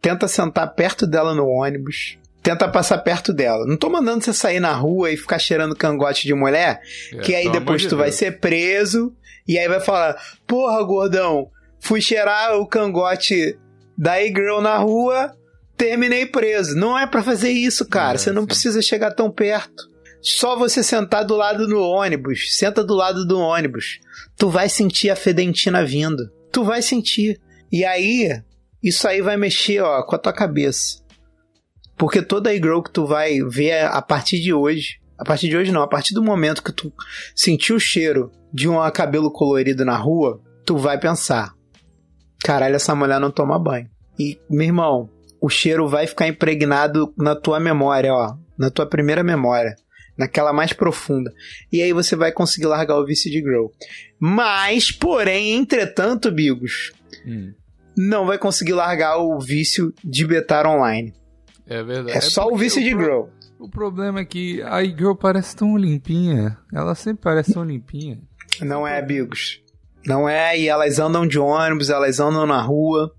tenta 0.03 0.29
sentar 0.29 0.75
perto 0.75 1.07
dela 1.07 1.35
no 1.35 1.47
ônibus, 1.47 2.19
tenta 2.43 2.69
passar 2.69 2.99
perto 2.99 3.33
dela. 3.33 3.67
Não 3.67 3.77
tô 3.77 3.89
mandando 3.91 4.25
você 4.25 4.33
sair 4.33 4.61
na 4.61 4.73
rua 4.73 5.11
e 5.11 5.17
ficar 5.17 5.39
cheirando 5.39 5.75
cangote 5.77 6.27
de 6.27 6.35
mulher, 6.35 6.81
É, 7.13 7.19
que 7.19 7.35
aí 7.35 7.51
depois 7.51 7.83
de 7.83 7.89
tu 7.89 7.97
vai 7.97 8.07
Deus. 8.09 8.17
ser 8.17 8.39
preso 8.41 9.15
e 9.47 9.59
aí 9.59 9.69
vai 9.69 9.81
falar: 9.81 10.17
"Porra, 10.47 10.83
gordão, 10.83 11.49
fui 11.79 12.01
cheirar 12.01 12.57
o 12.59 12.67
cangote 12.67 13.59
da 13.97 14.23
e-girl 14.23 14.61
na 14.61 14.77
rua, 14.79 15.33
terminei 15.77 16.27
preso". 16.27 16.77
Não 16.77 16.99
é 16.99 17.07
pra 17.07 17.23
fazer 17.23 17.51
isso, 17.51 17.87
cara. 17.87 18.15
É, 18.15 18.19
você 18.19 18.33
não 18.33 18.43
sim. 18.43 18.49
precisa 18.49 18.81
chegar 18.83 19.11
tão 19.13 19.31
perto. 19.31 19.89
Só 20.23 20.55
você 20.55 20.83
sentar 20.83 21.25
do 21.25 21.35
lado 21.35 21.67
do 21.67 21.81
ônibus, 21.81 22.55
senta 22.59 22.85
do 22.85 22.95
lado 22.95 23.27
do 23.27 23.39
ônibus, 23.39 24.01
tu 24.37 24.51
vai 24.51 24.69
sentir 24.69 25.09
a 25.09 25.17
fedentina 25.17 25.83
vindo. 25.85 26.31
Tu 26.53 26.63
vai 26.63 26.83
sentir. 26.83 27.41
E 27.73 27.85
aí, 27.87 28.29
isso 28.83 29.09
aí 29.09 29.23
vai 29.23 29.39
mexer, 29.39 29.81
ó, 29.81 30.03
com 30.03 30.15
a 30.15 30.19
tua 30.19 30.33
cabeça. 30.33 30.99
Porque 32.01 32.23
toda 32.23 32.55
e-girl 32.55 32.81
que 32.81 32.91
tu 32.91 33.05
vai 33.05 33.43
ver 33.43 33.85
a 33.85 34.01
partir 34.01 34.41
de 34.41 34.55
hoje, 34.55 34.99
a 35.19 35.23
partir 35.23 35.51
de 35.51 35.57
hoje 35.59 35.71
não, 35.71 35.83
a 35.83 35.87
partir 35.87 36.15
do 36.15 36.23
momento 36.23 36.63
que 36.63 36.73
tu 36.73 36.91
sentir 37.37 37.75
o 37.75 37.79
cheiro 37.79 38.33
de 38.51 38.67
um 38.67 38.77
cabelo 38.91 39.31
colorido 39.31 39.85
na 39.85 39.99
rua, 39.99 40.41
tu 40.65 40.79
vai 40.79 40.99
pensar: 40.99 41.53
caralho, 42.43 42.75
essa 42.75 42.95
mulher 42.95 43.21
não 43.21 43.31
toma 43.31 43.59
banho. 43.59 43.87
E, 44.19 44.41
meu 44.49 44.69
irmão, 44.69 45.11
o 45.43 45.51
cheiro 45.51 45.87
vai 45.91 46.07
ficar 46.07 46.27
impregnado 46.27 47.13
na 47.19 47.37
tua 47.37 47.61
memória, 47.61 48.15
ó, 48.15 48.35
na 48.59 48.71
tua 48.71 48.87
primeira 48.87 49.23
memória, 49.23 49.77
naquela 50.17 50.55
mais 50.55 50.73
profunda. 50.73 51.31
E 51.71 51.83
aí 51.83 51.93
você 51.93 52.17
vai 52.17 52.33
conseguir 52.33 52.67
largar 52.67 52.99
o 52.99 53.05
vício 53.05 53.31
de 53.31 53.43
grow. 53.43 53.71
Mas, 54.19 54.91
porém, 54.91 55.53
entretanto, 55.53 56.33
Bigos, 56.33 56.93
Hum, 57.27 57.53
não 57.95 58.25
vai 58.25 58.39
conseguir 58.39 58.73
largar 58.73 59.19
o 59.19 59.39
vício 59.39 59.93
de 60.03 60.27
betar 60.27 60.67
online. 60.67 61.13
É 61.71 61.83
verdade. 61.83 62.19
É, 62.19 62.21
só 62.21 62.47
o 62.49 62.57
vício 62.57 62.83
de 62.83 62.95
grow. 62.95 63.31
O 63.59 63.69
problema 63.69 64.21
é 64.21 64.25
que 64.25 64.61
a 64.63 64.83
girl 64.83 65.15
parece 65.15 65.55
tão 65.57 65.77
limpinha. 65.77 66.59
Ela 66.73 66.95
sempre 66.95 67.23
parece 67.23 67.53
tão 67.55 67.65
limpinha. 67.65 68.19
Não 68.61 68.87
é, 68.87 69.01
Bigos. 69.01 69.63
Não 70.07 70.29
é, 70.29 70.59
e 70.59 70.67
elas 70.67 70.99
andam 70.99 71.27
de 71.27 71.39
ônibus, 71.39 71.91
elas 71.91 72.21
andam 72.21 72.47
na 72.47 72.61
rua. 72.61 73.13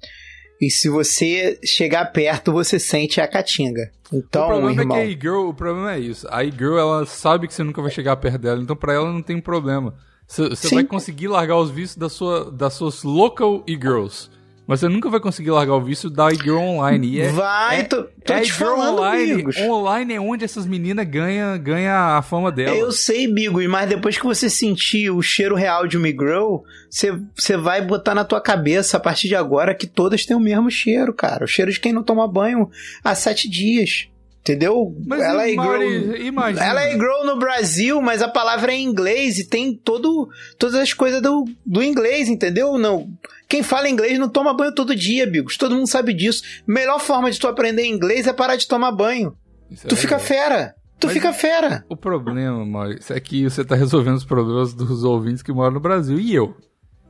E 0.59 0.69
se 0.69 0.89
você 0.89 1.59
chegar 1.65 2.05
perto, 2.11 2.51
você 2.51 2.79
sente 2.79 3.19
a 3.21 3.27
caatinga. 3.27 3.91
o 4.11 4.17
Então, 4.17 4.47
problema 4.47 4.81
irmão. 4.81 4.97
é 4.97 5.07
que 5.07 5.13
a 5.15 5.19
girl, 5.19 5.47
o 5.49 5.53
problema 5.53 5.93
é 5.93 5.99
isso. 5.99 6.27
A 6.29 6.43
girl, 6.43 6.77
ela 6.77 7.05
sabe 7.05 7.47
que 7.47 7.53
você 7.53 7.63
nunca 7.63 7.81
vai 7.81 7.89
chegar 7.91 8.15
perto 8.17 8.37
dela, 8.39 8.61
então 8.61 8.75
pra 8.75 8.93
ela 8.93 9.11
não 9.11 9.21
tem 9.21 9.39
problema. 9.39 9.95
Você 10.27 10.73
vai 10.75 10.83
conseguir 10.83 11.27
largar 11.27 11.57
os 11.57 11.69
vícios 11.69 11.97
da 11.97 12.07
sua, 12.09 12.49
das 12.51 12.73
suas 12.73 13.03
local 13.03 13.63
e-girls. 13.67 14.29
Mas 14.71 14.79
você 14.79 14.87
nunca 14.87 15.09
vai 15.09 15.19
conseguir 15.19 15.51
largar 15.51 15.75
o 15.75 15.81
vício 15.81 16.09
da 16.09 16.31
e-girl 16.31 16.59
online. 16.61 17.15
E 17.15 17.19
é, 17.19 17.27
Vai, 17.27 17.81
é, 17.81 17.83
tô, 17.83 18.03
tô 18.23 18.31
é 18.31 18.39
te 18.39 18.53
falando, 18.53 18.99
online. 18.99 19.45
Online 19.67 20.13
é 20.13 20.21
onde 20.21 20.45
essas 20.45 20.65
meninas 20.65 21.05
ganham 21.05 21.59
ganha 21.59 22.15
a 22.15 22.21
fama 22.21 22.49
dela. 22.49 22.73
Eu 22.73 22.89
sei, 22.89 23.27
Bigos, 23.27 23.67
mas 23.67 23.89
depois 23.89 24.17
que 24.17 24.23
você 24.23 24.49
sentir 24.49 25.09
o 25.09 25.21
cheiro 25.21 25.55
real 25.55 25.85
de 25.87 25.97
uma 25.97 26.07
girl, 26.07 26.59
você, 26.89 27.11
você 27.35 27.57
vai 27.57 27.81
botar 27.81 28.15
na 28.15 28.23
tua 28.23 28.39
cabeça 28.39 28.95
a 28.95 28.99
partir 29.01 29.27
de 29.27 29.35
agora 29.35 29.75
que 29.75 29.85
todas 29.85 30.25
têm 30.25 30.37
o 30.37 30.39
mesmo 30.39 30.71
cheiro, 30.71 31.13
cara. 31.13 31.43
O 31.43 31.47
cheiro 31.49 31.69
de 31.69 31.77
quem 31.77 31.91
não 31.91 32.01
toma 32.01 32.25
banho 32.25 32.69
há 33.03 33.13
sete 33.13 33.49
dias. 33.49 34.07
Entendeu? 34.41 34.95
Mas 35.05 35.21
ela 35.21 35.43
é 35.47 35.53
imagina. 35.53 36.65
Ela 36.65 36.81
é 36.83 36.91
girl 36.93 37.25
no 37.25 37.37
Brasil, 37.37 38.01
mas 38.01 38.23
a 38.23 38.27
palavra 38.27 38.71
é 38.71 38.75
em 38.75 38.83
inglês 38.85 39.37
e 39.37 39.47
tem 39.47 39.75
todo, 39.75 40.27
todas 40.57 40.75
as 40.75 40.93
coisas 40.93 41.21
do, 41.21 41.45
do 41.63 41.83
inglês, 41.83 42.27
entendeu? 42.27 42.75
Não. 42.77 43.07
Quem 43.47 43.61
fala 43.61 43.87
inglês 43.87 44.17
não 44.17 44.27
toma 44.27 44.51
banho 44.55 44.73
todo 44.73 44.95
dia, 44.95 45.27
Bigos. 45.27 45.57
Todo 45.57 45.75
mundo 45.75 45.85
sabe 45.87 46.11
disso. 46.11 46.41
Melhor 46.65 46.99
forma 46.99 47.29
de 47.29 47.39
tu 47.39 47.47
aprender 47.47 47.85
inglês 47.85 48.25
é 48.25 48.33
parar 48.33 48.55
de 48.55 48.67
tomar 48.67 48.91
banho. 48.91 49.35
Isso 49.69 49.85
é 49.85 49.89
Tu 49.89 49.95
fica 49.95 50.17
verdade. 50.17 50.27
fera. 50.49 50.75
Tu 50.99 51.05
Mas- 51.07 51.13
fica 51.13 51.33
fera. 51.33 51.85
O 51.87 51.95
problema, 51.95 52.65
Maurício, 52.65 53.15
é 53.15 53.19
que 53.19 53.43
você 53.47 53.63
tá 53.63 53.75
resolvendo 53.75 54.15
os 54.15 54.25
problemas 54.25 54.73
dos 54.73 55.03
ouvintes 55.03 55.43
que 55.43 55.51
moram 55.53 55.73
no 55.75 55.79
Brasil. 55.79 56.19
E 56.19 56.33
eu? 56.33 56.55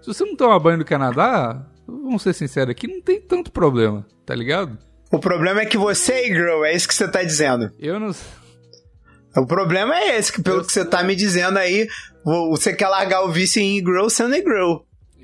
Se 0.02 0.08
você 0.08 0.26
não 0.26 0.36
toma 0.36 0.60
banho 0.60 0.80
no 0.80 0.86
Canadá, 0.86 1.66
vamos 1.88 2.22
ser 2.24 2.34
sinceros 2.34 2.72
aqui, 2.72 2.88
não 2.88 3.02
tem 3.02 3.22
tanto 3.22 3.52
problema, 3.52 4.06
tá 4.26 4.36
ligado? 4.36 4.78
O 5.12 5.20
problema 5.20 5.62
é 5.62 5.66
que 5.66 5.78
você 5.78 6.14
é 6.14 6.24
girl, 6.28 6.64
é 6.64 6.74
isso 6.76 6.88
que 6.88 6.96
você 6.96 7.08
tá 7.08 7.22
dizendo. 7.24 7.70
Eu 7.80 8.00
não. 8.00 8.12
O 9.38 9.46
problema 9.46 9.96
é 9.96 10.18
esse, 10.18 10.32
que 10.32 10.42
pelo 10.42 10.60
Eu 10.60 10.66
que 10.66 10.72
você 10.72 10.84
tá 10.86 11.04
me 11.04 11.16
dizendo 11.16 11.58
aí, 11.58 11.88
vo- 12.24 12.50
você 12.52 12.74
quer 12.74 12.88
largar 12.88 13.24
o 13.24 13.32
vício 13.32 13.62
em 13.62 13.78
girl 13.80 14.08
sendo 14.10 14.36
girl. 14.36 14.78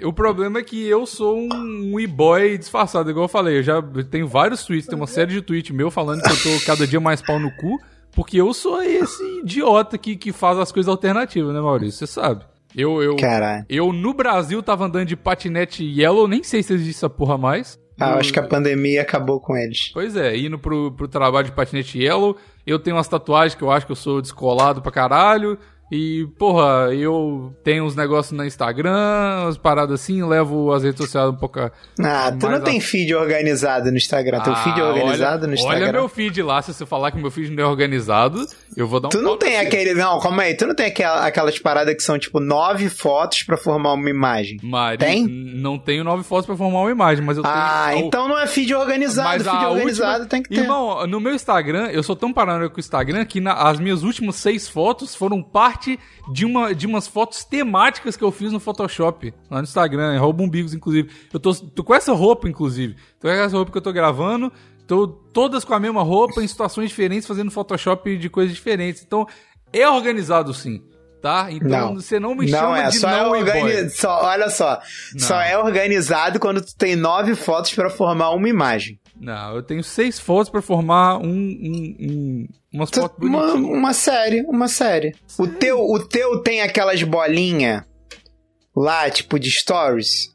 O 0.03 0.13
problema 0.13 0.59
é 0.59 0.63
que 0.63 0.87
eu 0.87 1.05
sou 1.05 1.37
um, 1.37 1.49
um 1.93 1.99
e-boy 1.99 2.57
disfarçado, 2.57 3.09
igual 3.09 3.25
eu 3.25 3.29
falei. 3.29 3.57
Eu 3.57 3.63
já 3.63 3.81
tenho 4.11 4.27
vários 4.27 4.63
tweets, 4.63 4.87
tem 4.87 4.95
uma 4.95 5.07
série 5.07 5.31
de 5.33 5.41
tweets 5.41 5.75
meu 5.75 5.89
falando 5.89 6.21
que 6.21 6.29
eu 6.29 6.35
tô 6.59 6.65
cada 6.65 6.85
dia 6.85 6.99
mais 6.99 7.21
pau 7.21 7.39
no 7.39 7.49
cu, 7.57 7.79
porque 8.13 8.39
eu 8.39 8.53
sou 8.53 8.81
esse 8.81 9.23
idiota 9.39 9.97
que, 9.97 10.15
que 10.15 10.31
faz 10.31 10.57
as 10.59 10.71
coisas 10.71 10.89
alternativas, 10.89 11.53
né, 11.53 11.59
Maurício? 11.59 12.05
Você 12.05 12.07
sabe. 12.07 12.45
Eu, 12.75 13.01
eu, 13.01 13.15
Caralho. 13.15 13.65
eu 13.67 13.91
no 13.91 14.13
Brasil 14.13 14.61
tava 14.61 14.85
andando 14.85 15.07
de 15.07 15.15
patinete 15.15 15.83
yellow, 15.83 16.27
nem 16.27 16.43
sei 16.43 16.61
se 16.61 16.73
existe 16.73 16.97
essa 16.97 17.09
porra 17.09 17.37
mais. 17.37 17.79
Ah, 17.99 18.09
eu 18.09 18.13
No- 18.13 18.19
acho 18.19 18.31
que 18.33 18.39
a 18.39 18.43
pandemia 18.43 19.01
acabou 19.01 19.39
com 19.39 19.55
eles. 19.57 19.89
Pois 19.93 20.15
é, 20.15 20.37
indo 20.37 20.57
pro, 20.59 20.91
pro 20.91 21.07
trabalho 21.07 21.45
de 21.47 21.51
patinete 21.53 21.97
yellow, 22.01 22.37
eu 22.65 22.77
tenho 22.77 22.95
umas 22.95 23.07
tatuagens 23.07 23.55
que 23.55 23.63
eu 23.63 23.71
acho 23.71 23.85
que 23.85 23.91
eu 23.91 23.95
sou 23.95 24.21
descolado 24.21 24.81
pra 24.81 24.91
caralho. 24.91 25.57
E, 25.89 26.27
porra, 26.37 26.93
eu 26.93 27.55
tenho 27.63 27.85
uns 27.85 27.95
negócios 27.95 28.37
no 28.37 28.43
Instagram, 28.45 29.43
umas 29.43 29.57
paradas 29.57 30.01
assim, 30.01 30.21
levo 30.21 30.73
as 30.73 30.83
redes 30.83 30.97
sociais 30.99 31.29
um 31.29 31.35
pouco. 31.35 31.59
Ah, 32.01 32.31
tu 32.37 32.49
não 32.49 32.59
tem 32.59 32.77
a- 32.77 32.81
feed 32.81 33.15
organizado 33.15 33.89
no 33.89 33.95
Instagram. 33.95 34.41
Teu 34.41 34.53
feed 34.57 34.79
é 34.79 34.83
Ah, 34.83 34.87
organizado 34.87 35.37
olha, 35.43 35.47
no 35.47 35.53
Instagram. 35.53 35.83
Olha 35.83 35.91
meu 35.93 36.09
feed 36.09 36.41
lá, 36.41 36.61
se 36.61 36.73
você 36.73 36.85
falar 36.85 37.11
que 37.11 37.17
meu 37.17 37.31
feed 37.31 37.51
não 37.51 37.63
é 37.63 37.67
organizado, 37.67 38.45
eu 38.75 38.85
vou 38.85 38.99
dar 38.99 39.07
um 39.07 39.11
Tu 39.11 39.21
não 39.21 39.37
tem 39.37 39.59
aquele. 39.59 39.93
Não, 39.93 40.19
calma 40.19 40.43
aí. 40.43 40.55
Tu 40.55 40.67
não 40.67 40.75
tem 40.75 40.87
aquela- 40.87 41.25
aquelas 41.25 41.57
paradas 41.57 41.95
que 41.95 42.03
são 42.03 42.19
tipo 42.19 42.41
nove 42.41 42.89
fotos 42.89 43.43
pra 43.43 43.55
formar 43.55 43.93
uma 43.93 44.09
imagem. 44.09 44.57
Mari, 44.61 44.97
Tem? 44.97 45.25
não 45.25 45.79
tenho 45.79 46.03
nove 46.03 46.23
fotos 46.23 46.45
pra 46.45 46.57
formar 46.57 46.79
uma 46.81 46.91
imagem, 46.91 47.23
mas 47.23 47.37
eu 47.37 47.43
Ah, 47.45 47.91
tenho. 47.91 48.07
então 48.07 48.27
não 48.27 48.37
é 48.37 48.45
feed 48.45 48.73
organizado. 48.75 49.29
Mas 49.29 49.43
feed 49.43 49.65
organizado 49.65 50.11
última... 50.23 50.25
tem 50.29 50.43
que 50.43 50.49
ter. 50.49 50.59
Irmão, 50.63 51.07
no 51.07 51.21
meu 51.21 51.33
Instagram, 51.33 51.87
eu 51.91 52.03
sou 52.03 52.15
tão 52.15 52.33
paranoico 52.33 52.75
com 52.75 52.79
o 52.79 52.81
Instagram 52.81 53.23
que 53.23 53.39
na- 53.39 53.53
as 53.53 53.79
minhas 53.79 54.03
últimas 54.03 54.35
seis 54.35 54.67
fotos 54.67 55.15
foram 55.15 55.41
parte 55.41 55.76
de, 56.31 56.45
uma, 56.45 56.73
de 56.73 56.85
umas 56.85 57.07
fotos 57.07 57.43
temáticas 57.43 58.17
que 58.17 58.23
eu 58.23 58.31
fiz 58.31 58.51
no 58.51 58.59
Photoshop, 58.59 59.33
lá 59.49 59.57
no 59.57 59.63
Instagram, 59.63 60.13
é 60.13 60.17
Rouba 60.17 60.43
Umbigos, 60.43 60.73
inclusive. 60.73 61.09
Eu 61.31 61.39
tô, 61.39 61.53
tô 61.53 61.83
com 61.83 61.93
essa 61.93 62.13
roupa, 62.13 62.49
inclusive. 62.49 62.95
Tô 63.19 63.27
com 63.27 63.33
essa 63.33 63.55
roupa 63.55 63.71
que 63.71 63.77
eu 63.77 63.81
tô 63.81 63.93
gravando, 63.93 64.51
tô 64.85 65.07
todas 65.07 65.63
com 65.63 65.73
a 65.73 65.79
mesma 65.79 66.03
roupa, 66.03 66.43
em 66.43 66.47
situações 66.47 66.89
diferentes, 66.89 67.27
fazendo 67.27 67.51
Photoshop 67.51 68.17
de 68.17 68.29
coisas 68.29 68.55
diferentes. 68.55 69.03
Então, 69.03 69.27
é 69.71 69.87
organizado 69.87 70.53
sim 70.53 70.81
tá? 71.27 71.51
Então 71.51 71.69
Não. 71.69 71.95
você 71.95 72.19
não 72.19 72.35
me 72.35 72.49
Não 72.49 72.59
chama 72.59 72.79
é, 72.83 72.87
de 72.87 72.97
só 72.97 73.09
é 73.09 73.17
não 73.23 73.29
organi... 73.31 73.59
organizado. 73.61 73.89
só, 73.99 74.23
olha 74.23 74.49
só, 74.49 74.79
só 75.17 75.41
é 75.41 75.57
organizado 75.57 76.39
quando 76.39 76.61
tu 76.61 76.75
tem 76.75 76.95
nove 76.95 77.35
fotos 77.35 77.73
pra 77.73 77.89
formar 77.89 78.31
uma 78.31 78.47
imagem. 78.47 78.99
Não, 79.19 79.55
eu 79.55 79.63
tenho 79.63 79.83
seis 79.83 80.19
fotos 80.19 80.49
pra 80.49 80.61
formar 80.61 81.17
um, 81.17 81.27
um, 81.27 81.95
um 81.99 82.47
umas 82.73 82.91
Tu- 82.91 83.01
fotos 83.01 83.17
Uma, 83.27 83.47
bonitinhas. 83.47 83.77
uma 83.77 83.93
série, 83.93 84.41
uma 84.47 84.67
série. 84.67 85.15
O 85.39 85.47
teu, 85.47 85.79
o 85.79 85.99
teu 85.99 86.41
tem 86.43 86.61
aquelas 86.61 87.01
bolinhas 87.03 87.83
lá, 88.75 89.09
tipo 89.09 89.39
de 89.39 89.49
stories. 89.51 90.31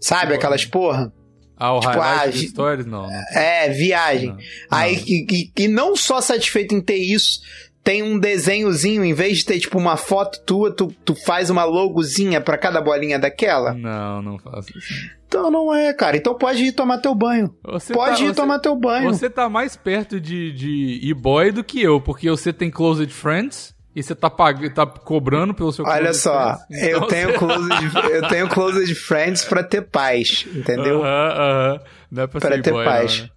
Sabe 0.00 0.34
aquelas 0.34 0.64
porra? 0.64 1.12
Ah, 1.56 1.74
o 1.74 1.80
tipo, 1.80 1.92
highlight 1.92 2.28
ah, 2.28 2.30
de 2.40 2.48
stories, 2.48 2.86
não. 2.86 3.02
não. 3.08 3.12
É, 3.38 3.68
viagem. 3.68 4.30
Não. 4.30 4.38
Aí, 4.70 4.96
Não. 4.96 5.02
e, 5.06 5.26
e- 5.56 5.62
e 5.64 5.68
não 5.68 5.94
só 5.96 6.20
satisfeito 6.20 6.74
em 6.74 6.80
ter 6.80 6.96
isso, 6.96 7.40
tem 7.84 8.02
um 8.02 8.18
desenhozinho, 8.18 9.04
em 9.04 9.12
vez 9.12 9.38
de 9.38 9.44
ter 9.46 9.58
tipo 9.58 9.78
uma 9.78 9.96
foto 9.96 10.40
tua, 10.44 10.70
tu, 10.74 10.92
tu 11.04 11.14
faz 11.14 11.50
uma 11.50 11.64
logozinha 11.64 12.40
pra 12.40 12.56
cada 12.56 12.80
bolinha 12.80 13.18
daquela. 13.18 13.74
Não, 13.74 14.22
não 14.22 14.38
faço 14.38 14.76
isso. 14.78 15.10
Então 15.26 15.50
não 15.50 15.74
é, 15.74 15.92
cara. 15.94 16.16
Então 16.16 16.34
pode 16.34 16.62
ir 16.62 16.72
tomar 16.72 16.98
teu 16.98 17.14
banho. 17.14 17.54
Você 17.64 17.92
pode 17.92 18.18
tá- 18.18 18.22
ir 18.24 18.28
você- 18.28 18.34
tomar 18.34 18.58
teu 18.58 18.76
banho. 18.76 19.08
Você 19.12 19.30
tá 19.30 19.48
mais 19.48 19.76
perto 19.76 20.20
de, 20.20 20.52
de 20.52 21.00
e-boy 21.02 21.50
do 21.50 21.64
que 21.64 21.82
eu, 21.82 22.00
porque 22.00 22.28
você 22.30 22.52
tem 22.52 22.70
Closed 22.70 23.10
Friends 23.12 23.74
e 23.96 24.02
você 24.02 24.14
tá, 24.14 24.30
pag... 24.30 24.70
tá 24.70 24.86
cobrando 24.86 25.52
pelo 25.54 25.72
seu 25.72 25.84
Olha 25.86 26.12
só, 26.14 26.56
Friends. 26.68 26.82
eu 26.88 26.96
Então 26.98 27.08
tenho 27.08 27.28
você- 27.30 27.38
closed, 27.38 28.10
eu 28.12 28.28
tenho 28.28 28.48
closed 28.48 28.94
friends 28.94 29.44
pra 29.44 29.62
ter 29.64 29.82
paz, 29.82 30.46
entendeu? 30.54 31.02
Aham, 31.02 31.28
aham. 31.34 31.80
Não 32.10 32.22
é 32.22 32.26
pra, 32.26 32.40
Pra 32.40 32.50
ter 32.62 32.70
e-boy, 32.70 32.84
paz. 32.84 33.18
não, 33.18 33.24
né? 33.24 33.30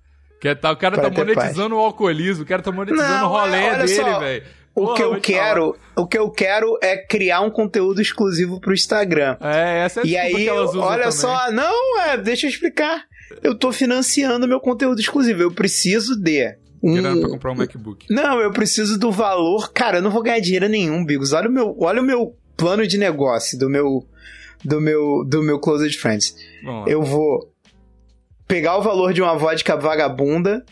Que 0.46 0.56
tá, 0.56 0.72
o 0.72 0.78
cara 0.78 0.96
Pra 0.96 1.10
tá 1.10 1.10
ter 1.10 1.18
monetizando 1.18 1.76
o 1.76 1.80
alcoolismo, 1.80 2.44
o 2.44 2.48
cara 2.48 2.62
tá 2.62 2.72
monetizando 2.72 3.10
Não, 3.10 3.26
o 3.26 3.30
rolê 3.30 3.58
é, 3.58 3.74
olha 3.74 3.86
dele, 3.86 4.20
velho. 4.20 4.44
O 4.76 4.82
Porra, 4.82 4.96
que 4.96 5.04
eu 5.04 5.22
quero, 5.22 5.76
o 5.96 6.06
que 6.06 6.18
eu 6.18 6.30
quero 6.30 6.78
é 6.84 6.98
criar 6.98 7.42
um 7.42 7.50
conteúdo 7.50 8.02
exclusivo 8.02 8.60
pro 8.60 8.74
Instagram. 8.74 9.38
falar. 9.40 9.56
É, 9.56 9.80
essa 9.86 10.02
é 10.02 10.04
a 10.04 10.06
E 10.06 10.18
aí, 10.18 10.50
olha 10.50 10.98
também. 10.98 11.12
só, 11.12 11.52
não, 11.52 12.02
é, 12.02 12.18
deixa 12.18 12.46
eu 12.46 12.50
explicar. 12.50 13.06
Eu 13.42 13.58
tô 13.58 13.72
financiando 13.72 14.48
meu 14.48 14.60
conteúdo 14.60 15.00
exclusivo. 15.00 15.42
Eu 15.42 15.52
preciso 15.52 16.16
de 16.16 16.58
Tirando 16.82 17.20
pra 17.22 17.30
um, 17.30 17.32
comprar 17.32 17.52
um 17.52 17.56
MacBook. 17.56 18.06
Não, 18.12 18.40
eu 18.40 18.52
preciso 18.52 19.00
do 19.00 19.12
valor. 19.12 19.72
Cara, 19.74 19.98
eu 19.98 20.02
não 20.04 20.12
vou 20.12 20.22
ganhar 20.22 20.40
dinheiro 20.40 20.70
nenhum, 20.70 21.04
Bigos. 21.04 21.34
Olha 21.34 21.50
o 21.50 21.52
meu, 21.52 21.76
olha 21.80 22.02
o 22.02 22.06
meu 22.06 22.36
plano 22.56 22.86
de 22.86 22.98
negócio 22.98 23.58
do 23.58 23.70
meu 23.70 24.06
do 24.64 24.80
meu 24.80 25.24
do 25.26 25.42
meu 25.42 25.60
Closed 25.60 25.98
Friends. 25.98 26.36
Eu 26.86 27.02
vou 27.02 27.55
pegar 28.48 28.78
o 28.78 28.82
valor 28.82 29.14
de 29.14 29.22
uma 29.22 29.36
vodka 29.36 29.76
vagabunda 29.76 30.66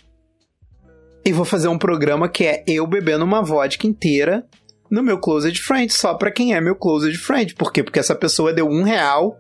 e 1.26 1.32
vou 1.32 1.46
fazer 1.46 1.68
um 1.68 1.78
programa 1.78 2.28
que 2.28 2.46
é 2.46 2.64
eu 2.68 2.86
bebendo 2.86 3.24
uma 3.24 3.42
vodka 3.42 3.88
inteira 3.88 4.46
no 4.92 5.02
meu 5.02 5.18
Closed 5.18 5.60
Friends, 5.60 5.96
só 5.96 6.14
pra 6.14 6.30
quem 6.30 6.54
é 6.54 6.62
meu 6.62 6.76
Closed 6.76 7.18
Friend. 7.18 7.56
Por 7.56 7.72
quê? 7.72 7.82
Porque 7.82 8.00
essa 8.00 8.14
pessoa 8.14 8.54
deu 8.54 8.68
um 8.68 8.84
real 8.84 9.38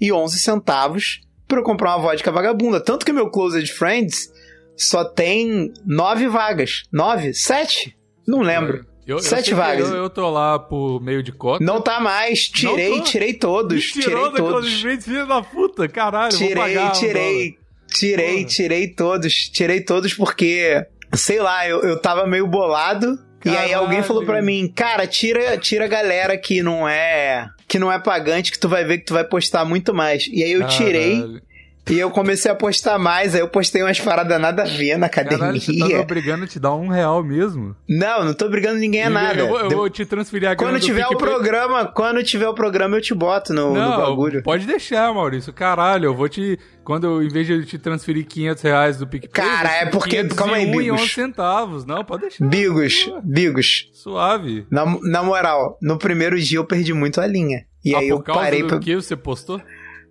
e 0.00 0.12
11 0.12 0.38
centavos 0.38 1.20
pra 1.46 1.58
eu 1.58 1.62
comprar 1.62 1.96
uma 1.96 2.02
vodka 2.02 2.32
vagabunda. 2.32 2.80
Tanto 2.80 3.06
que 3.06 3.12
meu 3.12 3.30
Closed 3.30 3.70
Friends 3.72 4.32
só 4.76 5.04
tem 5.04 5.72
nove 5.84 6.26
vagas. 6.26 6.84
Nove? 6.92 7.32
Sete? 7.34 7.96
Não 8.26 8.40
lembro. 8.40 8.84
Eu, 9.06 9.18
eu 9.18 9.22
Sete 9.22 9.50
que 9.50 9.54
vagas. 9.54 9.88
Eu, 9.88 9.96
eu 9.96 10.10
tô 10.10 10.28
lá 10.28 10.58
por 10.58 11.00
meio 11.00 11.22
de 11.22 11.30
cota. 11.30 11.64
Não 11.64 11.80
tá 11.80 12.00
mais. 12.00 12.48
Tirei, 12.48 13.00
tirei 13.02 13.32
todos. 13.32 13.94
Me 13.94 14.02
tirou 14.02 14.30
Tirei 14.30 14.44
todos. 14.44 14.50
Closed 14.50 14.80
Friends, 14.80 15.04
filho 15.04 15.26
da 15.28 15.40
puta, 15.40 15.88
caralho. 15.88 16.36
Tirei, 16.36 16.78
um 16.78 17.65
tirei, 17.88 18.26
tirei, 18.26 18.34
Porra. 18.36 18.46
tirei 18.48 18.88
todos, 18.88 19.34
tirei 19.50 19.80
todos 19.80 20.14
porque, 20.14 20.84
sei 21.14 21.40
lá, 21.40 21.68
eu, 21.68 21.80
eu 21.82 22.00
tava 22.00 22.26
meio 22.26 22.46
bolado. 22.46 23.18
E 23.44 23.48
aí 23.50 23.54
Caralho. 23.54 23.78
alguém 23.78 24.02
falou 24.02 24.24
pra 24.24 24.42
mim, 24.42 24.66
cara, 24.74 25.06
tira, 25.06 25.56
tira 25.56 25.84
a 25.84 25.88
galera 25.88 26.36
que 26.36 26.62
não 26.62 26.88
é 26.88 27.48
que 27.68 27.78
não 27.78 27.90
é 27.92 27.98
pagante 27.98 28.50
que 28.50 28.58
tu 28.58 28.68
vai 28.68 28.84
ver 28.84 28.98
que 28.98 29.04
tu 29.06 29.14
vai 29.14 29.24
postar 29.24 29.64
muito 29.64 29.94
mais. 29.94 30.26
E 30.32 30.42
aí 30.42 30.52
eu 30.52 30.60
dólar. 30.60 30.72
tirei 30.72 31.16
Caralho. 31.20 31.42
E 31.88 31.98
eu 31.98 32.10
comecei 32.10 32.50
a 32.50 32.54
postar 32.54 32.98
mais, 32.98 33.34
aí 33.34 33.40
eu 33.40 33.48
postei 33.48 33.82
umas 33.82 34.00
paradas 34.00 34.40
nada 34.40 34.62
a 34.62 34.66
ver 34.66 34.96
na 34.98 35.06
academia. 35.06 35.38
Caralho, 35.38 35.60
você 35.60 35.78
tá 35.78 35.86
me 35.86 35.94
obrigando 35.96 36.44
a 36.44 36.46
te 36.46 36.58
dar 36.58 36.74
um 36.74 36.88
real 36.88 37.22
mesmo? 37.22 37.76
Não, 37.88 38.24
não 38.24 38.34
tô 38.34 38.48
brigando 38.48 38.78
ninguém 38.78 39.04
a 39.04 39.10
nada. 39.10 39.40
Eu 39.40 39.48
vou, 39.48 39.60
eu 39.60 39.70
vou 39.70 39.90
te 39.90 40.04
transferir 40.04 40.50
a 40.50 40.56
Quando 40.56 40.78
do 40.78 40.80
tiver 40.80 41.06
o 41.06 41.16
programa, 41.16 41.86
quando 41.86 42.22
tiver 42.24 42.48
o 42.48 42.54
programa 42.54 42.96
eu 42.96 43.00
te 43.00 43.14
boto 43.14 43.54
no, 43.54 43.68
no 43.68 43.74
Não, 43.74 43.96
bagulho. 43.98 44.42
pode 44.42 44.66
deixar, 44.66 45.12
Maurício. 45.14 45.52
Caralho, 45.52 46.06
eu 46.06 46.14
vou 46.14 46.28
te... 46.28 46.58
Quando 46.82 47.06
eu, 47.06 47.22
em 47.22 47.28
vez 47.28 47.46
de 47.46 47.52
eu 47.52 47.64
te 47.64 47.78
transferir 47.78 48.26
500 48.26 48.62
reais 48.62 48.96
do 48.96 49.06
PicPay... 49.06 49.30
Cara, 49.30 49.70
é 49.76 49.86
porque- 49.86 50.22
501 50.22 50.36
calma 50.36 50.56
aí, 50.56 50.66
Bigos. 50.66 51.00
11 51.00 51.08
centavos. 51.10 51.84
Não, 51.84 52.04
pode 52.04 52.22
deixar. 52.22 52.46
Bigos, 52.46 53.10
Bigos. 53.24 53.90
Suave. 53.92 54.66
Na, 54.70 54.84
na 55.02 55.22
moral, 55.22 55.78
no 55.80 55.98
primeiro 55.98 56.38
dia 56.40 56.58
eu 56.58 56.64
perdi 56.64 56.92
muito 56.92 57.20
a 57.20 57.26
linha. 57.26 57.64
E 57.84 57.94
ah, 57.94 57.98
aí 57.98 58.08
eu 58.08 58.20
parei 58.20 58.62
do 58.62 58.68
pra. 58.68 58.78
que 58.80 58.96
você 58.96 59.14
postou? 59.14 59.60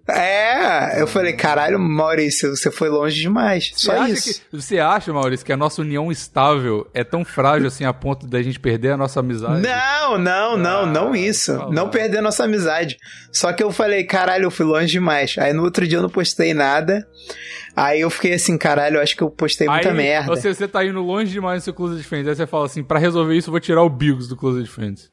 É, 0.07 1.01
eu 1.01 1.07
falei, 1.07 1.33
caralho, 1.33 1.79
Maurício, 1.79 2.55
você 2.55 2.69
foi 2.69 2.89
longe 2.89 3.19
demais. 3.19 3.71
Você 3.75 3.87
Só 3.87 3.93
acha 4.01 4.13
isso. 4.13 4.41
que- 4.51 4.55
você 4.61 4.77
acha, 4.79 5.11
Maurício, 5.11 5.43
que 5.45 5.51
a 5.51 5.57
nossa 5.57 5.81
união 5.81 6.11
estável 6.11 6.87
é 6.93 7.03
tão 7.03 7.25
frágil 7.25 7.67
assim 7.67 7.85
a 7.85 7.93
ponto 7.93 8.27
da 8.27 8.41
gente 8.43 8.59
perder 8.59 8.91
a 8.91 8.97
nossa 8.97 9.19
amizade? 9.19 9.61
Não, 9.61 10.17
não, 10.17 10.55
não, 10.57 10.81
Ah, 10.83 10.85
não 10.85 11.15
isso. 11.15 11.57
tá 11.57 11.65
Não 11.71 11.85
bom. 11.85 11.89
perder 11.89 12.21
nossa 12.21 12.43
amizade. 12.43 12.97
Só 13.31 13.51
que 13.51 13.63
eu 13.63 13.71
falei, 13.71 14.03
caralho, 14.03 14.43
eu 14.45 14.51
fui 14.51 14.65
longe 14.65 14.91
demais. 14.91 15.35
Aí 15.39 15.53
no 15.53 15.63
outro 15.63 15.87
dia 15.87 15.97
eu 15.97 16.03
não 16.03 16.09
postei 16.09 16.53
nada. 16.53 17.07
Aí 17.75 18.01
eu 18.01 18.09
fiquei 18.09 18.33
assim, 18.35 18.57
caralho, 18.57 18.97
eu 18.97 19.01
acho 19.01 19.15
que 19.17 19.23
eu 19.23 19.29
postei 19.29 19.67
muita 19.67 19.89
Aí, 19.89 19.95
merda. 19.95 20.27
Você, 20.35 20.53
você 20.53 20.67
tá 20.67 20.85
indo 20.85 21.01
longe 21.01 21.31
demais 21.31 21.61
no 21.61 21.63
seu 21.65 21.73
Closed 21.73 22.03
Friends. 22.05 22.27
Aí 22.27 22.35
você 22.35 22.45
fala 22.47 22.65
assim, 22.67 22.83
pra 22.83 22.99
resolver 22.99 23.35
isso 23.35 23.49
eu 23.49 23.51
vou 23.51 23.59
tirar 23.59 23.81
o 23.81 23.89
Bigos 23.89 24.27
do 24.27 24.37
Closed 24.37 24.67
Friends. 24.69 25.09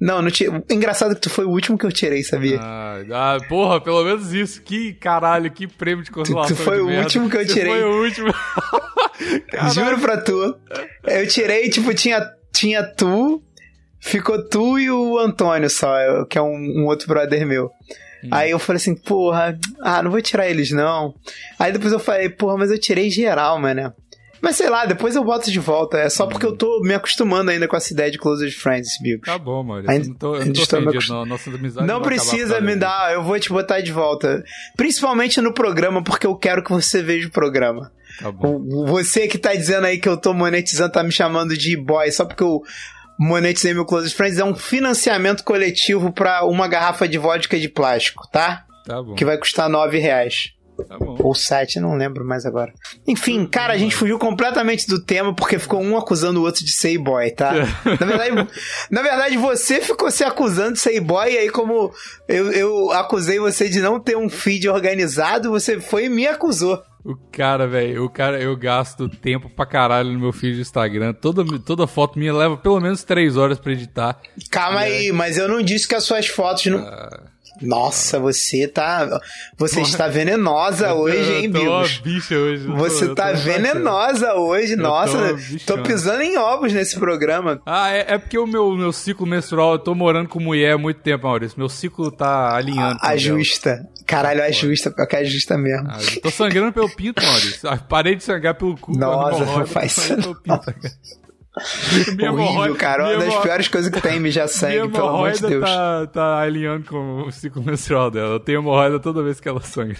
Não, 0.00 0.20
não 0.20 0.30
tinha. 0.30 0.62
Engraçado 0.70 1.14
que 1.14 1.22
tu 1.22 1.30
foi 1.30 1.44
o 1.46 1.50
último 1.50 1.78
que 1.78 1.86
eu 1.86 1.92
tirei, 1.92 2.22
sabia? 2.22 2.58
Ah, 2.60 3.00
ah, 3.10 3.38
porra, 3.48 3.80
pelo 3.80 4.04
menos 4.04 4.32
isso. 4.32 4.60
Que 4.62 4.92
caralho, 4.92 5.50
que 5.50 5.66
prêmio 5.66 6.04
de 6.04 6.10
consolação 6.10 6.54
Tu- 6.54 6.58
tu 6.60 6.64
foi 6.64 6.80
o 6.80 6.86
merda. 6.86 7.02
último 7.04 7.30
que 7.30 7.36
eu 7.38 7.46
tirei. 7.46 7.72
foi 7.72 7.82
o 7.84 8.02
último. 8.04 8.34
Juro 9.74 9.98
pra 9.98 10.18
tu. 10.20 10.56
Eu 11.04 11.26
tirei, 11.26 11.68
tipo, 11.70 11.94
tinha, 11.94 12.20
tinha 12.52 12.82
tu, 12.82 13.42
ficou 14.00 14.46
tu 14.48 14.78
e 14.78 14.90
o 14.90 15.18
Antônio 15.18 15.70
só, 15.70 16.24
que 16.28 16.36
é 16.38 16.42
um, 16.42 16.54
um 16.82 16.84
outro 16.86 17.08
brother 17.08 17.46
meu. 17.46 17.70
Hum. 18.24 18.28
Aí 18.30 18.50
eu 18.50 18.58
falei 18.58 18.76
assim, 18.78 18.94
porra, 18.94 19.58
ah, 19.80 20.02
não 20.02 20.10
vou 20.10 20.20
tirar 20.20 20.48
eles 20.48 20.70
não. 20.70 21.14
Aí 21.58 21.72
depois 21.72 21.92
eu 21.92 21.98
falei, 21.98 22.28
porra, 22.28 22.56
mas 22.58 22.70
eu 22.70 22.78
tirei 22.78 23.10
geral, 23.10 23.58
mano. 23.58 23.92
Mas 24.46 24.54
sei 24.56 24.70
lá, 24.70 24.86
depois 24.86 25.16
eu 25.16 25.24
boto 25.24 25.50
de 25.50 25.58
volta. 25.58 25.98
É 25.98 26.08
só 26.08 26.24
porque 26.24 26.46
eu 26.46 26.56
tô 26.56 26.78
me 26.82 26.94
acostumando 26.94 27.50
ainda 27.50 27.66
com 27.66 27.76
essa 27.76 27.92
ideia 27.92 28.12
de 28.12 28.16
Closed 28.16 28.52
Friends, 28.54 28.90
Bigos. 29.02 29.26
Tá 29.26 29.36
bom, 29.36 29.60
Maurício. 29.64 29.90
Ainda- 29.90 30.04
Eu 30.04 30.08
não 30.10 30.14
tô, 30.16 30.36
eu 30.36 30.46
não 30.46 30.52
tô 30.52 30.62
estou 30.62 30.78
ofendido, 30.78 31.12
não. 31.12 31.26
Nossa 31.26 31.50
amizade 31.50 31.84
Não 31.88 32.00
precisa 32.00 32.60
me 32.60 32.76
dar, 32.76 33.12
eu 33.12 33.24
vou 33.24 33.40
te 33.40 33.48
botar 33.48 33.80
de 33.80 33.90
volta. 33.90 34.44
Principalmente 34.76 35.40
no 35.40 35.52
programa, 35.52 36.00
porque 36.04 36.28
eu 36.28 36.36
quero 36.36 36.62
que 36.62 36.70
você 36.70 37.02
veja 37.02 37.26
o 37.26 37.30
programa. 37.32 37.90
Tá 38.20 38.32
Você 38.86 39.26
que 39.26 39.36
tá 39.36 39.52
dizendo 39.52 39.84
aí 39.84 39.98
que 39.98 40.08
eu 40.08 40.16
tô 40.16 40.32
monetizando, 40.32 40.92
tá 40.92 41.02
me 41.02 41.10
chamando 41.10 41.56
de 41.56 41.76
boy 41.76 42.08
só 42.12 42.24
porque 42.24 42.44
eu 42.44 42.62
monetizei 43.18 43.74
meu 43.74 43.84
Close 43.84 44.14
Friends, 44.14 44.38
é 44.38 44.44
um 44.44 44.54
financiamento 44.54 45.42
coletivo 45.42 46.12
pra 46.12 46.44
uma 46.44 46.68
garrafa 46.68 47.08
de 47.08 47.18
vodka 47.18 47.58
de 47.58 47.68
plástico, 47.68 48.28
tá? 48.30 48.64
Tá 48.86 49.02
bom. 49.02 49.14
Que 49.14 49.24
vai 49.24 49.36
custar 49.36 49.68
nove 49.68 49.98
reais. 49.98 50.52
Tá 50.84 50.98
bom. 50.98 51.16
Ou 51.20 51.34
sete, 51.34 51.80
não 51.80 51.96
lembro 51.96 52.24
mais 52.24 52.44
agora. 52.44 52.72
Enfim, 53.06 53.46
cara, 53.46 53.72
a 53.72 53.78
gente 53.78 53.94
fugiu 53.94 54.18
completamente 54.18 54.86
do 54.86 55.00
tema 55.00 55.34
porque 55.34 55.58
ficou 55.58 55.80
um 55.80 55.96
acusando 55.96 56.40
o 56.40 56.42
outro 56.44 56.64
de 56.64 56.72
ser 56.72 56.98
boy, 56.98 57.30
tá? 57.30 57.52
Na 57.84 58.06
verdade, 58.06 58.48
na 58.90 59.02
verdade, 59.02 59.36
você 59.36 59.80
ficou 59.80 60.10
se 60.10 60.24
acusando 60.24 60.74
de 60.74 60.80
ser 60.80 61.00
boy 61.00 61.32
e 61.32 61.38
aí 61.38 61.50
como 61.50 61.92
eu, 62.28 62.52
eu 62.52 62.90
acusei 62.92 63.38
você 63.38 63.68
de 63.68 63.80
não 63.80 63.98
ter 63.98 64.16
um 64.16 64.28
feed 64.28 64.68
organizado, 64.68 65.50
você 65.50 65.80
foi 65.80 66.06
e 66.06 66.08
me 66.08 66.26
acusou. 66.26 66.82
O 67.04 67.14
cara, 67.30 67.68
velho, 67.68 68.04
o 68.04 68.10
cara, 68.10 68.42
eu 68.42 68.56
gasto 68.56 69.08
tempo 69.08 69.48
pra 69.48 69.64
caralho 69.64 70.12
no 70.12 70.18
meu 70.18 70.32
feed 70.32 70.56
do 70.56 70.60
Instagram. 70.60 71.12
Toda, 71.12 71.44
toda 71.60 71.86
foto 71.86 72.18
minha 72.18 72.34
leva 72.34 72.56
pelo 72.56 72.80
menos 72.80 73.04
três 73.04 73.36
horas 73.36 73.60
pra 73.60 73.70
editar. 73.70 74.20
Calma 74.50 74.80
aí, 74.80 75.12
mas 75.12 75.38
eu 75.38 75.46
não 75.46 75.62
disse 75.62 75.86
que 75.86 75.94
as 75.94 76.02
suas 76.02 76.26
fotos 76.26 76.66
não. 76.66 76.78
Ah, 76.80 77.22
Nossa, 77.62 78.18
você 78.18 78.68
tá. 78.68 79.20
Você 79.56 79.80
está 79.80 80.08
venenosa 80.08 80.88
tô- 80.88 80.94
hoje, 81.00 81.32
hein, 81.32 81.50
tô 81.50 81.58
Bigos? 81.58 81.98
bicha 81.98 82.36
hoje. 82.36 82.66
tô- 82.66 82.74
Você 82.76 83.04
eu 83.04 83.14
tá 83.14 83.30
tô 83.32 83.38
venenosa 83.38 84.34
hoje, 84.34 84.76
nossa. 84.76 85.34
tô 85.66 85.76
Tô, 85.76 85.82
pisando 85.82 86.22
em 86.22 86.36
ovos 86.36 86.72
nesse 86.72 86.98
programa. 86.98 87.60
Ah, 87.64 87.90
é, 87.90 88.14
é 88.14 88.18
porque 88.18 88.38
o 88.38 88.46
meu, 88.46 88.70
meu 88.76 88.92
ciclo 88.92 89.26
menstrual, 89.26 89.72
eu 89.72 89.78
tô 89.78 89.94
morando 89.94 90.28
com 90.28 90.38
mulher 90.40 90.72
há 90.74 90.78
muito 90.78 91.00
tempo, 91.00 91.26
Maurício. 91.26 91.58
Meu 91.58 91.68
ciclo 91.68 92.10
tá 92.10 92.54
alinhando. 92.54 92.98
dela. 93.00 93.12
Ajusta. 93.14 93.88
Caralho, 94.06 94.42
ajusta, 94.42 94.90
pior 94.90 95.06
que 95.06 95.16
ajusta 95.16 95.56
mesmo. 95.58 95.88
Ah, 95.88 95.98
tô 96.22 96.30
sangrando 96.30 96.72
pelo 96.72 96.88
pinto, 96.88 97.22
Maurício. 97.24 97.68
Ah, 97.68 97.76
Parei 97.76 98.14
de 98.16 98.22
sangrar 98.22 98.54
pelo 98.54 98.76
cu. 98.76 98.96
Nossa, 98.96 99.44
não 99.44 99.66
faz 99.66 99.94
tô 99.94 100.00
isso 100.02 100.16
pelo 100.16 100.34
pinto. 100.36 100.74
Minha 102.16 102.32
Horrível, 102.32 102.76
cara. 102.76 103.04
Uma 103.04 103.24
das 103.24 103.36
piores 103.42 103.68
coisas 103.68 103.90
que 103.90 104.00
tem 104.00 104.20
mijar 104.20 104.48
sangue, 104.48 104.90
pelo 104.92 105.08
amor 105.08 105.32
de 105.32 105.40
Deus. 105.40 105.64
tá, 105.64 106.06
tá 106.06 106.40
alinhando 106.40 106.84
com 106.86 107.22
o 107.22 107.32
ciclo 107.32 107.62
menstrual 107.62 108.10
dela. 108.10 108.34
Eu 108.34 108.40
tenho 108.40 108.60
hemorroida 108.60 109.00
toda 109.00 109.22
vez 109.22 109.40
que 109.40 109.48
ela 109.48 109.60
sangra. 109.60 109.96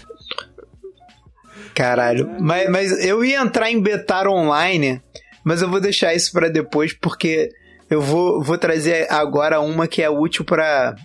Caralho. 1.73 2.29
Mas, 2.39 2.69
mas 2.69 3.05
eu 3.05 3.23
ia 3.23 3.39
entrar 3.39 3.71
em 3.71 3.81
Betar 3.81 4.27
online, 4.27 5.01
mas 5.43 5.61
eu 5.61 5.69
vou 5.69 5.79
deixar 5.79 6.13
isso 6.13 6.31
pra 6.31 6.47
depois, 6.49 6.93
porque 6.93 7.49
eu 7.89 8.01
vou, 8.01 8.41
vou 8.41 8.57
trazer 8.57 9.11
agora 9.11 9.59
uma 9.59 9.87
que 9.87 10.01
é 10.01 10.09
útil 10.09 10.43
pra 10.43 10.95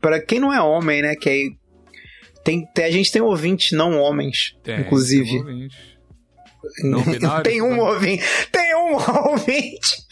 para 0.00 0.18
quem 0.18 0.40
não 0.40 0.52
é 0.52 0.60
homem, 0.60 1.02
né? 1.02 1.14
Que 1.14 1.28
aí 1.28 1.50
tem, 2.42 2.66
a 2.78 2.90
gente 2.90 3.12
tem 3.12 3.20
ouvintes 3.20 3.72
não 3.72 3.98
homens, 3.98 4.56
Tem, 4.62 4.80
inclusive. 4.80 5.28
tem 5.28 5.42
um 5.42 5.46
ouvinte. 5.46 5.76
Não 6.82 7.02
binário, 7.02 7.42
tem 7.42 7.62
um 7.62 7.76
tá? 7.76 7.82
ouvinte. 7.82 8.24
Tem 8.52 8.74
um 8.76 8.94
ouvinte. 9.30 10.06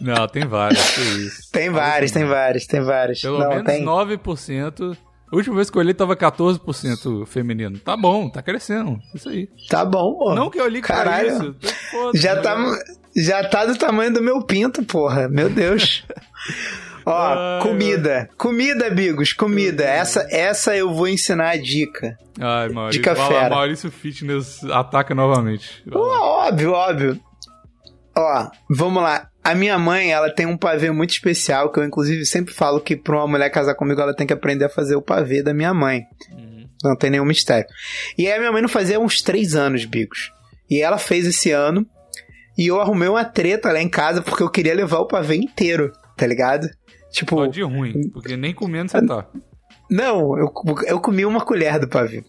Não, 0.00 0.28
tem 0.28 0.46
várias, 0.46 0.90
que 0.94 1.00
isso. 1.00 1.50
Tem 1.50 1.70
vários, 1.70 2.12
tem 2.12 2.24
vários, 2.24 2.66
tem 2.66 2.80
vários. 2.82 3.20
Pelo 3.20 3.38
não, 3.38 3.48
menos 3.48 3.64
tem. 3.64 3.84
9%. 3.84 4.96
A 5.30 5.36
última 5.36 5.56
vez 5.56 5.68
que 5.68 5.76
eu 5.76 5.80
olhei 5.80 5.92
tava 5.92 6.16
14% 6.16 7.26
feminino. 7.26 7.78
Tá 7.78 7.96
bom, 7.96 8.30
tá 8.30 8.40
crescendo. 8.40 8.98
Isso 9.14 9.28
aí. 9.28 9.48
Tá 9.68 9.84
bom, 9.84 10.14
pô. 10.14 10.34
Não 10.34 10.48
que 10.48 10.58
eu 10.58 10.70
pra 10.70 10.80
Caralho. 10.80 11.28
isso. 11.28 11.56
foda, 11.90 12.18
Já 12.18 12.34
né? 12.36 12.40
tá, 12.40 12.78
já 13.14 13.44
tá 13.44 13.66
do 13.66 13.76
tamanho 13.76 14.12
do 14.14 14.22
meu 14.22 14.40
pinto, 14.42 14.82
porra. 14.84 15.28
Meu 15.28 15.50
Deus. 15.50 16.04
Ó, 17.08 17.10
Ai, 17.10 17.62
comida. 17.62 18.28
Comida, 18.36 18.86
amigos, 18.86 19.32
comida. 19.32 19.82
Essa, 19.82 20.28
essa 20.30 20.76
eu 20.76 20.92
vou 20.92 21.08
ensinar 21.08 21.50
a 21.50 21.56
dica. 21.56 22.18
Ai, 22.38 22.68
Maurício. 22.68 23.00
Dica 23.00 23.16
fera. 23.16 23.48
Maurício 23.48 23.90
Fitness 23.90 24.62
ataca 24.64 25.14
novamente. 25.14 25.82
Lá. 25.86 25.98
Ó, 25.98 26.48
óbvio, 26.48 26.72
óbvio. 26.72 27.20
Ó, 28.14 28.50
vamos 28.68 29.02
lá. 29.02 29.26
A 29.42 29.54
minha 29.54 29.78
mãe, 29.78 30.12
ela 30.12 30.30
tem 30.30 30.44
um 30.44 30.58
pavê 30.58 30.90
muito 30.90 31.12
especial, 31.12 31.72
que 31.72 31.80
eu 31.80 31.84
inclusive 31.84 32.26
sempre 32.26 32.52
falo 32.52 32.78
que 32.78 32.94
pra 32.94 33.16
uma 33.16 33.26
mulher 33.26 33.48
casar 33.48 33.74
comigo, 33.74 33.98
ela 33.98 34.14
tem 34.14 34.26
que 34.26 34.34
aprender 34.34 34.66
a 34.66 34.68
fazer 34.68 34.94
o 34.94 35.00
pavê 35.00 35.42
da 35.42 35.54
minha 35.54 35.72
mãe. 35.72 36.02
Uhum. 36.30 36.68
Não 36.84 36.94
tem 36.94 37.08
nenhum 37.08 37.24
mistério. 37.24 37.66
E 38.18 38.26
aí 38.26 38.34
a 38.34 38.38
minha 38.38 38.52
mãe 38.52 38.60
não 38.60 38.68
fazia 38.68 39.00
uns 39.00 39.22
três 39.22 39.56
anos, 39.56 39.86
Bigos. 39.86 40.30
E 40.68 40.82
ela 40.82 40.98
fez 40.98 41.26
esse 41.26 41.52
ano. 41.52 41.86
E 42.58 42.66
eu 42.66 42.78
arrumei 42.82 43.08
uma 43.08 43.24
treta 43.24 43.72
lá 43.72 43.80
em 43.80 43.88
casa 43.88 44.20
porque 44.20 44.42
eu 44.42 44.50
queria 44.50 44.74
levar 44.74 44.98
o 44.98 45.06
pavê 45.06 45.36
inteiro, 45.36 45.90
tá 46.14 46.26
ligado? 46.26 46.68
Tipo, 47.10 47.36
Só 47.36 47.46
de 47.46 47.62
ruim, 47.62 48.08
porque 48.12 48.36
nem 48.36 48.52
comendo 48.54 48.90
você 48.90 49.04
tá. 49.06 49.26
não, 49.90 50.36
eu, 50.38 50.52
eu 50.86 51.00
comi 51.00 51.24
uma 51.24 51.40
colher 51.40 51.78
do 51.78 51.88
pavê. 51.88 52.22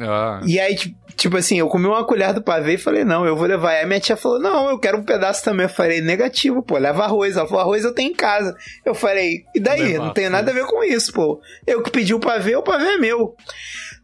Ah, 0.00 0.40
E 0.46 0.58
aí, 0.58 0.74
ti- 0.74 0.96
tipo 1.16 1.36
assim, 1.36 1.58
eu 1.58 1.68
comi 1.68 1.84
uma 1.86 2.06
colher 2.06 2.32
do 2.32 2.40
pavê 2.42 2.74
e 2.74 2.78
falei, 2.78 3.04
não, 3.04 3.26
eu 3.26 3.36
vou 3.36 3.46
levar. 3.46 3.72
Aí 3.72 3.82
a 3.82 3.86
minha 3.86 4.00
tia 4.00 4.16
falou, 4.16 4.38
não, 4.38 4.70
eu 4.70 4.78
quero 4.78 4.96
um 4.98 5.02
pedaço 5.04 5.44
também. 5.44 5.64
Eu 5.66 5.70
falei, 5.70 6.00
negativo, 6.00 6.62
pô, 6.62 6.78
leva 6.78 7.04
arroz. 7.04 7.36
Ela 7.36 7.46
falou, 7.46 7.60
arroz 7.62 7.84
eu 7.84 7.92
tenho 7.94 8.10
em 8.10 8.14
casa. 8.14 8.56
Eu 8.86 8.94
falei, 8.94 9.44
e 9.54 9.60
daí? 9.60 9.98
Não 9.98 10.14
tem 10.14 10.30
nada 10.30 10.50
a 10.50 10.54
ver 10.54 10.64
com 10.64 10.82
isso, 10.82 11.12
pô. 11.12 11.42
Eu 11.66 11.82
que 11.82 11.90
pedi 11.90 12.14
o 12.14 12.20
pavê, 12.20 12.56
o 12.56 12.62
pavê 12.62 12.94
é 12.94 12.96
meu. 12.98 13.34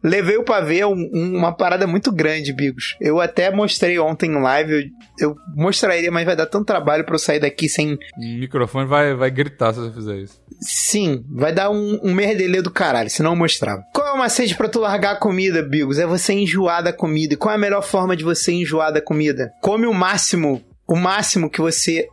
Levei 0.03 0.37
o 0.37 0.43
pavê, 0.43 0.85
um- 0.85 1.09
um- 1.13 1.35
uma 1.37 1.51
parada 1.55 1.85
muito 1.85 2.11
grande, 2.11 2.53
Bigos. 2.53 2.95
Eu 3.01 3.19
até 3.19 3.51
mostrei 3.51 3.99
ontem 3.99 4.31
em 4.31 4.41
live, 4.41 4.91
eu, 5.19 5.29
eu 5.29 5.35
mostraria, 5.55 6.09
mas 6.11 6.25
vai 6.25 6.35
dar 6.35 6.45
tanto 6.45 6.65
trabalho 6.65 7.03
pra 7.03 7.15
eu 7.15 7.19
sair 7.19 7.39
daqui 7.39 7.67
sem. 7.67 7.93
o 7.93 7.97
microfone 8.39 8.85
vai, 8.87 9.13
vai 9.13 9.29
gritar 9.29 9.73
se 9.73 9.79
você 9.81 9.91
fizer 9.93 10.17
isso. 10.19 10.41
Sim, 10.61 11.23
vai 11.29 11.51
dar 11.53 11.69
um, 11.69 11.99
um 12.03 12.13
merdelê 12.13 12.61
do 12.61 12.71
caralho, 12.71 13.09
se 13.09 13.21
não 13.21 13.31
eu 13.31 13.35
mostrava. 13.35 13.81
Qual 13.93 14.07
é 14.07 14.11
o 14.13 14.17
macete 14.17 14.55
pra 14.55 14.69
tu 14.69 14.79
largar 14.79 15.11
a 15.13 15.19
comida, 15.19 15.61
Bigos? 15.61 15.99
É 15.99 16.05
você 16.05 16.33
enjoar 16.33 16.81
da 16.83 16.93
comida. 16.93 17.33
E 17.33 17.37
qual 17.37 17.51
é 17.51 17.55
a 17.55 17.59
melhor 17.59 17.81
forma 17.81 18.15
de 18.15 18.23
você 18.23 18.51
enjoar 18.53 18.91
da 18.93 19.01
comida? 19.01 19.51
Come 19.61 19.85
o 19.85 19.93
máximo, 19.93 20.61
o 20.87 20.95
máximo 20.95 21.49
que 21.49 21.59
você 21.61 22.07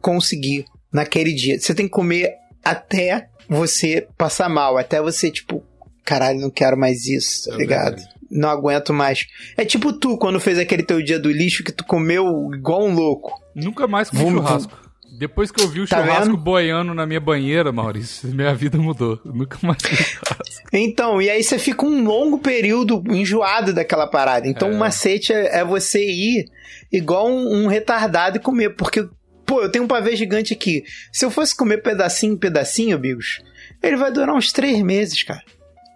conseguir 0.00 0.64
naquele 0.92 1.32
dia. 1.32 1.58
Você 1.58 1.74
tem 1.74 1.86
que 1.86 1.92
comer 1.92 2.32
até 2.64 3.28
você 3.48 4.06
passar 4.16 4.48
mal, 4.48 4.78
até 4.78 5.00
você, 5.02 5.30
tipo, 5.30 5.59
caralho, 6.04 6.40
não 6.40 6.50
quero 6.50 6.76
mais 6.76 7.06
isso, 7.06 7.48
tá 7.48 7.54
É 7.54 7.58
ligado? 7.58 7.96
verdade. 7.96 8.08
Não 8.30 8.48
aguento 8.48 8.92
mais. 8.92 9.26
É 9.56 9.64
tipo 9.64 9.92
tu, 9.92 10.16
quando 10.16 10.38
fez 10.38 10.56
aquele 10.58 10.84
teu 10.84 11.02
dia 11.02 11.18
do 11.18 11.30
lixo 11.32 11.64
que 11.64 11.72
tu 11.72 11.84
comeu 11.84 12.24
igual 12.54 12.84
um 12.86 12.94
louco. 12.94 13.32
Nunca 13.54 13.86
mais 13.88 14.08
comi 14.10 14.22
Vamos- 14.24 14.42
churrasco. 14.42 14.80
Depois 15.18 15.50
que 15.50 15.60
eu 15.60 15.68
vi 15.68 15.80
o 15.80 15.86
Tá 15.86 15.98
churrasco 16.00 16.26
vendo? 16.26 16.36
boiando 16.38 16.94
na 16.94 17.04
minha 17.04 17.20
banheira, 17.20 17.70
Maurício, 17.72 18.28
minha 18.32 18.54
vida 18.54 18.78
mudou. 18.78 19.20
Eu 19.24 19.32
nunca 19.34 19.58
mais. 19.62 19.78
Então, 20.72 21.20
e 21.20 21.28
aí 21.28 21.42
você 21.42 21.58
fica 21.58 21.84
um 21.84 22.04
longo 22.04 22.38
período 22.38 23.02
enjoado 23.10 23.72
daquela 23.74 24.06
parada. 24.06 24.46
Então 24.48 24.68
É. 24.68 24.72
o 24.72 24.78
macete 24.78 25.32
é, 25.32 25.58
é 25.58 25.64
você 25.64 26.04
ir 26.04 26.46
igual 26.92 27.28
um, 27.28 27.64
um 27.64 27.66
retardado 27.66 28.36
e 28.36 28.40
comer. 28.40 28.70
Porque, 28.76 29.06
pô, 29.44 29.60
eu 29.62 29.70
tenho 29.70 29.84
um 29.84 29.88
pavê 29.88 30.14
gigante 30.16 30.52
aqui. 30.54 30.84
Se 31.12 31.24
eu 31.24 31.30
fosse 31.30 31.54
comer 31.56 31.82
pedacinho 31.82 32.34
em 32.34 32.38
pedacinho, 32.38 32.96
amigos, 32.96 33.42
ele 33.82 33.96
vai 33.96 34.10
durar 34.12 34.34
uns 34.34 34.52
três 34.52 34.80
meses, 34.82 35.22
cara. 35.22 35.42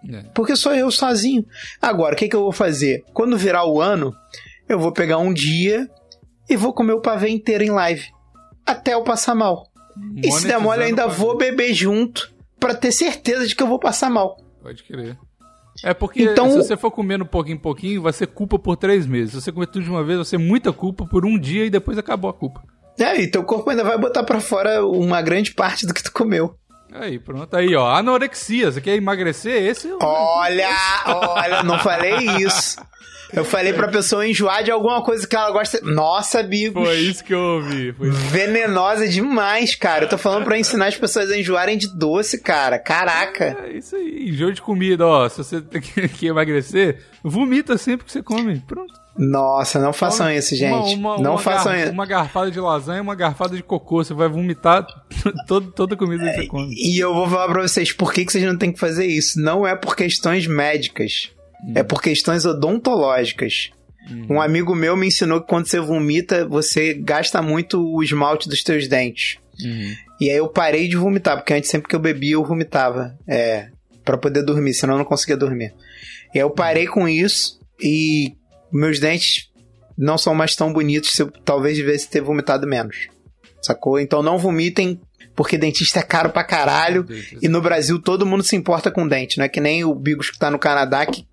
É. 0.09 0.23
Porque 0.33 0.55
sou 0.55 0.73
eu 0.73 0.89
sozinho. 0.91 1.45
Agora, 1.81 2.13
o 2.15 2.17
que, 2.17 2.27
que 2.27 2.35
eu 2.35 2.41
vou 2.41 2.51
fazer? 2.51 3.03
Quando 3.13 3.37
virar 3.37 3.65
o 3.65 3.81
ano, 3.81 4.13
eu 4.67 4.79
vou 4.79 4.91
pegar 4.91 5.17
um 5.17 5.33
dia 5.33 5.89
e 6.49 6.55
vou 6.55 6.73
comer 6.73 6.93
o 6.93 7.01
pavê 7.01 7.29
inteiro 7.29 7.63
em 7.63 7.71
live. 7.71 8.05
Até 8.65 8.93
eu 8.93 9.03
passar 9.03 9.35
mal. 9.35 9.67
E 10.17 10.31
se 10.31 10.47
der 10.47 10.59
mole, 10.59 10.81
eu 10.81 10.87
ainda 10.87 11.07
vou 11.07 11.37
beber 11.37 11.73
junto 11.73 12.33
pra 12.59 12.73
ter 12.73 12.91
certeza 12.91 13.47
de 13.47 13.55
que 13.55 13.63
eu 13.63 13.67
vou 13.67 13.79
passar 13.79 14.09
mal. 14.09 14.37
Pode 14.61 14.83
crer. 14.83 15.17
É 15.83 15.93
porque 15.93 16.23
Então- 16.23 16.49
se 16.49 16.57
você 16.57 16.77
for 16.77 16.89
comendo 16.91 17.25
pouquinho 17.25 17.55
em 17.55 17.59
pouquinho, 17.59 18.01
vai 18.01 18.13
ser 18.13 18.27
culpa 18.27 18.57
por 18.57 18.75
três 18.77 19.05
meses. 19.05 19.31
Se 19.33 19.41
você 19.41 19.51
comer 19.51 19.67
tudo 19.67 19.83
de 19.83 19.89
uma 19.89 20.03
vez, 20.03 20.17
vai 20.17 20.25
ser 20.25 20.37
muita 20.37 20.71
culpa 20.71 21.05
por 21.05 21.25
um 21.25 21.37
dia 21.37 21.65
e 21.65 21.69
depois 21.69 21.97
acabou 21.97 22.29
a 22.29 22.33
culpa. 22.33 22.63
É, 22.97 23.19
e 23.21 23.27
teu 23.29 23.43
corpo 23.43 23.69
ainda 23.69 23.83
vai 23.83 23.97
botar 23.97 24.23
pra 24.23 24.39
fora 24.39 24.85
uma 24.85 25.21
grande 25.21 25.53
parte 25.53 25.85
do 25.85 25.93
que 25.93 26.01
tu 26.01 26.11
comeu. 26.13 26.55
Aí, 26.99 27.19
pronto. 27.19 27.55
Aí, 27.55 27.75
ó. 27.75 27.87
Anorexia. 27.89 28.71
Você 28.71 28.81
quer 28.81 28.95
emagrecer? 28.95 29.61
Esse 29.63 29.89
é 29.89 29.95
Olha, 30.01 30.69
olha, 31.07 31.63
não 31.63 31.79
falei 31.79 32.15
isso. 32.39 32.77
Eu 33.33 33.43
falei 33.43 33.73
pra 33.73 33.87
pessoa 33.87 34.25
enjoar 34.27 34.63
de 34.63 34.71
alguma 34.71 35.01
coisa 35.03 35.27
que 35.27 35.35
ela 35.35 35.51
gosta. 35.51 35.81
Nossa, 35.81 36.41
Bigos. 36.43 36.83
Foi 36.83 36.97
isso 36.97 37.23
que 37.23 37.33
eu 37.33 37.39
ouvi. 37.39 37.91
Foi. 37.91 38.09
Venenosa 38.09 39.07
demais, 39.07 39.75
cara. 39.75 40.05
Eu 40.05 40.09
tô 40.09 40.17
falando 40.17 40.45
pra 40.45 40.57
ensinar 40.57 40.87
as 40.87 40.95
pessoas 40.95 41.29
a 41.31 41.37
enjoarem 41.37 41.77
de 41.77 41.87
doce, 41.97 42.41
cara. 42.41 42.79
Caraca. 42.79 43.57
É 43.65 43.77
isso 43.77 43.95
aí. 43.95 44.29
Enjoo 44.29 44.51
de 44.53 44.61
comida, 44.61 45.05
ó. 45.05 45.27
Se 45.27 45.37
você 45.39 45.61
quer 46.17 46.27
emagrecer, 46.27 47.01
vomita 47.23 47.77
sempre 47.77 48.05
que 48.05 48.11
você 48.11 48.23
come. 48.23 48.61
Pronto. 48.61 49.04
Nossa, 49.17 49.79
não 49.79 49.93
façam 49.93 50.29
isso, 50.31 50.55
gente. 50.55 50.95
Uma- 50.95 51.13
uma- 51.15 51.17
não 51.23 51.31
uma 51.31 51.39
façam 51.39 51.71
gar- 51.71 51.83
isso. 51.83 51.91
Uma 51.91 52.05
garfada 52.05 52.51
de 52.51 52.59
lasanha 52.59 52.97
e 52.97 53.01
uma 53.01 53.15
garfada 53.15 53.55
de 53.55 53.63
cocô. 53.63 54.03
Você 54.03 54.13
vai 54.13 54.27
vomitar 54.27 54.85
todo, 55.47 55.71
toda 55.71 55.95
a 55.95 55.97
comida 55.97 56.23
que 56.29 56.35
você 56.41 56.47
come. 56.47 56.75
E 56.77 56.99
eu 56.99 57.13
vou 57.13 57.27
falar 57.29 57.47
pra 57.53 57.61
vocês 57.61 57.91
por 57.93 58.11
que, 58.13 58.25
que 58.25 58.31
vocês 58.31 58.43
não 58.43 58.57
têm 58.57 58.71
que 58.73 58.79
fazer 58.79 59.05
isso. 59.05 59.39
Não 59.41 59.65
é 59.65 59.75
por 59.75 59.95
questões 59.95 60.45
médicas. 60.47 61.31
É 61.73 61.81
por 61.81 62.01
questões 62.01 62.45
odontológicas. 62.45 63.71
Um 64.29 64.39
amigo 64.39 64.75
meu 64.75 64.95
me 64.95 65.07
ensinou 65.07 65.41
que 65.41 65.47
quando 65.47 65.65
você 65.67 65.79
vomita, 65.79 66.45
você 66.47 66.93
gasta 66.93 67.41
muito 67.41 67.81
o 67.81 68.03
esmalte 68.03 68.47
dos 68.47 68.61
teus 68.61 68.87
dentes. 68.87 69.37
Uhum. 69.63 69.93
E 70.21 70.29
aí 70.29 70.37
eu 70.37 70.47
parei 70.47 70.87
de 70.87 70.95
vomitar, 70.95 71.37
porque 71.37 71.53
antes 71.53 71.71
sempre 71.71 71.87
que 71.89 71.95
eu 71.95 71.99
bebia 71.99 72.33
eu 72.33 72.43
vomitava. 72.45 73.17
É, 73.27 73.69
para 74.03 74.15
poder 74.17 74.43
dormir, 74.43 74.75
senão 74.75 74.93
eu 74.93 74.97
não 74.99 75.05
conseguia 75.05 75.35
dormir. 75.35 75.73
E 76.33 76.37
aí 76.37 76.43
eu 76.43 76.51
parei 76.51 76.85
com 76.85 77.07
isso 77.09 77.59
e 77.81 78.35
meus 78.75 78.99
dentes 78.99 79.49
não 79.97 80.17
são 80.17 80.35
mais 80.35 80.55
tão 80.55 80.73
bonitos 80.73 81.11
se 81.11 81.21
eu 81.21 81.31
talvez 81.43 81.77
devesse 81.77 82.09
ter 82.09 82.21
vomitado 82.21 82.67
menos. 82.67 83.07
Sacou? 83.61 83.99
Então 83.99 84.21
não 84.21 84.37
vomitem, 84.37 84.99
porque 85.35 85.57
dentista 85.57 85.99
é 85.99 86.03
caro 86.03 86.29
pra 86.29 86.43
caralho. 86.43 87.05
E 87.41 87.47
no 87.47 87.61
Brasil 87.61 87.99
todo 87.99 88.25
mundo 88.25 88.43
se 88.43 88.55
importa 88.55 88.91
com 88.91 89.07
dente, 89.07 89.37
não 89.37 89.45
é 89.45 89.49
que 89.49 89.59
nem 89.59 89.83
o 89.83 89.95
Bigos 89.95 90.29
que 90.29 90.37
tá 90.37 90.51
no 90.51 90.59
Canadá, 90.59 91.05
que 91.05 91.25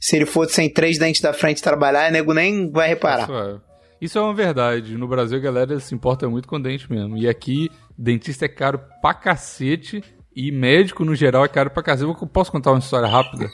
se 0.00 0.16
ele 0.16 0.26
for 0.26 0.48
sem 0.48 0.68
três 0.72 0.98
dentes 0.98 1.20
da 1.20 1.32
frente 1.32 1.62
trabalhar, 1.62 2.10
nego 2.10 2.34
nem 2.34 2.70
vai 2.70 2.88
reparar. 2.88 3.24
Isso 3.24 3.34
é. 3.34 3.68
Isso 4.00 4.18
é 4.18 4.22
uma 4.22 4.34
verdade. 4.34 4.96
No 4.96 5.08
Brasil 5.08 5.38
a 5.38 5.40
galera 5.40 5.80
se 5.80 5.94
importa 5.94 6.28
muito 6.28 6.46
com 6.46 6.60
dente 6.60 6.90
mesmo. 6.90 7.16
E 7.16 7.28
aqui, 7.28 7.68
dentista 7.96 8.44
é 8.44 8.48
caro 8.48 8.80
pra 9.00 9.12
cacete. 9.12 10.02
E 10.34 10.52
médico, 10.52 11.04
no 11.04 11.16
geral, 11.16 11.44
é 11.44 11.48
caro 11.48 11.70
pra 11.70 11.82
cacete. 11.82 12.08
Eu 12.08 12.26
posso 12.28 12.52
contar 12.52 12.70
uma 12.70 12.78
história 12.78 13.08
rápida? 13.08 13.50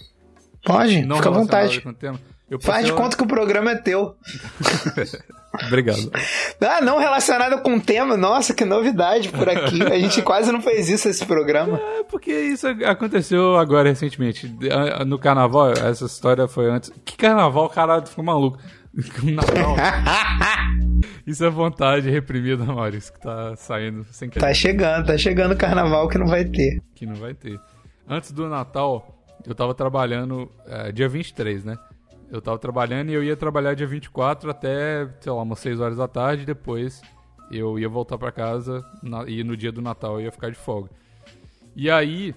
Pode, 0.63 1.03
Não 1.03 1.17
fica 1.17 1.29
à 1.31 1.33
vontade. 1.33 1.83
Faz 2.61 2.85
de 2.87 2.93
uma- 2.93 3.01
conta 3.01 3.17
que 3.17 3.23
o 3.23 3.27
programa 3.27 3.71
é 3.73 3.77
teu. 3.77 4.15
Obrigado. 5.67 6.11
Ah, 6.61 6.81
não 6.81 6.99
relacionado 6.99 7.63
com 7.63 7.77
o 7.77 7.81
tema. 7.81 8.17
Nossa, 8.17 8.53
que 8.53 8.65
novidade 8.65 9.29
por 9.29 9.49
aqui. 9.49 9.83
A 9.83 9.99
gente 9.99 10.21
quase 10.23 10.51
não 10.51 10.61
fez 10.61 10.89
isso 10.89 11.07
nesse 11.09 11.25
programa. 11.25 11.79
É 11.79 12.03
porque 12.03 12.33
isso 12.33 12.67
aconteceu 12.85 13.57
agora 13.57 13.89
recentemente. 13.89 14.53
No 15.07 15.19
carnaval, 15.19 15.71
essa 15.73 16.07
história 16.07 16.49
foi 16.49 16.69
antes. 16.71 16.93
Que 17.05 17.17
carnaval, 17.17 17.69
caralho, 17.69 18.07
ficou 18.07 18.25
maluco. 18.25 18.59
Natal. 19.25 19.77
Isso 21.27 21.45
é 21.45 21.51
vontade 21.51 22.11
reprimida, 22.11 22.65
Maurício, 22.65 23.13
que 23.13 23.21
tá 23.21 23.55
saindo 23.57 24.05
sem 24.11 24.29
querer. 24.29 24.45
Tá 24.47 24.55
chegando, 24.55 25.07
tá 25.07 25.17
chegando 25.19 25.53
o 25.53 25.57
carnaval 25.57 26.09
que 26.09 26.19
não 26.19 26.27
vai 26.27 26.45
ter. 26.45 26.81
Que 26.95 27.07
não 27.07 27.15
vai 27.15 27.35
ter. 27.35 27.59
Antes 28.09 28.31
do 28.33 28.49
Natal, 28.49 29.25
eu 29.47 29.55
tava 29.55 29.75
trabalhando 29.75 30.51
é, 30.67 30.93
dia 30.93 31.09
23, 31.09 31.65
né? 31.65 31.77
Eu 32.31 32.41
tava 32.41 32.59
trabalhando 32.59 33.11
e 33.11 33.15
eu 33.15 33.23
ia 33.23 33.37
trabalhar 33.37 33.75
dia 33.75 33.87
24 33.87 34.51
até, 34.51 35.09
sei 35.21 35.31
lá, 35.33 35.43
umas 35.43 35.59
6 35.61 35.81
horas 35.81 35.97
da 35.97 36.09
tarde. 36.09 36.45
Depois 36.45 37.01
eu 37.51 37.79
ia 37.79 37.89
voltar 37.89 38.19
pra 38.19 38.33
casa 38.33 38.85
na- 39.03 39.29
e 39.29 39.45
no 39.45 39.57
dia 39.57 39.71
do 39.71 39.81
Natal 39.83 40.15
eu 40.19 40.25
ia 40.25 40.33
ficar 40.33 40.51
de 40.51 40.57
folga. 40.57 40.91
E 41.77 41.91
aí, 41.91 42.35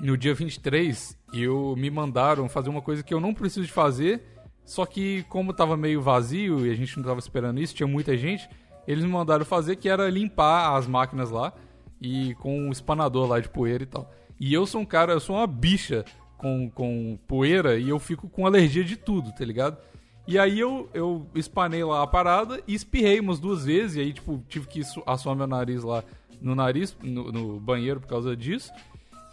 no 0.00 0.16
dia 0.16 0.34
23, 0.34 1.16
eu 1.32 1.74
me 1.76 1.90
mandaram 1.90 2.48
fazer 2.48 2.68
uma 2.70 2.82
coisa 2.82 3.02
que 3.02 3.12
eu 3.12 3.20
não 3.20 3.34
preciso 3.34 3.66
de 3.66 3.72
fazer, 3.72 4.22
só 4.64 4.84
que 4.86 5.22
como 5.24 5.52
tava 5.52 5.76
meio 5.76 6.00
vazio 6.00 6.66
e 6.66 6.70
a 6.70 6.74
gente 6.74 6.96
não 6.96 7.04
tava 7.04 7.18
esperando 7.18 7.60
isso, 7.60 7.74
tinha 7.74 7.86
muita 7.86 8.16
gente, 8.16 8.48
eles 8.86 9.04
me 9.04 9.10
mandaram 9.10 9.44
fazer 9.44 9.76
que 9.76 9.88
era 9.88 10.08
limpar 10.10 10.76
as 10.76 10.86
máquinas 10.86 11.30
lá 11.30 11.52
e 12.00 12.34
com 12.36 12.56
um 12.68 12.70
espanador 12.70 13.26
lá 13.28 13.40
de 13.40 13.48
poeira 13.48 13.82
e 13.82 13.86
tal. 13.86 14.10
E 14.40 14.52
eu 14.54 14.66
sou 14.66 14.80
um 14.80 14.84
cara, 14.86 15.12
eu 15.12 15.20
sou 15.20 15.36
uma 15.36 15.46
bicha 15.46 16.04
com, 16.38 16.70
com 16.70 17.18
poeira 17.28 17.78
e 17.78 17.90
eu 17.90 17.98
fico 17.98 18.28
com 18.28 18.46
alergia 18.46 18.82
de 18.84 18.96
tudo, 18.96 19.30
tá 19.32 19.44
ligado? 19.44 19.76
E 20.26 20.38
aí 20.38 20.58
eu, 20.60 20.88
eu 20.94 21.26
espanei 21.34 21.82
lá 21.84 22.02
a 22.02 22.06
parada 22.06 22.62
e 22.66 22.74
espirrei 22.74 23.18
umas 23.18 23.38
duas 23.38 23.64
vezes. 23.64 23.96
E 23.96 24.00
aí, 24.00 24.12
tipo, 24.12 24.42
tive 24.48 24.66
que 24.66 24.82
assoar 25.06 25.34
meu 25.34 25.46
nariz 25.46 25.82
lá 25.82 26.04
no 26.40 26.54
nariz, 26.54 26.96
no, 27.02 27.32
no 27.32 27.58
banheiro 27.60 27.98
por 28.00 28.08
causa 28.08 28.36
disso. 28.36 28.70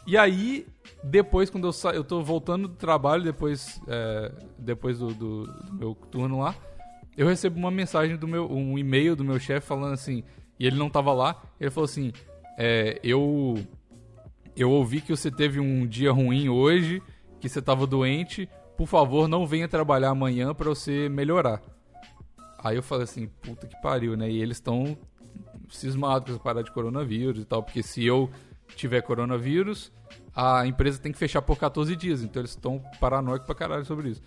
E 0.07 0.17
aí, 0.17 0.65
depois, 1.03 1.49
quando 1.49 1.67
eu 1.67 1.73
sa... 1.73 1.91
eu 1.91 2.03
tô 2.03 2.21
voltando 2.23 2.67
do 2.67 2.75
trabalho, 2.75 3.23
depois, 3.23 3.81
é, 3.87 4.31
depois 4.57 4.99
do, 4.99 5.07
do- 5.13 5.43
do 5.45 5.73
meu 5.73 5.95
turno 5.95 6.39
lá, 6.39 6.55
eu 7.17 7.27
recebo 7.27 7.57
uma 7.57 7.71
mensagem 7.71 8.15
do 8.15 8.27
meu, 8.27 8.49
um 8.51 8.77
e-mail 8.77 9.15
do 9.15 9.23
meu 9.23 9.39
chefe 9.39 9.67
falando 9.67 9.93
assim, 9.93 10.23
e 10.59 10.65
ele 10.65 10.77
não 10.77 10.89
tava 10.89 11.11
lá, 11.11 11.41
ele 11.59 11.69
falou 11.71 11.85
assim, 11.85 12.13
é, 12.57 12.99
eu 13.03 13.55
eu 14.55 14.71
ouvi 14.71 15.01
que 15.01 15.15
você 15.15 15.29
teve 15.29 15.59
um 15.59 15.85
dia 15.85 16.11
ruim 16.11 16.49
hoje, 16.49 17.01
que 17.39 17.49
você 17.49 17.61
tava 17.61 17.85
doente, 17.85 18.49
por 18.77 18.87
favor, 18.87 19.27
não 19.27 19.45
venha 19.45 19.67
trabalhar 19.67 20.09
amanhã 20.09 20.53
pra 20.53 20.69
você 20.69 21.09
melhorar. 21.09 21.61
Aí 22.59 22.75
eu 22.75 22.83
falei 22.83 23.03
assim, 23.03 23.27
puta 23.41 23.67
que 23.67 23.79
pariu, 23.81 24.17
né? 24.17 24.29
E 24.29 24.41
eles 24.41 24.57
estão 24.57 24.97
cismados 25.69 26.25
com 26.25 26.31
essa 26.33 26.43
parada 26.43 26.63
de 26.63 26.71
coronavírus 26.71 27.41
e 27.41 27.45
tal, 27.45 27.61
porque 27.61 27.83
se 27.83 28.03
eu 28.05 28.29
tiver 28.75 29.01
coronavírus, 29.01 29.91
a 30.35 30.65
empresa 30.65 30.99
tem 30.99 31.11
que 31.11 31.17
fechar 31.17 31.41
por 31.41 31.57
14 31.57 31.95
dias, 31.95 32.23
então 32.23 32.41
eles 32.41 32.51
estão 32.51 32.81
paranoicos 32.99 33.45
pra 33.45 33.55
caralho 33.55 33.85
sobre 33.85 34.09
isso. 34.09 34.21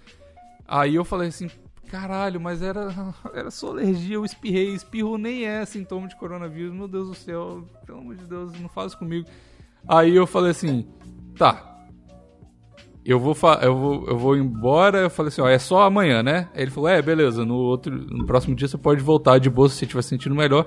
Aí 0.66 0.94
eu 0.94 1.04
falei 1.04 1.28
assim, 1.28 1.50
caralho, 1.88 2.40
mas 2.40 2.62
era, 2.62 2.94
era 3.34 3.50
só 3.50 3.70
alergia, 3.70 4.16
eu 4.16 4.24
espirrei, 4.24 4.74
espirro 4.74 5.18
nem 5.18 5.44
é 5.44 5.64
sintoma 5.64 6.06
de 6.06 6.16
coronavírus, 6.16 6.74
meu 6.74 6.88
Deus 6.88 7.08
do 7.08 7.14
céu, 7.14 7.66
pelo 7.84 7.98
amor 7.98 8.16
de 8.16 8.24
Deus, 8.26 8.58
não 8.60 8.68
faz 8.68 8.94
comigo. 8.94 9.28
Aí 9.88 10.14
eu 10.14 10.26
falei 10.26 10.50
assim, 10.50 10.86
tá, 11.36 11.68
eu 13.08 13.18
vou, 13.18 13.34
eu 13.62 13.74
vou, 13.74 14.06
eu 14.06 14.18
vou 14.18 14.36
embora. 14.36 14.98
Eu 14.98 15.10
falei 15.10 15.28
assim, 15.28 15.40
ó, 15.40 15.48
é 15.48 15.58
só 15.58 15.82
amanhã, 15.82 16.22
né? 16.22 16.50
Aí 16.54 16.60
ele 16.60 16.70
falou, 16.70 16.90
é, 16.90 17.00
beleza, 17.00 17.42
no 17.42 17.54
outro, 17.54 17.90
no 17.90 18.26
próximo 18.26 18.54
dia 18.54 18.68
você 18.68 18.76
pode 18.76 19.02
voltar 19.02 19.38
de 19.38 19.48
boa 19.48 19.66
se 19.66 19.76
você 19.76 19.86
estiver 19.86 20.02
sentindo 20.02 20.34
melhor. 20.34 20.66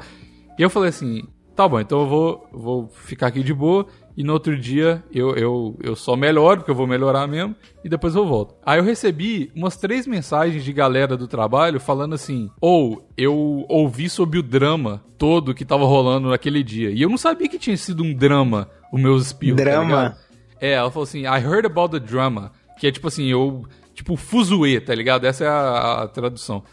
E 0.58 0.62
eu 0.64 0.70
falei 0.70 0.90
assim, 0.90 1.22
tá 1.56 1.68
bom, 1.68 1.80
então 1.80 2.02
eu 2.02 2.08
vou, 2.08 2.50
vou 2.52 2.88
ficar 2.88 3.28
aqui 3.28 3.44
de 3.44 3.54
boa. 3.54 3.86
E 4.18 4.24
no 4.24 4.34
outro 4.34 4.58
dia 4.58 5.04
eu, 5.14 5.36
eu, 5.36 5.78
eu 5.84 5.96
só 5.96 6.16
melhoro, 6.16 6.58
porque 6.58 6.72
eu 6.72 6.76
vou 6.76 6.88
melhorar 6.88 7.28
mesmo, 7.28 7.56
e 7.84 7.88
depois 7.88 8.16
eu 8.16 8.26
volto. 8.26 8.56
Aí 8.66 8.80
eu 8.80 8.84
recebi 8.84 9.52
umas 9.56 9.78
três 9.78 10.08
mensagens 10.08 10.64
de 10.64 10.74
galera 10.74 11.16
do 11.16 11.28
trabalho 11.28 11.80
falando 11.80 12.16
assim: 12.16 12.50
ou 12.60 13.08
eu 13.16 13.66
ouvi 13.70 14.10
sobre 14.10 14.40
o 14.40 14.44
drama 14.44 15.04
todo 15.16 15.54
que 15.54 15.64
tava 15.64 15.86
rolando 15.86 16.30
naquele 16.30 16.64
dia. 16.64 16.90
E 16.90 17.04
eu 17.04 17.10
não 17.10 17.18
sabia 17.18 17.48
que 17.48 17.60
tinha 17.60 17.78
sido 17.78 18.04
um 18.04 18.14
drama 18.14 18.68
o 18.92 18.98
meu 18.98 19.18
espirro. 19.18 19.58
tá 19.58 19.64
Drama? 19.64 19.86
ligado? 19.88 20.16
É, 20.60 20.72
ela 20.74 20.92
falou 20.92 21.04
assim, 21.04 21.22
I 21.22 21.40
heard 21.44 21.66
about 21.66 21.92
the 21.92 22.00
drama. 22.06 22.52
Que 22.80 22.88
é 22.88 22.92
tipo 22.92 23.08
assim, 23.08 23.28
eu. 23.28 23.66
Tipo, 23.94 24.16
fuzuê, 24.16 24.80
tá 24.80 24.96
ligado? 24.96 25.26
Essa 25.26 25.44
é 25.44 25.48
a, 25.48 26.02
a 26.04 26.08
tradução. 26.08 26.64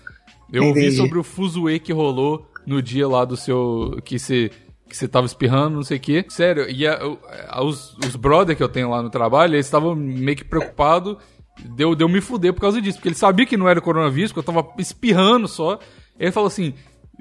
Eu 0.53 0.65
ouvi 0.65 0.81
Entendi. 0.81 0.97
sobre 0.97 1.19
o 1.19 1.23
fuzuê 1.23 1.79
que 1.79 1.93
rolou 1.93 2.47
no 2.67 2.81
dia 2.81 3.07
lá 3.09 3.25
do 3.25 3.37
seu. 3.37 3.99
Que 4.05 4.19
você. 4.19 4.51
Que 4.89 4.97
você 4.97 5.07
tava 5.07 5.27
espirrando, 5.27 5.77
não 5.77 5.83
sei 5.83 5.99
o 5.99 6.01
quê. 6.01 6.25
Sério, 6.31 6.67
e 6.71 6.87
a- 6.87 7.07
o- 7.07 7.19
a- 7.51 7.63
os, 7.63 7.95
os 7.99 8.17
brother 8.17 8.57
que 8.57 8.63
eu 8.63 8.69
tenho 8.71 8.89
lá 8.89 9.03
no 9.03 9.11
trabalho, 9.11 9.55
eles 9.55 9.67
estavam 9.67 9.95
meio 9.95 10.35
que 10.35 10.45
preocupados 10.45 11.19
de 11.63 11.83
eu, 11.85 11.95
de 11.95 12.03
eu 12.03 12.09
me 12.09 12.23
fuder 12.23 12.55
por 12.55 12.63
causa 12.63 12.81
disso. 12.81 12.97
Porque 12.97 13.09
eles 13.11 13.19
sabiam 13.19 13.47
que 13.47 13.57
não 13.59 13.69
era 13.69 13.83
coronavírus, 13.83 14.33
que 14.33 14.39
eu 14.39 14.43
tava 14.43 14.67
espirrando 14.79 15.47
só. 15.47 15.79
Ele 16.19 16.33
falou 16.33 16.47
assim: 16.47 16.73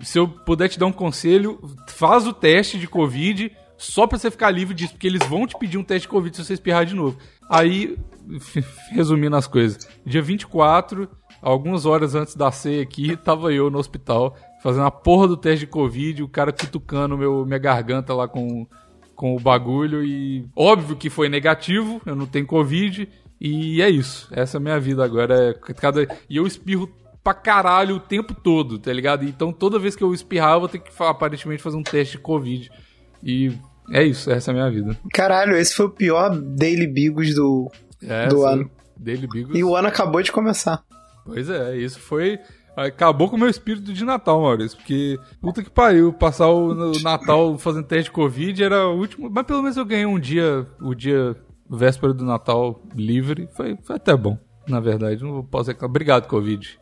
se 0.01 0.17
eu 0.17 0.29
puder 0.29 0.69
te 0.69 0.79
dar 0.79 0.85
um 0.85 0.93
conselho, 0.93 1.59
faz 1.89 2.25
o 2.25 2.31
teste 2.31 2.77
de 2.79 2.87
Covid 2.87 3.51
só 3.77 4.07
pra 4.07 4.17
você 4.17 4.31
ficar 4.31 4.49
livre 4.49 4.73
disso, 4.73 4.93
porque 4.93 5.07
eles 5.07 5.25
vão 5.27 5.45
te 5.45 5.57
pedir 5.57 5.77
um 5.77 5.83
teste 5.83 6.07
de 6.07 6.11
Covid 6.11 6.35
se 6.35 6.43
você 6.43 6.53
espirrar 6.53 6.85
de 6.85 6.95
novo. 6.95 7.17
Aí, 7.49 7.97
resumindo 8.91 9.35
as 9.35 9.47
coisas, 9.47 9.87
dia 10.05 10.21
24, 10.21 11.07
algumas 11.41 11.85
horas 11.85 12.15
antes 12.15 12.35
da 12.35 12.51
ceia 12.51 12.81
aqui, 12.81 13.15
tava 13.23 13.53
eu 13.53 13.69
no 13.69 13.77
hospital 13.77 14.35
fazendo 14.61 14.85
a 14.85 14.91
porra 14.91 15.27
do 15.27 15.37
teste 15.37 15.65
de 15.65 15.71
Covid, 15.71 16.23
o 16.23 16.27
cara 16.27 16.51
cutucando 16.51 17.17
meu, 17.17 17.45
minha 17.45 17.59
garganta 17.59 18.13
lá 18.13 18.27
com, 18.27 18.67
com 19.15 19.35
o 19.35 19.39
bagulho 19.39 20.03
e 20.03 20.45
óbvio 20.55 20.95
que 20.95 21.09
foi 21.09 21.29
negativo, 21.29 22.01
eu 22.05 22.15
não 22.15 22.25
tenho 22.25 22.45
Covid 22.45 23.07
e 23.39 23.81
é 23.81 23.89
isso. 23.89 24.27
Essa 24.31 24.57
é 24.57 24.59
a 24.59 24.61
minha 24.61 24.79
vida 24.79 25.05
agora. 25.05 25.51
É 25.51 25.73
cada... 25.73 26.03
E 26.29 26.37
eu 26.37 26.47
espirro 26.47 26.89
pra 27.23 27.33
caralho 27.33 27.95
o 27.95 27.99
tempo 27.99 28.33
todo, 28.33 28.79
tá 28.79 28.91
ligado? 28.91 29.25
Então 29.25 29.51
toda 29.51 29.79
vez 29.79 29.95
que 29.95 30.03
eu 30.03 30.13
espirrar, 30.13 30.55
eu 30.55 30.61
vou 30.61 30.69
ter 30.69 30.79
que 30.79 30.91
aparentemente 31.03 31.61
fazer 31.61 31.77
um 31.77 31.83
teste 31.83 32.17
de 32.17 32.23
Covid. 32.23 32.71
E 33.23 33.51
é 33.91 34.03
isso, 34.03 34.29
essa 34.31 34.51
é 34.51 34.53
a 34.53 34.55
minha 34.55 34.69
vida. 34.69 34.97
Caralho, 35.13 35.55
esse 35.55 35.73
foi 35.73 35.85
o 35.85 35.89
pior 35.89 36.29
Daily 36.35 36.87
Bigos 36.87 37.33
do. 37.33 37.71
É, 38.01 38.27
Do 38.27 38.37
sim. 38.39 38.45
ano. 38.47 38.71
Daily 38.97 39.27
Bigos. 39.27 39.55
E 39.57 39.63
o 39.63 39.75
ano 39.75 39.87
acabou 39.87 40.21
de 40.21 40.31
começar. 40.31 40.83
Pois 41.25 41.49
é, 41.49 41.77
isso 41.77 41.99
foi. 41.99 42.39
Acabou 42.75 43.27
com 43.27 43.35
o 43.35 43.39
meu 43.39 43.49
espírito 43.49 43.91
de 43.91 44.05
Natal, 44.05 44.39
Maurício. 44.39 44.77
Porque, 44.77 45.17
puta 45.41 45.63
que 45.63 45.69
pariu, 45.69 46.13
passar 46.13 46.47
o 46.49 46.91
o 46.91 46.99
Natal 47.01 47.57
fazendo 47.57 47.87
teste 47.87 48.05
de 48.05 48.11
Covid 48.11 48.63
era 48.63 48.87
o 48.87 48.97
último. 48.99 49.29
Mas 49.31 49.45
pelo 49.45 49.63
menos 49.63 49.77
eu 49.77 49.85
ganhei 49.85 50.05
um 50.05 50.19
dia, 50.19 50.65
o 50.79 50.93
dia 50.93 51.35
véspera 51.69 52.13
do 52.13 52.23
Natal 52.23 52.79
livre. 52.95 53.49
Foi, 53.55 53.75
foi 53.83 53.95
até 53.95 54.15
bom, 54.15 54.37
na 54.67 54.79
verdade. 54.79 55.23
Não 55.23 55.43
posso 55.43 55.69
reclamar. 55.71 55.89
Obrigado, 55.89 56.27
Covid. 56.27 56.79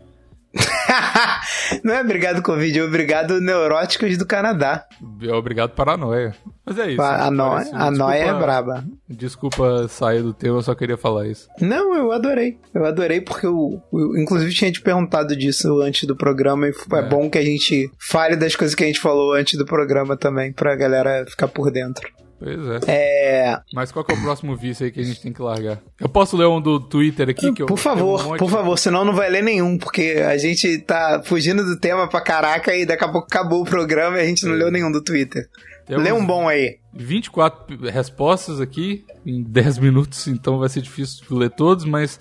Não 1.84 1.94
é 1.94 2.02
obrigado 2.02 2.42
Covid, 2.42 2.80
é 2.80 2.84
obrigado 2.84 3.42
neuróticos 3.42 4.18
do 4.18 4.26
Canadá. 4.26 4.86
Obrigado, 5.34 5.72
paranoia. 5.72 6.36
Mas 6.66 6.80
é 6.80 6.92
isso. 6.92 7.02
A, 7.02 7.30
no... 7.30 7.52
A 7.54 7.92
noia 7.92 8.24
é 8.24 8.34
braba. 8.34 8.84
Desculpa 9.08 9.88
sair 9.88 10.22
do 10.22 10.34
tema, 10.34 10.58
eu 10.58 10.62
só 10.62 10.74
queria 10.74 10.98
falar 10.98 11.28
isso. 11.28 11.48
Não, 11.60 11.96
eu 11.96 12.12
adorei. 12.12 12.58
Eu 12.74 12.86
adorei 12.86 13.22
porque 13.22 13.46
eu, 13.46 13.82
eu 13.94 14.18
inclusive 14.18 14.54
tinha 14.54 14.72
te 14.72 14.82
perguntado 14.82 15.36
disso 15.36 15.82
antes 15.82 16.08
do 16.08 16.16
programa 16.16 16.68
e 16.68 16.72
é. 16.72 17.00
É. 17.00 17.02
bom 17.10 17.30
que 17.30 17.38
a 17.38 17.46
gente 17.46 17.92
fale 18.00 18.36
das 18.36 18.56
coisas 18.56 18.74
que 18.74 18.84
a 18.84 18.88
gente 18.88 19.00
falou 19.00 19.34
antes 19.34 19.58
do 19.58 19.66
programa 19.66 20.18
também, 20.18 20.52
pra 20.52 20.76
galera 20.76 21.26
ficar 21.28 21.48
por 21.48 21.70
dentro. 21.70 22.10
Pois 22.38 22.60
é. 22.68 22.80
É. 22.92 23.58
Mas 23.74 23.92
qual 23.92 24.04
que 24.04 24.14
é 24.14 24.18
o 24.18 24.22
próximo 24.22 24.56
vício 24.58 24.86
aí 24.86 24.92
que 24.92 25.00
a 25.00 25.04
gente 25.04 25.22
tem 25.22 25.32
que 25.32 25.42
largar? 25.42 25.82
Eu 26.00 26.10
posso 26.10 26.36
ler 26.36 26.46
um 26.48 26.60
do 26.62 26.80
Twitter 26.80 27.30
aqui? 27.30 27.54
Que 27.54 27.62
eu, 27.64 27.66
por 27.66 27.78
favor, 27.78 28.34
um 28.34 28.38
por 28.38 28.50
favor, 28.50 28.78
senão 28.78 29.06
não 29.06 29.14
vai 29.14 29.30
ler 29.30 29.42
nenhum, 29.42 29.78
porque 29.78 30.22
a 30.28 30.38
gente 30.38 30.80
tá 30.80 31.22
fugindo 31.24 31.64
do 31.64 31.80
tema 31.80 32.10
pra 32.10 32.20
caraca 32.22 32.76
e 32.76 32.86
daqui 32.86 33.04
a 33.06 33.10
pouco 33.12 33.28
acabou 33.28 33.62
o 33.62 33.66
programa 33.66 34.18
e 34.18 34.22
a 34.22 34.26
gente 34.26 34.46
não 34.46 34.54
leu 34.54 34.70
nenhum 34.70 34.92
do 34.92 35.02
Twitter. 35.02 35.48
Temos 35.88 36.04
Lê 36.04 36.12
um 36.12 36.26
bom 36.26 36.48
aí. 36.50 36.78
24 36.94 37.78
p- 37.78 37.90
respostas 37.90 38.60
aqui 38.60 39.06
em 39.26 39.42
10 39.44 39.78
minutos, 39.78 40.28
então 40.28 40.58
vai 40.60 40.68
ser 40.68 40.82
difícil 40.82 41.24
ler 41.38 41.52
todos, 41.52 41.86
mas 41.86 42.20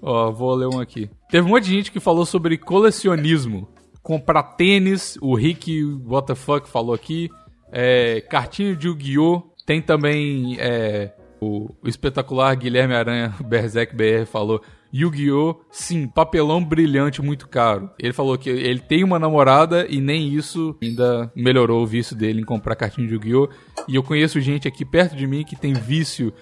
ó, 0.00 0.30
vou 0.30 0.54
ler 0.54 0.68
um 0.68 0.80
aqui. 0.80 1.10
Teve 1.28 1.46
um 1.46 1.50
monte 1.50 1.64
de 1.64 1.70
gente 1.72 1.92
que 1.92 2.00
falou 2.00 2.24
sobre 2.24 2.56
colecionismo. 2.56 3.68
Comprar 4.02 4.42
tênis, 4.54 5.18
o 5.20 5.34
Rick 5.34 5.84
What 6.06 6.28
the 6.28 6.34
fuck 6.34 6.68
falou 6.68 6.94
aqui. 6.94 7.28
É, 7.72 8.20
cartinha 8.22 8.74
de 8.74 8.88
Yu-Gi-Oh! 8.88 9.49
Tem 9.70 9.80
também 9.80 10.56
é, 10.58 11.12
o, 11.40 11.72
o 11.80 11.88
espetacular 11.88 12.56
Guilherme 12.56 12.92
Aranha, 12.92 13.32
Berserk 13.46 13.94
BR, 13.94 14.26
falou 14.26 14.60
Yu-Gi-Oh! 14.92 15.60
Sim, 15.70 16.08
papelão 16.08 16.64
brilhante 16.64 17.22
muito 17.22 17.46
caro. 17.46 17.88
Ele 17.96 18.12
falou 18.12 18.36
que 18.36 18.50
ele 18.50 18.80
tem 18.80 19.04
uma 19.04 19.16
namorada 19.16 19.86
e 19.88 20.00
nem 20.00 20.26
isso 20.26 20.76
ainda 20.82 21.30
melhorou 21.36 21.84
o 21.84 21.86
vício 21.86 22.16
dele 22.16 22.40
em 22.40 22.44
comprar 22.44 22.74
cartinha 22.74 23.06
de 23.06 23.14
Yu-Gi-Oh! 23.14 23.48
E 23.86 23.94
eu 23.94 24.02
conheço 24.02 24.40
gente 24.40 24.66
aqui 24.66 24.84
perto 24.84 25.14
de 25.14 25.24
mim 25.24 25.44
que 25.44 25.54
tem 25.54 25.72
vício 25.72 26.34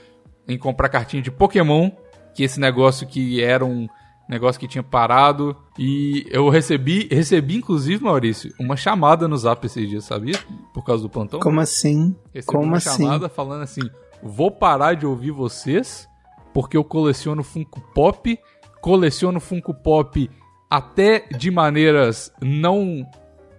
em 0.48 0.56
comprar 0.56 0.88
cartinha 0.88 1.20
de 1.20 1.30
Pokémon, 1.30 1.90
que 2.34 2.42
esse 2.42 2.58
negócio 2.58 3.06
que 3.06 3.42
era 3.42 3.62
um 3.62 3.86
negócio 4.28 4.60
que 4.60 4.68
tinha 4.68 4.82
parado. 4.82 5.56
E 5.78 6.26
eu 6.30 6.48
recebi, 6.48 7.08
recebi 7.10 7.56
inclusive, 7.56 8.02
Maurício, 8.02 8.52
uma 8.60 8.76
chamada 8.76 9.26
no 9.26 9.36
zap 9.36 9.64
esses 9.64 9.88
dias, 9.88 10.04
sabia? 10.04 10.38
Por 10.74 10.84
causa 10.84 11.02
do 11.02 11.08
plantão. 11.08 11.40
Como 11.40 11.60
assim? 11.60 12.14
Recebi 12.34 12.46
Como 12.46 12.64
uma 12.64 12.76
assim? 12.76 13.04
chamada 13.04 13.28
falando 13.28 13.62
assim: 13.62 13.88
vou 14.22 14.50
parar 14.50 14.94
de 14.94 15.06
ouvir 15.06 15.30
vocês 15.30 16.08
porque 16.52 16.76
eu 16.76 16.84
coleciono 16.84 17.42
Funko 17.42 17.80
Pop, 17.94 18.38
coleciono 18.80 19.38
Funko 19.40 19.72
Pop 19.72 20.30
até 20.70 21.20
de 21.36 21.50
maneiras 21.50 22.32
não 22.42 23.06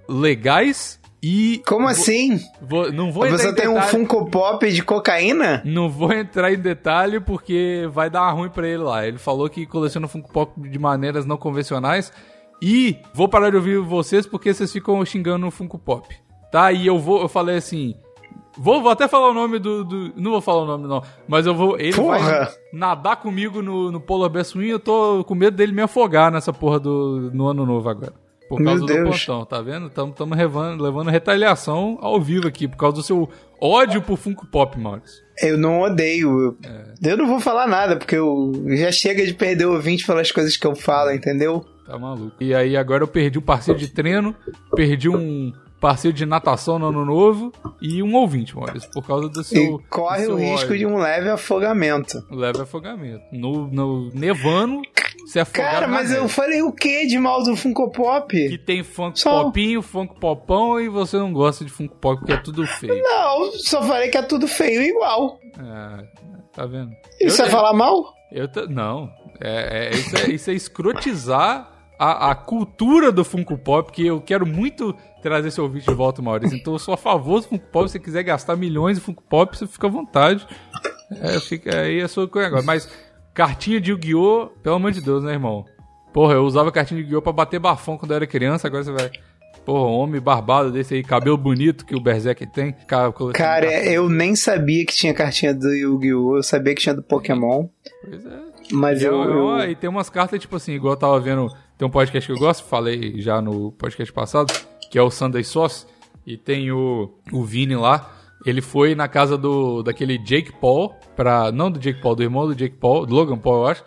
legais 0.07 0.98
e 1.21 1.61
Como 1.67 1.87
assim? 1.87 2.39
vou- 2.61 2.91
não 2.91 3.11
vou 3.11 3.23
A 3.25 3.29
pessoa 3.29 3.53
tem 3.53 3.67
um 3.67 3.81
Funko 3.81 4.29
Pop 4.29 4.71
de 4.71 4.81
cocaína? 4.83 5.61
não 5.65 5.89
vou 5.89 6.13
entrar 6.13 6.51
em 6.53 6.57
detalhe 6.59 7.19
porque 7.19 7.87
vai 7.91 8.09
dar 8.09 8.29
ruim 8.31 8.49
pra 8.49 8.67
ele 8.67 8.83
lá. 8.83 9.05
Ele 9.07 9.17
falou 9.17 9.49
que 9.49 9.65
coleciona 9.65 10.07
Funko 10.07 10.31
Pop 10.31 10.53
de 10.69 10.79
maneiras 10.79 11.25
não 11.25 11.37
convencionais 11.37 12.11
e 12.61 12.97
vou 13.13 13.27
parar 13.27 13.49
de 13.49 13.55
ouvir 13.57 13.79
vocês 13.79 14.25
porque 14.25 14.53
vocês 14.53 14.71
ficam 14.71 15.03
xingando 15.05 15.45
o 15.47 15.51
Funko 15.51 15.77
Pop. 15.77 16.07
Tá, 16.51 16.71
e 16.71 16.87
eu 16.87 16.97
vou, 16.97 17.21
eu 17.21 17.29
falei 17.29 17.57
assim. 17.57 17.95
Vou, 18.57 18.81
vou 18.81 18.91
até 18.91 19.07
falar 19.07 19.29
o 19.29 19.33
nome 19.33 19.59
do, 19.59 19.85
do- 19.85 20.11
Não 20.17 20.31
vou 20.31 20.41
falar 20.41 20.63
o 20.63 20.65
nome, 20.65 20.85
não. 20.87 21.01
Mas 21.27 21.45
eu 21.45 21.53
vou. 21.55 21.79
Ele 21.79 21.91
vai 21.91 22.19
Porra! 22.19 22.49
nadar 22.73 23.17
comigo 23.17 23.61
no, 23.61 23.91
no 23.91 24.01
Polar 24.01 24.27
Bear 24.29 24.43
Swing. 24.43 24.67
Eu 24.69 24.79
tô 24.79 25.23
com 25.23 25.35
medo 25.35 25.55
dele 25.55 25.71
me 25.71 25.81
afogar 25.81 26.31
nessa 26.31 26.51
porra 26.51 26.79
do, 26.79 27.29
no 27.33 27.47
ano 27.47 27.65
novo 27.65 27.87
agora. 27.87 28.11
Por 28.49 28.59
Meu 28.59 28.65
causa 28.71 28.81
do 28.81 28.87
Deus. 28.87 29.25
pontão, 29.25 29.45
tá 29.45 29.61
vendo? 29.61 29.89
Tamo, 29.91 30.11
tamo 30.11 30.33
levando, 30.33 30.83
levando 30.83 31.09
retaliação 31.11 31.99
ao 32.01 32.19
vivo 32.19 32.47
aqui, 32.47 32.67
por 32.67 32.77
causa 32.77 32.95
do 32.97 33.03
seu 33.03 33.29
ódio 33.61 34.01
por 34.01 34.17
Funko 34.17 34.47
Pop, 34.47 34.77
Maurício. 34.79 35.21
Eu 35.41 35.55
não 35.57 35.81
odeio. 35.81 36.57
Eu 37.01 37.15
não 37.15 37.27
vou 37.27 37.39
falar 37.39 37.67
nada, 37.67 37.95
porque 37.95 38.15
eu 38.15 38.51
já 38.69 38.91
chega 38.91 39.23
de 39.25 39.33
perder 39.35 39.65
o 39.67 39.73
ouvinte 39.73 40.05
pelas 40.05 40.31
coisas 40.31 40.57
que 40.57 40.65
eu 40.65 40.75
falo, 40.75 41.11
entendeu? 41.11 41.63
Tá 41.85 41.97
maluco. 41.97 42.35
E 42.41 42.53
aí 42.53 42.75
agora 42.75 43.03
eu 43.03 43.07
perdi 43.07 43.37
um 43.37 43.41
parceiro 43.43 43.79
de 43.79 43.87
treino, 43.87 44.35
perdi 44.75 45.07
um 45.09 45.53
parceiro 45.79 46.15
de 46.15 46.25
natação 46.25 46.77
no 46.77 46.87
ano 46.87 47.05
novo 47.05 47.53
e 47.81 48.03
um 48.03 48.13
ouvinte, 48.15 48.55
Maurício, 48.55 48.89
por 48.91 49.05
causa 49.05 49.29
do 49.29 49.43
seu. 49.43 49.75
e 49.75 49.83
corre 49.89 50.25
do 50.25 50.33
o 50.33 50.37
seu 50.37 50.47
risco 50.49 50.65
ódio. 50.73 50.77
de 50.79 50.85
um 50.85 50.97
leve 50.97 51.29
afogamento. 51.29 52.21
Leve 52.29 52.61
afogamento. 52.61 53.23
No, 53.31 53.67
no 53.67 54.09
nevando, 54.13 54.81
se 55.31 55.39
afogar 55.39 55.71
Cara, 55.71 55.87
na 55.87 55.93
mas 55.93 56.11
eu 56.11 56.27
falei 56.27 56.61
o 56.61 56.71
que 56.71 57.05
de 57.05 57.19
mal 57.19 57.43
do 57.43 57.55
Funko 57.55 57.91
Pop? 57.91 58.27
Que 58.33 58.57
tem 58.57 58.83
Funko 58.83 59.19
Só- 59.19 59.43
Popinho, 59.43 59.81
Funko 59.81 60.19
Popão 60.19 60.79
e 60.79 60.89
você 60.89 61.17
não 61.17 61.31
gosta 61.31 61.63
de 61.63 61.71
Funko 61.71 61.95
Pop 61.97 62.19
porque 62.19 62.33
é 62.33 62.37
tudo 62.37 62.65
feio. 62.65 63.01
Não, 63.03 63.51
só 63.53 63.81
falei 63.83 64.09
que 64.09 64.17
é 64.17 64.21
tudo 64.21 64.47
feio 64.47 64.81
igual. 64.81 65.39
É, 65.57 66.03
tá 66.53 66.65
vendo? 66.65 66.91
E 67.19 67.25
Eu 67.27 67.35
tenho- 67.35 67.49
falar 67.49 67.73
mal? 67.73 68.13
Eu 68.31 68.47
não. 68.69 69.09
É, 69.41 69.87
é- 69.87 69.91
isso, 69.91 70.17
é, 70.17 70.29
isso 70.31 70.49
é 70.51 70.53
escrotizar 70.53 71.71
a, 71.99 72.31
a 72.31 72.35
cultura 72.35 73.11
do 73.11 73.23
Funko 73.25 73.57
Pop, 73.57 73.91
que 73.91 74.05
eu 74.07 74.21
quero 74.21 74.45
muito 74.45 74.95
trazer 75.21 75.51
seu 75.51 75.65
ouvinte 75.65 75.85
de 75.87 75.93
volta, 75.93 76.21
Maurício. 76.21 76.57
Então 76.57 76.73
eu 76.73 76.79
sou 76.79 76.93
a 76.93 76.97
favor 76.97 77.41
do 77.41 77.47
Funko 77.47 77.65
Pop. 77.67 77.87
Se 77.87 77.93
você 77.93 77.99
quiser 77.99 78.23
gastar 78.23 78.55
milhões 78.55 78.97
de 78.97 79.03
Funko 79.03 79.21
Pop, 79.23 79.55
você 79.57 79.67
fica 79.67 79.87
à 79.87 79.89
vontade. 79.89 80.47
É, 81.21 81.39
fica 81.39 81.81
aí 81.81 82.01
a 82.01 82.07
sua 82.07 82.27
coisa 82.27 82.47
agora. 82.47 82.63
Mas 82.63 82.89
cartinha 83.43 83.79
de 83.79 83.91
Yu-Gi-Oh!, 83.91 84.47
pelo 84.61 84.75
amor 84.75 84.91
de 84.91 84.99
Deus, 84.99 85.23
né, 85.23 85.31
irmão? 85.31 85.63
Porra, 86.11 86.33
eu 86.33 86.43
usava 86.43 86.73
cartinha 86.73 86.97
de 86.99 87.03
Yu-Gi-Oh! 87.05 87.21
pra 87.21 87.31
bater 87.31 87.57
bafão 87.57 87.97
quando 87.97 88.11
eu 88.11 88.17
era 88.17 88.27
criança, 88.27 88.67
agora 88.67 88.83
você 88.83 88.91
vai. 88.91 89.09
Porra, 89.65 89.87
homem 89.87 90.19
barbado 90.19 90.69
desse 90.71 90.93
aí, 90.95 91.01
cabelo 91.03 91.37
bonito 91.37 91.85
que 91.85 91.95
o 91.95 92.01
Berserk 92.01 92.45
tem. 92.47 92.73
Cara, 92.85 93.13
Cara, 93.33 93.85
eu 93.85 94.09
nem 94.09 94.35
sabia 94.35 94.85
que 94.85 94.93
tinha 94.93 95.13
cartinha 95.13 95.53
do 95.53 95.69
Yu-Gi-Oh! 95.69 96.35
Eu 96.37 96.43
sabia 96.43 96.75
que 96.75 96.81
tinha 96.81 96.93
do 96.93 97.01
Pokémon. 97.01 97.67
Pois 98.03 98.25
é. 98.25 98.39
Mas 98.73 99.01
E, 99.01 99.05
eu. 99.05 99.13
eu- 99.23 99.49
eu- 99.59 99.71
e 99.71 99.75
tem 99.75 99.89
umas 99.89 100.09
cartas, 100.09 100.37
tipo 100.41 100.57
assim, 100.57 100.73
igual 100.73 100.95
eu 100.95 100.99
tava 100.99 101.17
vendo. 101.21 101.47
Tem 101.77 101.87
um 101.87 101.91
podcast 101.91 102.27
que 102.27 102.33
eu 102.37 102.39
gosto, 102.45 102.67
falei 102.67 103.21
já 103.21 103.41
no 103.41 103.71
podcast 103.71 104.11
passado, 104.11 104.51
que 104.91 104.97
é 104.99 105.01
o 105.01 105.09
Sunday 105.09 105.45
Sauce. 105.45 105.85
E 106.27 106.35
tem 106.35 106.71
o, 106.73 107.09
o 107.31 107.43
Vini 107.45 107.75
lá. 107.77 108.15
Ele 108.45 108.61
foi 108.61 108.95
na 108.95 109.07
casa 109.07 109.37
do 109.37 109.83
daquele 109.83 110.17
Jake 110.17 110.51
Paul, 110.53 110.93
pra, 111.15 111.51
não 111.51 111.69
do 111.69 111.79
Jake 111.79 112.01
Paul, 112.01 112.15
do 112.15 112.23
irmão 112.23 112.47
do 112.47 112.55
Jake 112.55 112.75
Paul, 112.77 113.05
do 113.05 113.13
Logan 113.13 113.37
Paul, 113.37 113.63
eu 113.63 113.67
acho. 113.67 113.83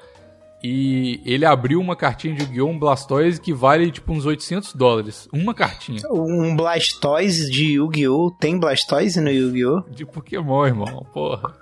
E 0.62 1.20
ele 1.24 1.44
abriu 1.44 1.80
uma 1.80 1.96
cartinha 1.96 2.34
de 2.34 2.42
Yu-Gi-Oh! 2.44 2.68
um 2.68 2.78
Blastoise 2.78 3.40
que 3.40 3.52
vale 3.52 3.90
tipo 3.90 4.12
uns 4.12 4.24
800 4.24 4.74
dólares. 4.74 5.28
Uma 5.32 5.52
cartinha. 5.52 6.00
Um 6.08 6.54
Blastoise 6.54 7.50
de 7.50 7.72
Yu-Gi-Oh! 7.72 8.30
Tem 8.38 8.58
Blastoise 8.58 9.20
no 9.20 9.30
Yu-Gi-Oh! 9.30 9.82
De 9.90 10.06
Pokémon, 10.06 10.64
irmão. 10.66 11.04
Porra. 11.12 11.56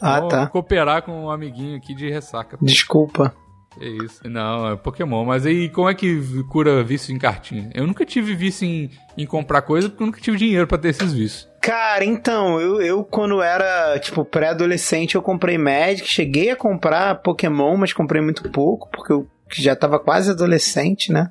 Ah, 0.00 0.20
Vou 0.20 0.28
tá. 0.28 0.46
cooperar 0.46 1.02
com 1.02 1.24
um 1.24 1.30
amiguinho 1.30 1.76
aqui 1.76 1.94
de 1.94 2.08
ressaca. 2.08 2.56
Desculpa. 2.62 3.34
É 3.80 3.86
isso. 3.86 4.20
Não, 4.28 4.72
é 4.72 4.76
Pokémon. 4.76 5.24
Mas 5.24 5.44
aí, 5.46 5.68
como 5.68 5.88
é 5.88 5.94
que 5.94 6.20
cura 6.44 6.82
vício 6.82 7.14
em 7.14 7.18
cartinha? 7.18 7.70
Eu 7.74 7.86
nunca 7.86 8.04
tive 8.04 8.34
vício 8.34 8.66
em, 8.66 8.90
em 9.16 9.26
comprar 9.26 9.62
coisa 9.62 9.88
porque 9.88 10.02
eu 10.02 10.06
nunca 10.06 10.20
tive 10.20 10.36
dinheiro 10.36 10.66
pra 10.66 10.78
ter 10.78 10.88
esses 10.88 11.12
vícios. 11.12 11.48
Cara, 11.60 12.04
então, 12.04 12.60
eu, 12.60 12.80
eu 12.80 13.04
quando 13.04 13.42
era, 13.42 13.98
tipo, 13.98 14.24
pré-adolescente, 14.24 15.16
eu 15.16 15.22
comprei 15.22 15.58
Magic, 15.58 16.08
cheguei 16.08 16.50
a 16.50 16.56
comprar 16.56 17.16
Pokémon, 17.16 17.76
mas 17.76 17.92
comprei 17.92 18.22
muito 18.22 18.48
pouco, 18.50 18.88
porque 18.90 19.12
eu 19.12 19.26
já 19.52 19.74
tava 19.74 19.98
quase 19.98 20.30
adolescente, 20.30 21.12
né? 21.12 21.28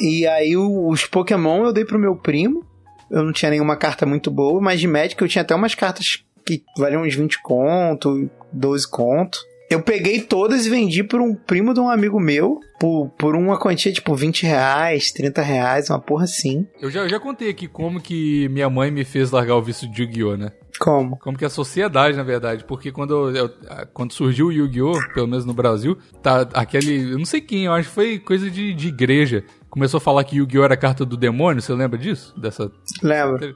E 0.00 0.26
aí 0.26 0.56
os 0.56 1.06
Pokémon 1.06 1.64
eu 1.64 1.72
dei 1.72 1.84
pro 1.84 1.98
meu 1.98 2.16
primo, 2.16 2.66
eu 3.10 3.22
não 3.22 3.32
tinha 3.32 3.50
nenhuma 3.50 3.76
carta 3.76 4.04
muito 4.04 4.30
boa, 4.30 4.60
mas 4.60 4.80
de 4.80 4.88
Magic 4.88 5.20
eu 5.22 5.28
tinha 5.28 5.42
até 5.42 5.54
umas 5.54 5.74
cartas 5.74 6.24
que 6.44 6.64
valiam 6.76 7.02
uns 7.02 7.14
20 7.14 7.40
conto, 7.42 8.28
12 8.52 8.90
conto. 8.90 9.38
Eu 9.68 9.82
peguei 9.82 10.20
todas 10.20 10.64
e 10.64 10.70
vendi 10.70 11.02
por 11.02 11.20
um 11.20 11.34
primo 11.34 11.74
de 11.74 11.80
um 11.80 11.88
amigo 11.90 12.20
meu, 12.20 12.60
por, 12.78 13.10
por 13.18 13.34
uma 13.34 13.58
quantia 13.58 13.92
tipo 13.92 14.14
20 14.14 14.44
reais, 14.46 15.10
30 15.10 15.42
reais, 15.42 15.90
uma 15.90 15.98
porra 16.00 16.24
assim. 16.24 16.66
Eu 16.80 16.88
já, 16.90 17.00
eu 17.00 17.08
já 17.08 17.18
contei 17.18 17.50
aqui 17.50 17.66
como 17.66 18.00
que 18.00 18.48
minha 18.48 18.70
mãe 18.70 18.90
me 18.92 19.04
fez 19.04 19.32
largar 19.32 19.56
o 19.56 19.62
vício 19.62 19.90
de 19.90 20.02
Yu-Gi-Oh, 20.02 20.36
né? 20.36 20.52
Como? 20.78 21.18
Como 21.18 21.36
que 21.36 21.44
a 21.44 21.48
sociedade, 21.50 22.16
na 22.16 22.22
verdade, 22.22 22.62
porque 22.64 22.92
quando, 22.92 23.34
eu- 23.36 23.50
quando 23.92 24.12
surgiu 24.12 24.48
o 24.48 24.52
Yu-Gi-Oh, 24.52 24.92
pelo 25.14 25.26
menos 25.26 25.44
no 25.44 25.54
Brasil, 25.54 25.98
tá 26.22 26.42
aquele, 26.54 27.12
eu 27.12 27.18
não 27.18 27.24
sei 27.24 27.40
quem, 27.40 27.64
eu 27.64 27.72
acho 27.72 27.88
que 27.88 27.94
foi 27.94 28.18
coisa 28.20 28.48
de, 28.50 28.72
de 28.74 28.88
igreja, 28.88 29.42
começou 29.68 29.98
a 29.98 30.00
falar 30.00 30.22
que 30.24 30.36
Yu-Gi-Oh 30.36 30.62
era 30.64 30.74
a 30.74 30.76
carta 30.76 31.04
do 31.04 31.16
demônio, 31.16 31.60
você 31.60 31.72
lembra 31.72 31.98
disso? 31.98 32.38
Dessa... 32.38 32.70
Lembra? 33.02 33.52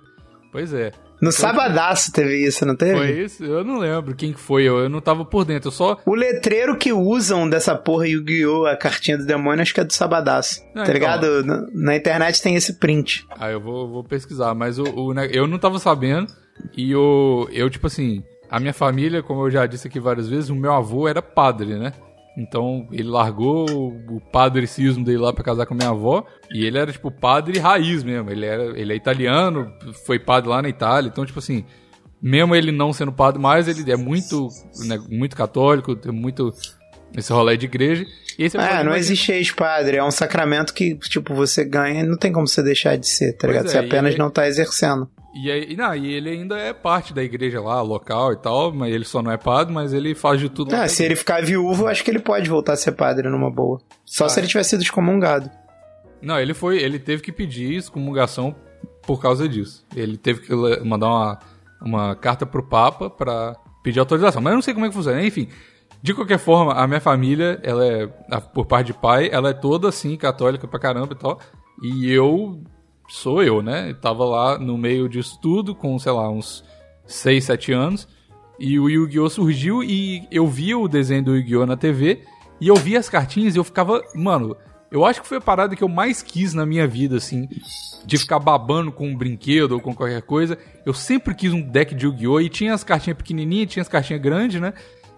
Pois 0.50 0.72
é. 0.72 0.90
No 1.20 1.30
Sabadaço 1.30 2.12
teve 2.12 2.46
isso, 2.46 2.64
não 2.64 2.74
teve? 2.74 2.98
Foi 2.98 3.10
isso? 3.10 3.44
Eu 3.44 3.62
não 3.62 3.78
lembro 3.78 4.14
quem 4.14 4.32
que 4.32 4.40
foi, 4.40 4.64
eu, 4.64 4.78
eu 4.78 4.88
não 4.88 5.00
tava 5.00 5.24
por 5.24 5.44
dentro, 5.44 5.68
eu 5.68 5.72
só... 5.72 5.98
O 6.06 6.14
letreiro 6.14 6.76
que 6.76 6.92
usam 6.92 7.48
dessa 7.48 7.74
porra 7.74 8.08
Yu-Gi-Oh! 8.08 8.66
a 8.66 8.76
cartinha 8.76 9.18
do 9.18 9.26
demônio, 9.26 9.62
acho 9.62 9.74
que 9.74 9.80
é 9.80 9.84
do 9.84 9.92
Sabadaço. 9.92 10.62
Ah, 10.70 10.72
tá 10.74 10.82
então. 10.82 10.94
ligado? 10.94 11.44
Na, 11.44 11.66
na 11.72 11.96
internet 11.96 12.42
tem 12.42 12.54
esse 12.54 12.74
print. 12.74 13.26
Ah, 13.30 13.50
eu 13.50 13.60
vou, 13.60 13.88
vou 13.88 14.04
pesquisar, 14.04 14.54
mas 14.54 14.78
o, 14.78 14.84
o 14.84 15.12
eu 15.20 15.46
não 15.46 15.58
tava 15.58 15.78
sabendo 15.78 16.32
e 16.76 16.94
o, 16.94 17.48
eu, 17.52 17.68
tipo 17.68 17.86
assim, 17.86 18.22
a 18.50 18.58
minha 18.58 18.74
família, 18.74 19.22
como 19.22 19.46
eu 19.46 19.50
já 19.50 19.66
disse 19.66 19.86
aqui 19.86 20.00
várias 20.00 20.28
vezes, 20.28 20.50
o 20.50 20.54
meu 20.54 20.72
avô 20.72 21.06
era 21.06 21.22
padre, 21.22 21.78
né? 21.78 21.92
Então 22.40 22.86
ele 22.90 23.08
largou 23.08 23.66
o 23.70 24.20
padrecismo 24.32 25.04
dele 25.04 25.18
lá 25.18 25.32
pra 25.32 25.44
casar 25.44 25.66
com 25.66 25.74
a 25.74 25.76
minha 25.76 25.90
avó 25.90 26.24
e 26.50 26.64
ele 26.64 26.78
era, 26.78 26.90
tipo, 26.92 27.10
padre 27.10 27.58
raiz 27.58 28.02
mesmo. 28.02 28.30
Ele, 28.30 28.46
era, 28.46 28.78
ele 28.78 28.92
é 28.92 28.96
italiano, 28.96 29.72
foi 30.06 30.18
padre 30.18 30.48
lá 30.48 30.62
na 30.62 30.68
Itália, 30.68 31.08
então, 31.08 31.24
tipo 31.26 31.38
assim, 31.38 31.64
mesmo 32.20 32.54
ele 32.54 32.72
não 32.72 32.92
sendo 32.92 33.12
padre 33.12 33.40
mais, 33.40 33.66
ele 33.68 33.90
é 33.90 33.96
muito, 33.96 34.48
né, 34.86 34.98
muito 35.10 35.36
católico, 35.36 35.94
tem 35.96 36.12
muito 36.12 36.52
esse 37.16 37.32
rolê 37.32 37.56
de 37.56 37.66
igreja. 37.66 38.04
E 38.38 38.44
esse 38.44 38.56
é 38.56 38.60
padre 38.60 38.84
não 38.84 38.94
existe 38.94 39.32
ex-padre. 39.32 39.96
É 39.96 40.04
um 40.04 40.10
sacramento 40.10 40.72
que, 40.72 40.94
tipo, 40.96 41.34
você 41.34 41.64
ganha 41.64 42.00
e 42.02 42.06
não 42.06 42.16
tem 42.16 42.32
como 42.32 42.46
você 42.46 42.62
deixar 42.62 42.96
de 42.96 43.06
ser, 43.06 43.32
tá 43.32 43.48
Pois 43.48 43.52
ligado? 43.52 43.66
é, 43.66 43.70
você 43.70 43.78
apenas 43.78 44.14
e- 44.14 44.18
não 44.18 44.30
tá 44.30 44.46
exercendo. 44.46 45.08
E, 45.32 45.50
aí, 45.50 45.66
e 45.70 45.76
não, 45.76 45.94
e 45.94 46.12
ele 46.12 46.28
ainda 46.28 46.58
é 46.58 46.72
parte 46.72 47.14
da 47.14 47.22
igreja 47.22 47.60
lá, 47.60 47.80
local 47.82 48.32
e 48.32 48.36
tal, 48.36 48.72
mas 48.72 48.92
ele 48.92 49.04
só 49.04 49.22
não 49.22 49.30
é 49.30 49.36
padre, 49.36 49.72
mas 49.72 49.92
ele 49.92 50.14
faz 50.14 50.40
de 50.40 50.48
tudo. 50.48 50.74
Ah, 50.74 50.88
se 50.88 51.04
ele 51.04 51.14
ficar 51.14 51.42
viúvo, 51.44 51.86
acho 51.86 52.02
que 52.02 52.10
ele 52.10 52.18
pode 52.18 52.50
voltar 52.50 52.72
a 52.72 52.76
ser 52.76 52.92
padre 52.92 53.28
numa 53.28 53.50
boa. 53.50 53.80
Só 54.04 54.24
Ah, 54.24 54.28
se 54.28 54.40
ele 54.40 54.48
tivesse 54.48 54.70
sido 54.70 54.82
excomungado. 54.82 55.48
Não, 56.20 56.38
ele 56.38 56.52
foi, 56.52 56.78
ele 56.78 56.98
teve 56.98 57.22
que 57.22 57.30
pedir 57.32 57.74
excomungação 57.76 58.54
por 59.02 59.20
causa 59.22 59.48
disso. 59.48 59.86
Ele 59.94 60.16
teve 60.16 60.40
que 60.40 60.54
mandar 60.84 61.06
uma, 61.08 61.38
uma 61.80 62.14
carta 62.16 62.44
pro 62.44 62.62
Papa 62.66 63.08
pra 63.08 63.56
pedir 63.84 64.00
autorização. 64.00 64.42
Mas 64.42 64.50
eu 64.50 64.56
não 64.56 64.62
sei 64.62 64.74
como 64.74 64.84
é 64.84 64.88
que 64.88 64.94
funciona. 64.94 65.24
Enfim, 65.24 65.48
de 66.02 66.12
qualquer 66.12 66.38
forma, 66.38 66.74
a 66.74 66.86
minha 66.86 67.00
família, 67.00 67.60
ela 67.62 67.86
é, 67.86 68.06
por 68.52 68.66
parte 68.66 68.88
de 68.88 68.94
pai, 68.94 69.28
ela 69.32 69.50
é 69.50 69.54
toda 69.54 69.88
assim, 69.88 70.16
católica 70.16 70.66
pra 70.66 70.78
caramba 70.80 71.12
e 71.14 71.16
tal. 71.16 71.38
E 71.82 72.10
eu 72.12 72.62
sou 73.10 73.42
eu, 73.42 73.60
né? 73.60 73.90
Eu 73.90 73.94
tava 73.94 74.24
lá 74.24 74.58
no 74.58 74.78
meio 74.78 75.08
disso 75.08 75.38
tudo, 75.42 75.74
com, 75.74 75.98
sei 75.98 76.12
lá, 76.12 76.30
uns 76.30 76.64
6, 77.04 77.44
7 77.44 77.72
anos. 77.72 78.08
E 78.58 78.78
o 78.78 78.88
Yu-Gi-Oh! 78.88 79.28
surgiu 79.28 79.82
e 79.82 80.26
eu 80.30 80.46
via 80.46 80.78
o 80.78 80.88
desenho 80.88 81.24
do 81.24 81.36
Yu-Gi-Oh! 81.36 81.66
na 81.66 81.76
TV. 81.76 82.22
E 82.60 82.68
eu 82.68 82.76
via 82.76 82.98
as 82.98 83.08
cartinhas 83.08 83.54
e 83.54 83.58
eu 83.58 83.64
ficava. 83.64 84.02
Mano, 84.14 84.56
eu 84.92 85.04
acho 85.04 85.22
que 85.22 85.26
foi 85.26 85.38
a 85.38 85.40
parada 85.40 85.74
que 85.74 85.82
eu 85.82 85.88
mais 85.88 86.22
quis 86.22 86.54
na 86.54 86.64
minha 86.64 86.86
vida, 86.86 87.16
assim. 87.16 87.48
De 88.04 88.16
ficar 88.16 88.38
babando 88.38 88.92
com 88.92 89.08
um 89.08 89.16
brinquedo 89.16 89.72
ou 89.72 89.80
com 89.80 89.94
qualquer 89.94 90.22
coisa. 90.22 90.56
Eu 90.86 90.94
sempre 90.94 91.34
quis 91.34 91.52
um 91.52 91.62
deck 91.62 91.94
de 91.94 92.06
Yu-Gi-Oh! 92.06 92.40
E 92.40 92.48
tinha 92.48 92.74
as 92.74 92.84
cartinhas 92.84 93.16
pequenininhas, 93.16 93.72
tinha 93.72 93.82
as 93.82 93.88
cartinhas 93.88 94.22
grandes, 94.22 94.60
né? 94.60 94.72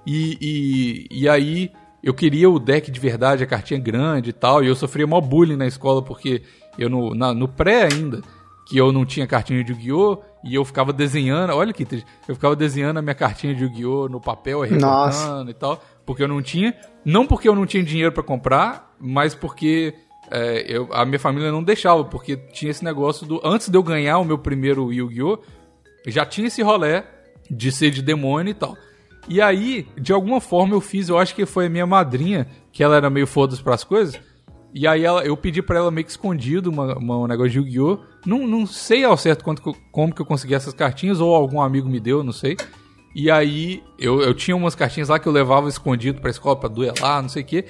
E, 0.06 0.38
e, 0.40 1.22
e 1.22 1.28
aí 1.28 1.70
eu 2.02 2.14
queria 2.14 2.50
o 2.50 2.58
deck 2.58 2.90
de 2.90 2.98
verdade, 2.98 3.44
a 3.44 3.46
cartinha 3.46 3.78
grande 3.78 4.30
e 4.30 4.32
tal. 4.32 4.62
E 4.64 4.66
eu 4.66 4.74
sofria 4.74 5.06
mó 5.06 5.20
bullying 5.20 5.56
na 5.56 5.66
escola 5.66 6.02
porque 6.02 6.42
eu 6.78 6.88
no, 6.90 7.14
na- 7.14 7.34
no 7.34 7.46
pré 7.48 7.84
ainda 7.92 8.20
que 8.66 8.76
eu 8.78 8.92
não 8.92 9.04
tinha 9.04 9.26
cartinha 9.26 9.62
de 9.64 9.72
Yu-Gi-Oh! 9.72 10.18
e 10.44 10.54
eu 10.54 10.64
ficava 10.64 10.92
desenhando, 10.92 11.50
olha 11.52 11.72
que 11.72 11.84
triste, 11.84 12.06
eu 12.28 12.34
ficava 12.34 12.54
desenhando 12.56 12.98
a 12.98 13.02
minha 13.02 13.14
cartinha 13.14 13.54
de 13.54 13.62
Yu-Gi-Oh! 13.64 14.08
no 14.08 14.20
papel, 14.20 14.60
recortando 14.60 15.50
e 15.50 15.54
tal, 15.54 15.82
porque 16.06 16.22
eu 16.22 16.28
não 16.28 16.40
tinha, 16.40 16.74
não 17.04 17.26
porque 17.26 17.48
eu 17.48 17.54
não 17.54 17.66
tinha 17.66 17.82
dinheiro 17.82 18.12
pra 18.12 18.22
comprar, 18.22 18.94
mas 19.00 19.34
porque 19.34 19.94
é, 20.30 20.64
eu- 20.68 20.88
a 20.92 21.04
minha 21.04 21.18
família 21.18 21.50
não 21.52 21.62
deixava, 21.62 22.04
porque 22.04 22.36
tinha 22.36 22.70
esse 22.70 22.84
negócio 22.84 23.26
do, 23.26 23.40
antes 23.44 23.68
de 23.68 23.76
eu 23.76 23.82
ganhar 23.82 24.18
o 24.18 24.24
meu 24.24 24.38
primeiro 24.38 24.92
Yu-Gi-Oh! 24.92 25.38
já 26.06 26.24
tinha 26.24 26.46
esse 26.46 26.62
rolê 26.62 27.02
de 27.50 27.70
ser 27.70 27.90
de 27.90 28.00
demônio 28.02 28.50
e 28.52 28.54
tal. 28.54 28.76
E 29.28 29.40
aí, 29.40 29.86
de 30.00 30.12
alguma 30.12 30.40
forma 30.40 30.74
eu 30.74 30.80
fiz, 30.80 31.08
eu 31.08 31.18
acho 31.18 31.34
que 31.34 31.44
foi 31.46 31.66
a 31.66 31.70
minha 31.70 31.86
madrinha, 31.86 32.46
que 32.72 32.82
ela 32.82 32.96
era 32.96 33.08
meio 33.10 33.26
foda-se 33.26 33.62
pras 33.62 33.84
coisas, 33.84 34.18
E 34.74 34.86
aí 34.86 35.04
ela, 35.04 35.22
eu 35.22 35.36
pedi 35.36 35.60
pra 35.60 35.78
ela 35.78 35.90
meio 35.90 36.04
que 36.04 36.10
escondido 36.10 36.70
uma, 36.70 36.96
uma- 36.96 37.18
um 37.18 37.26
negócio 37.26 37.50
de 37.52 37.58
Yu-Gi-Oh! 37.58 37.98
Não, 38.24 38.46
não 38.46 38.66
sei 38.66 39.04
ao 39.04 39.16
certo 39.16 39.44
quanto 39.44 39.60
como 39.90 40.14
que 40.14 40.22
eu 40.22 40.26
consegui 40.26 40.54
essas 40.54 40.72
cartinhas, 40.72 41.20
ou 41.20 41.34
algum 41.34 41.60
amigo 41.60 41.88
me 41.88 42.00
deu, 42.00 42.22
não 42.24 42.32
sei. 42.32 42.56
E 43.14 43.30
aí 43.30 43.82
eu, 43.98 44.22
eu 44.22 44.32
tinha 44.32 44.56
umas 44.56 44.74
cartinhas 44.74 45.10
lá 45.10 45.18
que 45.18 45.26
eu 45.28 45.32
levava 45.32 45.68
escondido 45.68 46.20
pra 46.20 46.30
escola 46.30 46.56
pra 46.56 46.68
duelar, 46.70 47.20
não 47.20 47.28
sei 47.28 47.42
o 47.42 47.46
quê. 47.46 47.64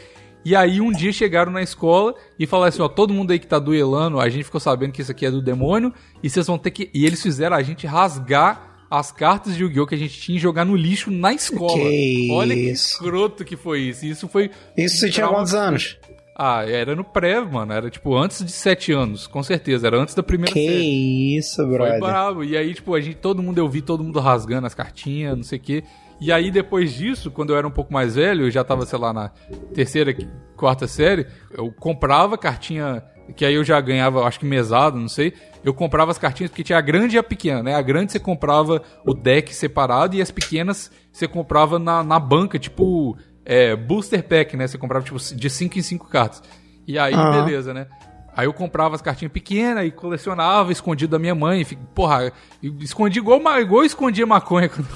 E 0.45 0.55
aí 0.55 0.81
um 0.81 0.93
dia 0.93 1.13
chegaram 1.13 1.51
na 1.53 1.63
escola 1.63 2.15
e 2.39 2.47
falaram 2.47 2.69
assim, 2.69 2.83
ó, 2.83 2.89
todo 2.89 3.13
mundo 3.15 3.31
aí 3.33 3.39
que 3.39 3.47
tá 3.47 3.59
duelando, 3.59 4.21
a 4.21 4.29
gente 4.29 4.45
ficou 4.45 4.61
sabendo 4.61 4.93
que 4.93 5.03
isso 5.03 5.11
aqui 5.11 5.27
é 5.27 5.31
do 5.31 5.43
demônio, 5.43 5.93
e 6.23 6.29
vocês 6.31 6.47
vão 6.47 6.59
ter 6.59 6.71
que. 6.71 6.91
E 6.95 7.05
eles 7.07 7.21
fizeram 7.23 7.57
a 7.57 7.63
gente 7.63 7.87
rasgar 7.87 8.85
as 8.91 9.11
cartas 9.11 9.57
de 9.57 9.63
Yu-Gi-Oh! 9.63 9.87
que 9.87 9.95
a 9.95 9.99
gente 9.99 10.21
tinha 10.21 10.37
e 10.37 10.41
jogar 10.41 10.65
no 10.65 10.77
lixo 10.77 11.11
na 11.11 11.33
escola. 11.33 11.79
Que 11.81 12.29
Olha 12.33 12.55
que 12.55 12.71
isso. 12.71 12.93
escroto 12.95 13.45
que 13.45 13.57
foi 13.57 13.81
isso. 13.81 14.05
Isso 14.07 14.29
foi. 14.29 14.51
Isso 14.77 14.99
você 14.99 15.11
tinha 15.11 15.27
quantos 15.27 15.55
anos? 15.55 15.97
Ah, 16.45 16.65
era 16.69 16.97
no 16.97 17.05
pré, 17.05 17.41
mano. 17.41 17.73
Era 17.73 17.89
tipo 17.91 18.17
antes 18.17 18.45
de 18.45 18.51
sete 18.51 18.91
anos, 18.93 19.27
com 19.27 19.43
certeza. 19.43 19.87
Era 19.87 19.97
antes 19.99 20.15
da 20.15 20.23
primeira 20.23 20.53
Que 20.53 20.67
série. 20.67 21.37
isso, 21.37 21.57
Foi 21.57 21.67
brother. 21.71 22.01
bravo. 22.01 22.43
E 22.45 22.57
aí, 22.57 22.75
tipo, 22.75 22.95
a 22.95 23.01
gente, 23.01 23.17
todo 23.17 23.43
mundo 23.43 23.59
eu 23.59 23.69
vi, 23.69 23.81
todo 23.81 24.03
mundo 24.03 24.19
rasgando 24.19 24.67
as 24.67 24.75
cartinhas, 24.75 25.37
não 25.37 25.45
sei 25.45 25.59
o 25.59 25.63
quê. 25.63 25.85
E 26.21 26.33
aí, 26.33 26.51
depois 26.51 26.93
disso, 26.95 27.31
quando 27.31 27.51
eu 27.51 27.57
era 27.57 27.67
um 27.67 27.71
pouco 27.71 27.93
mais 27.93 28.15
velho, 28.17 28.47
eu 28.47 28.51
já 28.51 28.65
tava, 28.65 28.85
sei 28.87 28.99
lá, 28.99 29.13
na 29.13 29.29
terceira, 29.75 30.15
quarta 30.57 30.87
série, 30.87 31.27
eu 31.53 31.73
comprava 31.73 32.39
cartinha, 32.39 33.03
que 33.37 33.45
aí 33.45 33.55
eu 33.55 33.65
já 33.65 33.81
ganhava, 33.81 34.25
acho 34.25 34.39
que 34.39 34.47
mesado, 34.47 34.99
não 34.99 35.09
sei. 35.09 35.33
Eu 35.65 35.73
comprava 35.75 36.11
as 36.11 36.19
cartinhas 36.19 36.51
porque 36.51 36.63
tinha 36.65 36.79
a 36.79 36.83
grande 36.83 37.17
e 37.17 37.19
a 37.19 37.23
pequena, 37.23 37.63
né? 37.63 37.75
A 37.75 37.83
grande 37.83 38.13
você 38.13 38.19
comprava 38.21 38.83
o 39.05 39.15
deck 39.15 39.55
separado 39.55 40.17
e 40.17 40.23
as 40.23 40.31
pequenas 40.31 40.91
você 41.13 41.27
comprava 41.29 41.79
na, 41.79 42.03
na 42.05 42.19
banca, 42.21 42.59
tipo, 42.59 43.17
é, 43.45 43.75
booster 43.77 44.23
pack, 44.23 44.57
né? 44.57 44.67
Você 44.67 44.79
comprava, 44.79 45.05
tipo, 45.05 45.19
de 45.19 45.51
5 45.51 45.79
em 45.79 45.83
5 45.83 46.09
cartas. 46.09 46.43
E 46.87 46.99
aí, 46.99 47.15
Aham. 47.15 47.45
beleza, 47.45 47.73
né? 47.75 47.87
Aí 48.35 48.47
eu 48.47 48.53
comprava 48.53 48.95
as 48.95 49.03
cartinhas 49.03 49.31
pequenas 49.33 49.85
e 49.87 49.91
colecionava, 49.91 50.73
escondido 50.73 51.11
da 51.11 51.19
minha 51.19 51.35
mãe. 51.35 51.65
Fico- 51.65 51.85
Porra, 51.95 52.33
escondi 52.81 53.19
igual, 53.19 53.39
igual 53.61 53.83
eu 53.83 53.87
escondia 53.87 54.27
maconha 54.27 54.69
quando 54.71 54.89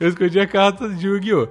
eu 0.00 0.08
escondia 0.08 0.46
cartas 0.46 0.98
de 0.98 1.06
Yu-Gi-Oh! 1.06 1.48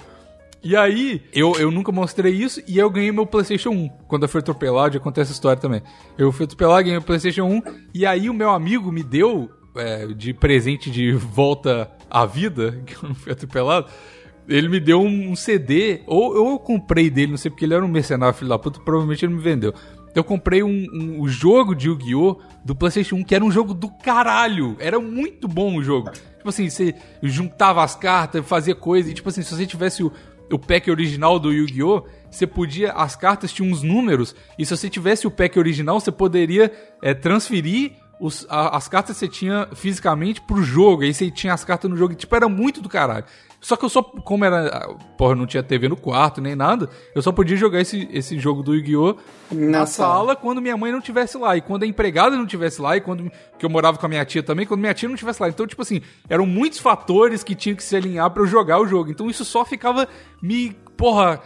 E 0.63 0.75
aí, 0.75 1.23
eu, 1.33 1.53
eu 1.57 1.71
nunca 1.71 1.91
mostrei 1.91 2.33
isso 2.33 2.61
e 2.67 2.77
eu 2.77 2.87
ganhei 2.89 3.11
meu 3.11 3.25
PlayStation 3.25 3.69
1. 3.71 3.89
Quando 4.07 4.23
eu 4.23 4.29
fui 4.29 4.41
atropelado, 4.41 4.93
já 4.93 4.99
contei 4.99 5.23
essa 5.23 5.31
história 5.31 5.59
também. 5.59 5.81
Eu 6.17 6.31
fui 6.31 6.43
atropelado, 6.45 6.81
ganhei 6.83 6.93
meu 6.99 7.01
PlayStation 7.01 7.45
1 7.45 7.61
e 7.95 8.05
aí 8.05 8.29
o 8.29 8.33
meu 8.33 8.51
amigo 8.51 8.91
me 8.91 9.01
deu 9.01 9.49
é, 9.75 10.05
de 10.07 10.33
presente 10.35 10.91
de 10.91 11.13
volta 11.13 11.89
à 12.09 12.25
vida, 12.27 12.79
que 12.85 12.93
eu 12.95 13.07
não 13.09 13.15
fui 13.15 13.31
atropelado. 13.31 13.87
Ele 14.53 14.67
me 14.69 14.79
deu 14.79 15.01
um, 15.01 15.35
CD, 15.35 16.01
ou, 16.05 16.35
ou 16.37 16.51
eu 16.53 16.59
comprei 16.59 17.09
dele, 17.09 17.31
não 17.31 17.37
sei 17.37 17.49
porque 17.51 17.65
ele 17.65 17.73
era 17.73 17.83
um 17.85 17.87
mercenário, 17.87 18.35
filho 18.35 18.49
da 18.49 18.59
puta, 18.59 18.79
provavelmente 18.79 19.25
ele 19.25 19.33
me 19.33 19.39
vendeu. 19.41 19.73
Eu 20.13 20.23
comprei 20.23 20.61
um, 20.61 20.67
um- 20.93 21.21
um 21.23 21.27
jogo 21.27 21.73
de 21.73 21.87
Yu-Gi-Oh! 21.87 22.37
do 22.65 22.75
PlayStation 22.75 23.15
1, 23.15 23.23
que 23.23 23.33
era 23.33 23.43
um 23.45 23.51
jogo 23.51 23.73
do 23.73 23.89
caralho. 23.89 24.75
Era 24.79 24.99
muito 24.99 25.47
bom 25.47 25.77
o 25.77 25.83
jogo. 25.83 26.11
Tipo 26.11 26.49
assim, 26.49 26.69
você 26.69 26.93
juntava 27.23 27.81
as 27.83 27.95
cartas, 27.95 28.45
fazia 28.45 28.75
coisa, 28.75 29.09
e 29.09 29.13
tipo 29.13 29.29
assim, 29.29 29.41
se 29.41 29.55
você 29.55 29.65
tivesse 29.65 30.03
o, 30.03 30.11
o 30.51 30.59
pack 30.59 30.91
original 30.91 31.39
do 31.39 31.51
Yu-Gi-Oh! 31.53 32.03
Você 32.29 32.45
podia. 32.47 32.91
As 32.93 33.15
cartas 33.15 33.51
tinham 33.53 33.71
uns 33.71 33.83
números, 33.83 34.35
e 34.59 34.65
se 34.65 34.75
você 34.75 34.89
tivesse 34.89 35.25
o 35.27 35.31
pack 35.31 35.57
original, 35.57 35.99
você 35.99 36.11
poderia 36.11 36.71
é, 37.01 37.13
transferir 37.13 37.93
os- 38.19 38.45
a- 38.49 38.75
as 38.77 38.87
cartas 38.87 39.15
que 39.15 39.19
você 39.21 39.27
tinha 39.27 39.67
fisicamente 39.73 40.41
pro 40.41 40.61
jogo. 40.61 41.03
Aí 41.03 41.13
você 41.13 41.31
tinha 41.31 41.53
as 41.53 41.63
cartas 41.63 41.89
no 41.89 41.95
jogo, 41.97 42.13
e, 42.13 42.15
tipo, 42.17 42.35
era 42.35 42.47
muito 42.49 42.81
do 42.81 42.89
caralho. 42.89 43.25
Só 43.61 43.75
que 43.75 43.85
eu 43.85 43.89
só, 43.89 44.01
como 44.01 44.43
era. 44.43 44.89
Porra, 45.15 45.35
não 45.35 45.45
tinha 45.45 45.61
TV 45.61 45.87
no 45.87 45.95
quarto 45.95 46.41
nem 46.41 46.55
nada, 46.55 46.89
eu 47.13 47.21
só 47.21 47.31
podia 47.31 47.55
jogar 47.55 47.79
esse, 47.79 48.09
esse 48.11 48.39
jogo 48.39 48.63
do 48.63 48.73
Yu-Gi-Oh! 48.73 49.15
na 49.51 49.85
sala 49.85 50.35
quando 50.35 50.61
minha 50.61 50.75
mãe 50.75 50.91
não 50.91 50.99
tivesse 50.99 51.37
lá. 51.37 51.55
E 51.55 51.61
quando 51.61 51.83
a 51.83 51.87
empregada 51.87 52.35
não 52.35 52.47
tivesse 52.47 52.81
lá, 52.81 52.97
e 52.97 53.01
quando. 53.01 53.31
que 53.59 53.65
eu 53.65 53.69
morava 53.69 53.99
com 53.99 54.05
a 54.07 54.09
minha 54.09 54.25
tia 54.25 54.41
também, 54.41 54.65
quando 54.65 54.79
minha 54.79 54.95
tia 54.95 55.07
não 55.07 55.15
tivesse 55.15 55.39
lá. 55.39 55.47
Então, 55.47 55.67
tipo 55.67 55.83
assim, 55.83 56.01
eram 56.27 56.47
muitos 56.47 56.79
fatores 56.79 57.43
que 57.43 57.53
tinham 57.53 57.75
que 57.75 57.83
se 57.83 57.95
alinhar 57.95 58.31
pra 58.31 58.41
eu 58.41 58.47
jogar 58.47 58.79
o 58.79 58.87
jogo. 58.87 59.11
Então 59.11 59.29
isso 59.29 59.45
só 59.45 59.63
ficava 59.63 60.07
me. 60.41 60.75
Porra. 60.97 61.39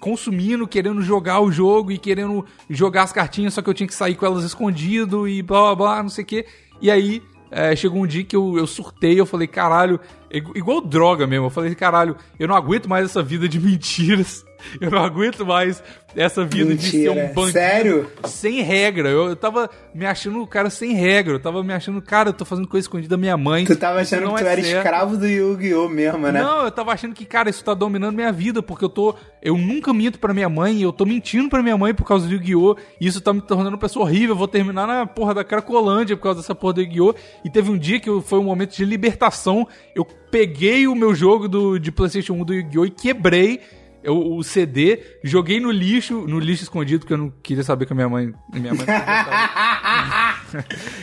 Consumindo, 0.00 0.66
querendo 0.66 1.02
jogar 1.02 1.40
o 1.40 1.52
jogo 1.52 1.92
e 1.92 1.98
querendo 1.98 2.46
jogar 2.70 3.02
as 3.02 3.12
cartinhas, 3.12 3.52
só 3.52 3.60
que 3.60 3.68
eu 3.68 3.74
tinha 3.74 3.86
que 3.86 3.94
sair 3.94 4.14
com 4.14 4.24
elas 4.24 4.44
escondido 4.44 5.28
e 5.28 5.42
blá 5.42 5.60
blá 5.60 5.74
blá, 5.74 6.02
não 6.02 6.08
sei 6.08 6.24
o 6.24 6.26
quê. 6.26 6.46
E 6.80 6.90
aí, 6.90 7.22
é, 7.50 7.74
chegou 7.74 8.02
um 8.02 8.06
dia 8.06 8.24
que 8.24 8.34
eu, 8.34 8.56
eu 8.56 8.66
surtei, 8.66 9.20
eu 9.20 9.26
falei, 9.26 9.46
caralho, 9.46 10.00
igual 10.30 10.80
droga 10.80 11.26
mesmo. 11.26 11.46
Eu 11.46 11.50
falei, 11.50 11.74
caralho, 11.74 12.16
eu 12.38 12.48
não 12.48 12.54
aguento 12.54 12.88
mais 12.88 13.04
essa 13.04 13.22
vida 13.22 13.48
de 13.48 13.58
mentiras. 13.60 14.44
Eu 14.80 14.90
não 14.90 14.98
aguento 14.98 15.44
mais 15.46 15.82
essa 16.16 16.44
vida 16.44 16.74
de 16.74 16.82
ser 16.90 17.08
um 17.08 17.14
Mentira. 17.14 17.32
bandido 17.34 17.52
Sério? 17.52 18.10
sem 18.24 18.62
regra. 18.62 19.08
Eu, 19.08 19.28
eu 19.28 19.36
tava 19.36 19.70
me 19.94 20.04
achando 20.04 20.42
o 20.42 20.46
cara 20.46 20.68
sem 20.70 20.92
regra. 20.94 21.34
Eu 21.34 21.40
tava 21.40 21.62
me 21.62 21.72
achando, 21.72 22.02
cara, 22.02 22.30
eu 22.30 22.32
tô 22.32 22.44
fazendo 22.44 22.66
coisa 22.66 22.84
escondida 22.84 23.10
da 23.16 23.20
minha 23.20 23.36
mãe. 23.36 23.64
Tu 23.64 23.76
tava 23.76 24.00
achando 24.00 24.28
que 24.34 24.42
tu 24.42 24.46
é 24.46 24.52
era 24.52 24.62
certo. 24.62 24.76
escravo 24.78 25.16
do 25.16 25.26
Yu-Gi-Oh! 25.26 25.88
mesmo, 25.88 26.18
né? 26.18 26.42
Não, 26.42 26.64
eu 26.64 26.70
tava 26.70 26.92
achando 26.92 27.14
que, 27.14 27.24
cara, 27.24 27.48
isso 27.48 27.62
tá 27.64 27.74
dominando 27.74 28.14
minha 28.16 28.32
vida, 28.32 28.62
porque 28.62 28.84
eu 28.84 28.88
tô. 28.88 29.14
Eu 29.42 29.56
nunca 29.56 29.92
minto 29.94 30.18
pra 30.18 30.34
minha 30.34 30.48
mãe, 30.48 30.82
eu 30.82 30.92
tô 30.92 31.06
mentindo 31.06 31.48
pra 31.48 31.62
minha 31.62 31.78
mãe 31.78 31.94
por 31.94 32.04
causa 32.04 32.26
do 32.26 32.32
Yu-Gi-Oh! 32.34 32.76
E 33.00 33.06
isso 33.06 33.20
tá 33.20 33.32
me 33.32 33.40
tornando 33.40 33.70
uma 33.70 33.78
pessoa 33.78 34.04
horrível. 34.04 34.30
Eu 34.30 34.36
vou 34.38 34.48
terminar 34.48 34.86
na 34.86 35.06
porra 35.06 35.32
da 35.32 35.44
Cracolândia 35.44 36.16
por 36.16 36.24
causa 36.24 36.40
dessa 36.40 36.54
porra 36.54 36.74
do 36.74 36.80
Yu-Gi-Oh! 36.82 37.14
E 37.44 37.50
teve 37.50 37.70
um 37.70 37.78
dia 37.78 38.00
que 38.00 38.08
eu- 38.10 38.20
foi 38.20 38.38
um 38.38 38.44
momento 38.44 38.76
de 38.76 38.84
libertação. 38.84 39.66
Eu 39.94 40.04
peguei 40.04 40.86
o 40.86 40.94
meu 40.94 41.14
jogo 41.14 41.48
do, 41.48 41.78
de 41.78 41.90
PlayStation 41.92 42.34
1 42.34 42.44
do 42.44 42.54
Yu-Gi-Oh! 42.54 42.84
e 42.86 42.90
quebrei. 42.90 43.60
Eu- 44.02 44.34
o 44.36 44.42
CD, 44.42 45.00
joguei 45.22 45.60
no 45.60 45.70
lixo, 45.70 46.26
no 46.26 46.38
lixo 46.38 46.62
escondido, 46.62 47.00
porque 47.00 47.12
eu 47.14 47.18
não 47.18 47.30
queria 47.42 47.62
saber 47.64 47.86
que 47.86 47.92
a 47.92 47.96
minha 47.96 48.08
mãe. 48.08 48.32
Minha 48.52 48.74
mãe. 48.74 48.86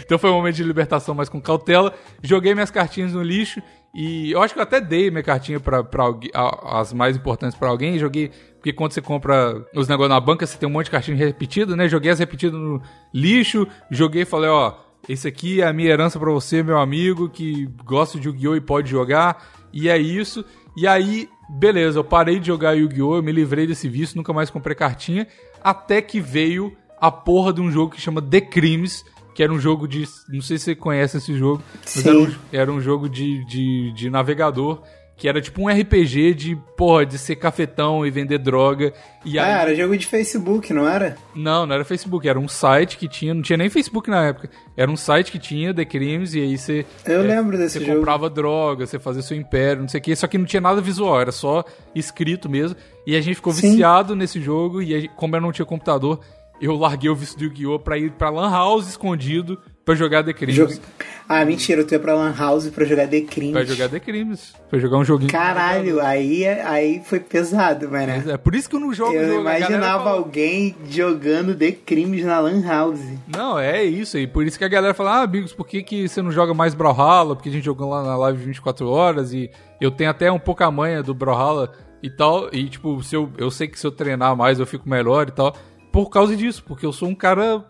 Então 0.05 0.17
foi 0.17 0.29
um 0.29 0.33
momento 0.33 0.55
de 0.55 0.63
libertação, 0.63 1.13
mas 1.15 1.29
com 1.29 1.41
cautela. 1.41 1.93
Joguei 2.21 2.53
minhas 2.53 2.71
cartinhas 2.71 3.13
no 3.13 3.21
lixo 3.23 3.61
e 3.95 4.31
eu 4.31 4.41
acho 4.41 4.53
que 4.53 4.59
eu 4.59 4.63
até 4.63 4.79
dei 4.81 5.09
minha 5.09 5.23
cartinha 5.23 5.59
pra, 5.59 5.83
pra 5.83 6.03
alguém, 6.03 6.29
a- 6.33 6.79
as 6.79 6.93
mais 6.93 7.15
importantes 7.15 7.57
pra 7.57 7.69
alguém. 7.69 7.97
Joguei, 7.97 8.31
porque 8.55 8.73
quando 8.73 8.91
você 8.91 9.01
compra 9.01 9.53
os 9.75 9.87
negócios 9.87 10.09
na 10.09 10.19
banca, 10.19 10.45
você 10.45 10.57
tem 10.57 10.67
um 10.67 10.71
monte 10.71 10.85
de 10.85 10.91
cartinha 10.91 11.17
repetida, 11.17 11.75
né? 11.75 11.87
Joguei 11.87 12.11
as 12.11 12.19
repetidas 12.19 12.59
no 12.59 12.81
lixo, 13.13 13.67
joguei 13.91 14.23
e 14.23 14.25
falei, 14.25 14.49
ó, 14.49 14.73
esse 15.07 15.27
aqui 15.27 15.61
é 15.61 15.67
a 15.67 15.73
minha 15.73 15.89
herança 15.89 16.19
pra 16.19 16.31
você, 16.31 16.61
meu 16.63 16.77
amigo, 16.77 17.29
que 17.29 17.67
gosta 17.85 18.19
de 18.19 18.27
Yu-Gi-Oh! 18.27 18.55
e 18.55 18.61
pode 18.61 18.89
jogar. 18.89 19.45
E 19.71 19.87
é 19.89 19.97
isso. 19.97 20.43
E 20.77 20.85
aí, 20.85 21.27
beleza, 21.49 21.97
eu 21.97 22.03
parei 22.03 22.39
de 22.39 22.45
jogar 22.45 22.73
Yu-Gi-Oh! 22.73 23.15
Eu 23.15 23.23
me 23.23 23.31
livrei 23.31 23.65
desse 23.65 23.89
vício, 23.89 24.15
nunca 24.15 24.31
mais 24.31 24.51
comprei 24.51 24.75
cartinha. 24.75 25.27
Até 25.59 26.03
que 26.03 26.19
veio 26.21 26.71
a 27.01 27.09
porra 27.09 27.51
de 27.51 27.59
um 27.59 27.71
jogo 27.71 27.95
que 27.95 27.99
chama 27.99 28.21
The 28.21 28.41
Crimes, 28.41 29.03
que 29.33 29.41
era 29.41 29.51
um 29.51 29.59
jogo 29.59 29.87
de. 29.87 30.07
Não 30.29 30.39
sei 30.39 30.59
se 30.59 30.65
você 30.65 30.75
conhece 30.75 31.17
esse 31.17 31.35
jogo, 31.35 31.63
mas 31.83 32.05
era 32.05 32.19
um, 32.19 32.35
era 32.53 32.71
um 32.71 32.79
jogo 32.79 33.09
de, 33.09 33.43
de, 33.45 33.91
de 33.93 34.07
navegador. 34.11 34.83
Que 35.17 35.27
era 35.27 35.41
tipo 35.41 35.63
um 35.63 35.67
RPG 35.67 36.35
de, 36.35 36.55
porra, 36.77 37.03
de 37.03 37.17
ser 37.17 37.35
cafetão 37.37 38.05
e 38.05 38.11
vender 38.11 38.37
droga. 38.37 38.93
E 39.25 39.39
aí, 39.39 39.51
Ah, 39.51 39.61
era 39.63 39.75
jogo 39.75 39.97
de 39.97 40.05
Facebook, 40.05 40.71
não 40.71 40.87
era? 40.87 41.17
não, 41.35 41.65
não 41.65 41.73
era 41.73 41.83
Facebook, 41.83 42.29
era 42.29 42.39
um 42.39 42.47
site 42.47 42.97
que 42.99 43.07
tinha, 43.07 43.33
não 43.33 43.41
tinha 43.41 43.57
nem 43.57 43.67
Facebook 43.67 44.09
na 44.11 44.27
época. 44.27 44.47
Era 44.77 44.91
um 44.91 44.95
site 44.95 45.31
que 45.31 45.39
tinha 45.39 45.73
The 45.73 45.85
Crimes 45.85 46.35
e 46.35 46.41
aí 46.41 46.55
você. 46.55 46.85
Eu 47.03 47.23
lembro 47.23 47.57
desse 47.57 47.79
Você 47.79 47.85
jogo. 47.85 47.97
comprava 47.97 48.29
droga, 48.29 48.85
você 48.85 48.99
fazia 48.99 49.23
seu 49.23 49.35
império, 49.35 49.81
não 49.81 49.89
sei 49.89 49.99
o 49.99 50.03
que, 50.03 50.15
só 50.15 50.27
que 50.27 50.37
não 50.37 50.45
tinha 50.45 50.61
nada 50.61 50.81
visual, 50.81 51.19
era 51.19 51.31
só 51.31 51.65
escrito 51.95 52.47
mesmo. 52.47 52.77
E 53.05 53.15
a 53.15 53.21
gente 53.21 53.37
ficou 53.37 53.53
Sim. 53.53 53.71
viciado 53.71 54.15
nesse 54.15 54.39
jogo 54.39 54.83
e 54.83 54.85
gente- 55.01 55.11
como 55.15 55.35
eu 55.35 55.41
não 55.41 55.51
tinha 55.51 55.65
computador, 55.65 56.19
eu 56.61 56.75
larguei 56.75 57.09
o 57.09 57.15
vício 57.15 57.37
do 57.39 57.43
Yu-Gi-Oh! 57.45 57.79
pra 57.79 57.97
ir 57.97 58.11
pra 58.11 58.29
Lan 58.29 58.51
House 58.51 58.87
escondido 58.87 59.59
pra 59.87 59.95
jogar 59.95 60.21
The 60.23 60.33
Crimes. 60.33 60.81
Ah, 61.29 61.43
mentira, 61.45 61.83
tu 61.83 61.93
ia 61.93 61.99
pra 61.99 62.13
Lan 62.13 62.33
House 62.37 62.69
pra 62.69 62.85
jogar 62.85 63.07
The 63.07 63.21
Crimes. 63.21 63.53
Pra 63.53 63.63
jogar 63.63 63.89
The 63.89 63.99
Crimes. 63.99 64.53
Pra 64.69 64.77
jogar 64.79 64.97
um 64.97 65.03
joguinho. 65.05 65.31
Caralho, 65.31 65.99
aí, 66.01 66.45
aí 66.45 67.01
foi 67.03 67.19
pesado, 67.21 67.89
mano. 67.89 68.29
É 68.31 68.37
por 68.37 68.53
isso 68.53 68.69
que 68.69 68.75
eu 68.75 68.79
não 68.79 68.93
jogo 68.93 69.13
Eu 69.13 69.27
jogo. 69.29 69.41
imaginava 69.41 70.03
fala- 70.03 70.17
alguém 70.17 70.75
jogando 70.89 71.55
The 71.55 71.71
Crimes 71.71 72.23
na 72.25 72.39
Lan 72.39 72.61
House. 72.65 72.99
Não, 73.27 73.57
é 73.57 73.83
isso 73.83 74.17
aí. 74.17 74.27
Por 74.27 74.45
isso 74.45 74.57
que 74.57 74.65
a 74.65 74.69
galera 74.69 74.93
fala, 74.93 75.21
ah, 75.21 75.27
Bigos, 75.27 75.53
por 75.53 75.65
que, 75.65 75.81
que 75.81 76.07
você 76.07 76.21
não 76.21 76.31
joga 76.31 76.53
mais 76.53 76.73
Brawlhalla? 76.75 77.35
Porque 77.35 77.49
a 77.49 77.51
gente 77.51 77.63
jogou 77.65 77.89
lá 77.89 78.03
na 78.03 78.15
live 78.17 78.43
24 78.45 78.87
horas 78.89 79.31
e 79.33 79.49
eu 79.79 79.89
tenho 79.89 80.09
até 80.09 80.31
um 80.31 80.39
pouco 80.39 80.63
a 80.63 80.69
manha 80.71 81.01
do 81.01 81.13
Brawlhalla 81.13 81.71
e 82.03 82.09
tal. 82.09 82.49
E, 82.53 82.67
tipo, 82.69 83.01
se 83.03 83.15
eu, 83.15 83.29
eu 83.37 83.49
sei 83.49 83.67
que 83.67 83.79
se 83.79 83.87
eu 83.87 83.91
treinar 83.91 84.35
mais 84.35 84.59
eu 84.59 84.65
fico 84.65 84.87
melhor 84.89 85.27
e 85.29 85.31
tal. 85.31 85.55
Por 85.91 86.09
causa 86.09 86.35
disso, 86.35 86.63
porque 86.67 86.85
eu 86.85 86.91
sou 86.93 87.07
um 87.07 87.15
cara 87.15 87.65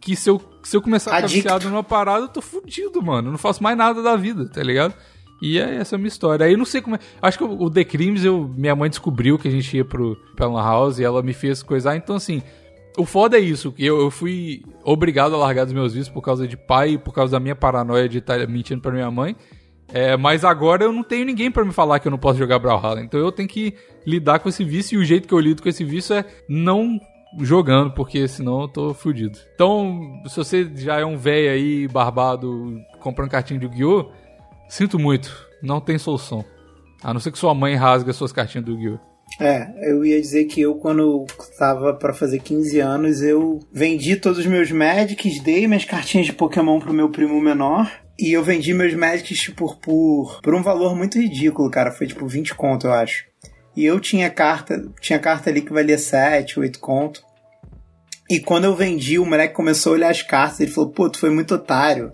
que 0.00 0.14
se 0.14 0.28
eu, 0.30 0.40
se 0.62 0.76
eu 0.76 0.82
começar 0.82 1.10
a 1.10 1.14
ficar 1.14 1.24
Adicto. 1.26 1.42
viciado 1.42 1.68
numa 1.68 1.82
parada, 1.82 2.24
eu 2.24 2.28
tô 2.28 2.40
fudido, 2.40 3.02
mano. 3.02 3.28
Eu 3.28 3.32
não 3.32 3.38
faço 3.38 3.62
mais 3.62 3.76
nada 3.76 4.02
da 4.02 4.16
vida, 4.16 4.48
tá 4.48 4.62
ligado? 4.62 4.94
E 5.42 5.58
é 5.58 5.74
essa 5.76 5.96
a 5.96 5.98
minha 5.98 6.08
história. 6.08 6.46
Aí 6.46 6.52
eu 6.52 6.58
não 6.58 6.64
sei 6.64 6.80
como 6.80 6.94
é. 6.94 7.00
Acho 7.20 7.36
que 7.38 7.44
o 7.44 7.68
The 7.68 7.84
Crimes, 7.84 8.24
eu, 8.24 8.48
minha 8.56 8.76
mãe 8.76 8.88
descobriu 8.88 9.36
que 9.38 9.48
a 9.48 9.50
gente 9.50 9.76
ia 9.76 9.84
pro, 9.84 10.16
pra 10.36 10.46
Lan 10.46 10.62
House 10.62 10.98
e 11.00 11.04
ela 11.04 11.20
me 11.20 11.32
fez 11.32 11.62
coisar. 11.64 11.96
Então, 11.96 12.14
assim, 12.14 12.40
o 12.96 13.04
foda 13.04 13.36
é 13.36 13.40
isso. 13.40 13.72
que 13.72 13.84
Eu, 13.84 14.00
eu 14.00 14.10
fui 14.10 14.62
obrigado 14.84 15.34
a 15.34 15.38
largar 15.38 15.64
dos 15.64 15.74
meus 15.74 15.94
vícios 15.94 16.12
por 16.12 16.22
causa 16.22 16.46
de 16.46 16.56
pai 16.56 16.90
e 16.90 16.98
por 16.98 17.12
causa 17.12 17.32
da 17.32 17.40
minha 17.40 17.56
paranoia 17.56 18.08
de 18.08 18.18
estar 18.18 18.46
mentindo 18.46 18.80
pra 18.80 18.92
minha 18.92 19.10
mãe. 19.10 19.34
É, 19.92 20.16
mas 20.16 20.44
agora 20.44 20.84
eu 20.84 20.92
não 20.92 21.02
tenho 21.02 21.26
ninguém 21.26 21.50
pra 21.50 21.64
me 21.64 21.72
falar 21.72 21.98
que 21.98 22.06
eu 22.06 22.10
não 22.10 22.18
posso 22.18 22.38
jogar 22.38 22.58
Brawlhalla. 22.58 23.02
Então 23.02 23.18
eu 23.18 23.32
tenho 23.32 23.48
que 23.48 23.74
lidar 24.06 24.38
com 24.38 24.48
esse 24.48 24.64
vício 24.64 24.98
e 24.98 25.02
o 25.02 25.04
jeito 25.04 25.28
que 25.28 25.34
eu 25.34 25.40
lido 25.40 25.62
com 25.62 25.68
esse 25.68 25.84
vício 25.84 26.14
é 26.14 26.24
não 26.48 26.98
jogando, 27.40 27.92
porque 27.92 28.26
senão 28.28 28.62
eu 28.62 28.68
tô 28.68 28.94
fudido. 28.94 29.38
Então, 29.54 30.22
se 30.26 30.36
você 30.36 30.70
já 30.74 31.00
é 31.00 31.04
um 31.04 31.16
velho 31.16 31.50
aí, 31.50 31.88
barbado, 31.88 32.80
comprando 33.00 33.30
cartinha 33.30 33.58
de 33.58 33.66
Yu-Gi-Oh!, 33.66 34.10
sinto 34.68 34.98
muito, 34.98 35.48
não 35.62 35.80
tem 35.80 35.98
solução. 35.98 36.44
A 37.02 37.12
não 37.12 37.20
ser 37.20 37.32
que 37.32 37.38
sua 37.38 37.54
mãe 37.54 37.74
rasgue 37.74 38.12
suas 38.12 38.32
cartinhas 38.32 38.64
do 38.64 38.72
Yu-Gi-Oh! 38.72 39.12
É, 39.40 39.90
eu 39.90 40.04
ia 40.04 40.20
dizer 40.20 40.44
que 40.44 40.60
eu, 40.60 40.74
quando 40.74 41.24
tava 41.58 41.94
para 41.94 42.12
fazer 42.12 42.38
15 42.38 42.80
anos, 42.80 43.22
eu 43.22 43.60
vendi 43.72 44.16
todos 44.16 44.38
os 44.38 44.46
meus 44.46 44.70
Magics, 44.70 45.40
dei 45.40 45.66
minhas 45.66 45.84
cartinhas 45.84 46.26
de 46.26 46.32
Pokémon 46.32 46.78
pro 46.78 46.92
meu 46.92 47.08
primo 47.08 47.40
menor. 47.40 47.90
E 48.18 48.32
eu 48.32 48.44
vendi 48.44 48.74
meus 48.74 48.94
Magics 48.94 49.40
tipo, 49.40 49.74
por, 49.76 50.40
por 50.42 50.54
um 50.54 50.62
valor 50.62 50.94
muito 50.94 51.18
ridículo, 51.18 51.70
cara. 51.70 51.90
Foi 51.90 52.06
tipo 52.06 52.26
20 52.26 52.54
conto, 52.54 52.86
eu 52.86 52.92
acho. 52.92 53.24
E 53.76 53.84
eu 53.84 53.98
tinha 54.00 54.28
carta, 54.30 54.86
tinha 55.00 55.18
carta 55.18 55.48
ali 55.50 55.62
que 55.62 55.72
valia 55.72 55.98
7, 55.98 56.60
8 56.60 56.78
conto. 56.78 57.22
E 58.30 58.38
quando 58.40 58.64
eu 58.64 58.74
vendi, 58.74 59.18
o 59.18 59.26
moleque 59.26 59.54
começou 59.54 59.92
a 59.92 59.96
olhar 59.96 60.10
as 60.10 60.22
cartas, 60.22 60.60
ele 60.60 60.70
falou: 60.70 60.90
"Pô, 60.90 61.08
tu 61.08 61.18
foi 61.18 61.30
muito 61.30 61.54
otário. 61.54 62.12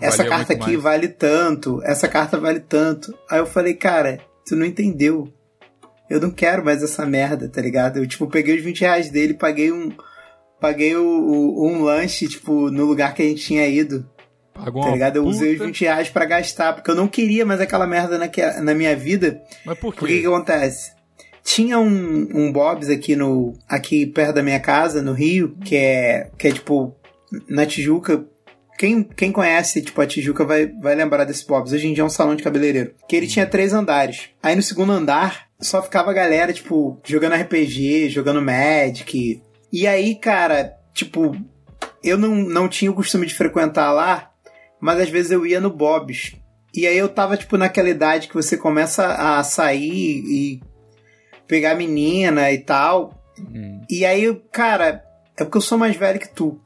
Essa 0.00 0.18
Valia 0.18 0.30
carta 0.30 0.52
aqui 0.54 0.70
mais." 0.72 0.82
vale 0.82 1.08
tanto, 1.08 1.80
essa 1.84 2.08
carta 2.08 2.38
vale 2.38 2.60
tanto". 2.60 3.16
Aí 3.30 3.38
eu 3.38 3.46
falei: 3.46 3.74
"Cara, 3.74 4.20
tu 4.46 4.56
não 4.56 4.66
entendeu. 4.66 5.32
Eu 6.08 6.20
não 6.20 6.30
quero 6.30 6.64
mais 6.64 6.82
essa 6.82 7.06
merda, 7.06 7.48
tá 7.48 7.60
ligado? 7.62 7.98
Eu 7.98 8.06
tipo 8.06 8.26
peguei 8.26 8.56
os 8.56 8.62
20 8.64 8.80
reais 8.80 9.10
dele, 9.10 9.34
paguei 9.34 9.70
um 9.72 9.92
paguei 10.60 10.94
o, 10.96 11.04
o- 11.04 11.68
um 11.70 11.82
lanche 11.82 12.28
tipo 12.28 12.70
no 12.70 12.84
lugar 12.84 13.14
que 13.14 13.22
a 13.22 13.24
gente 13.24 13.42
tinha 13.44 13.66
ido. 13.66 14.08
Pagou 14.64 14.82
Tá 14.84 14.90
ligado? 14.90 15.16
Eu 15.16 15.24
usei 15.24 15.52
os 15.52 15.58
puta- 15.58 15.66
20 15.66 15.80
reais 15.82 16.08
pra 16.08 16.24
gastar, 16.24 16.72
porque 16.74 16.90
eu 16.90 16.94
não 16.94 17.08
queria 17.08 17.44
mais 17.46 17.60
aquela 17.60 17.86
merda 17.86 18.18
na, 18.18 18.28
que- 18.28 18.44
na 18.60 18.74
minha 18.74 18.94
vida. 18.96 19.40
Mas 19.64 19.78
por 19.78 19.92
quê? 19.92 19.98
Por 20.00 20.08
que 20.08 20.20
que 20.20 20.26
acontece? 20.26 20.92
Tinha 21.42 21.78
um, 21.78 22.28
um 22.34 22.52
Bob's 22.52 22.88
aqui 22.90 23.16
no 23.16 23.54
aqui 23.68 24.06
perto 24.06 24.34
da 24.34 24.42
minha 24.42 24.60
casa, 24.60 25.02
no 25.02 25.12
Rio, 25.12 25.56
que 25.64 25.74
é 25.76 26.30
que 26.38 26.48
é 26.48 26.52
tipo 26.52 26.94
na 27.48 27.64
Tijuca. 27.66 28.24
Quem, 28.78 29.02
quem 29.02 29.30
conhece, 29.30 29.82
tipo, 29.82 30.00
a 30.00 30.06
Tijuca 30.06 30.42
vai, 30.42 30.66
vai 30.66 30.94
lembrar 30.94 31.24
desse 31.24 31.46
Bob's. 31.46 31.72
Hoje 31.72 31.86
em 31.86 31.92
dia 31.92 32.02
é 32.02 32.06
um 32.06 32.08
salão 32.10 32.34
de 32.34 32.42
cabeleireiro. 32.42 32.94
Que 33.06 33.14
ele 33.14 33.26
tinha 33.26 33.46
três 33.46 33.74
andares. 33.74 34.30
Aí 34.42 34.56
no 34.56 34.62
segundo 34.62 34.90
andar, 34.92 35.48
só 35.60 35.82
ficava 35.82 36.10
a 36.10 36.14
galera, 36.14 36.50
tipo, 36.50 36.98
jogando 37.04 37.34
RPG, 37.34 38.08
jogando 38.08 38.40
Magic. 38.40 39.42
E 39.70 39.86
aí, 39.86 40.14
cara, 40.14 40.72
tipo, 40.94 41.36
eu 42.02 42.16
não, 42.16 42.34
não 42.34 42.68
tinha 42.68 42.90
o 42.90 42.94
costume 42.94 43.26
de 43.26 43.34
frequentar 43.34 43.92
lá, 43.92 44.29
mas 44.80 45.00
às 45.00 45.10
vezes 45.10 45.30
eu 45.30 45.46
ia 45.46 45.60
no 45.60 45.70
Bob's. 45.70 46.34
E 46.74 46.86
aí 46.86 46.96
eu 46.96 47.08
tava, 47.08 47.36
tipo, 47.36 47.56
naquela 47.56 47.88
idade 47.88 48.28
que 48.28 48.34
você 48.34 48.56
começa 48.56 49.06
a 49.06 49.42
sair 49.42 50.22
e 50.24 50.60
pegar 51.46 51.74
menina 51.74 52.50
e 52.52 52.58
tal. 52.58 53.12
Hum. 53.38 53.80
E 53.90 54.04
aí, 54.04 54.40
cara, 54.52 55.04
é 55.36 55.44
porque 55.44 55.58
eu 55.58 55.62
sou 55.62 55.76
mais 55.76 55.96
velho 55.96 56.20
que 56.20 56.28
tu. 56.28 56.60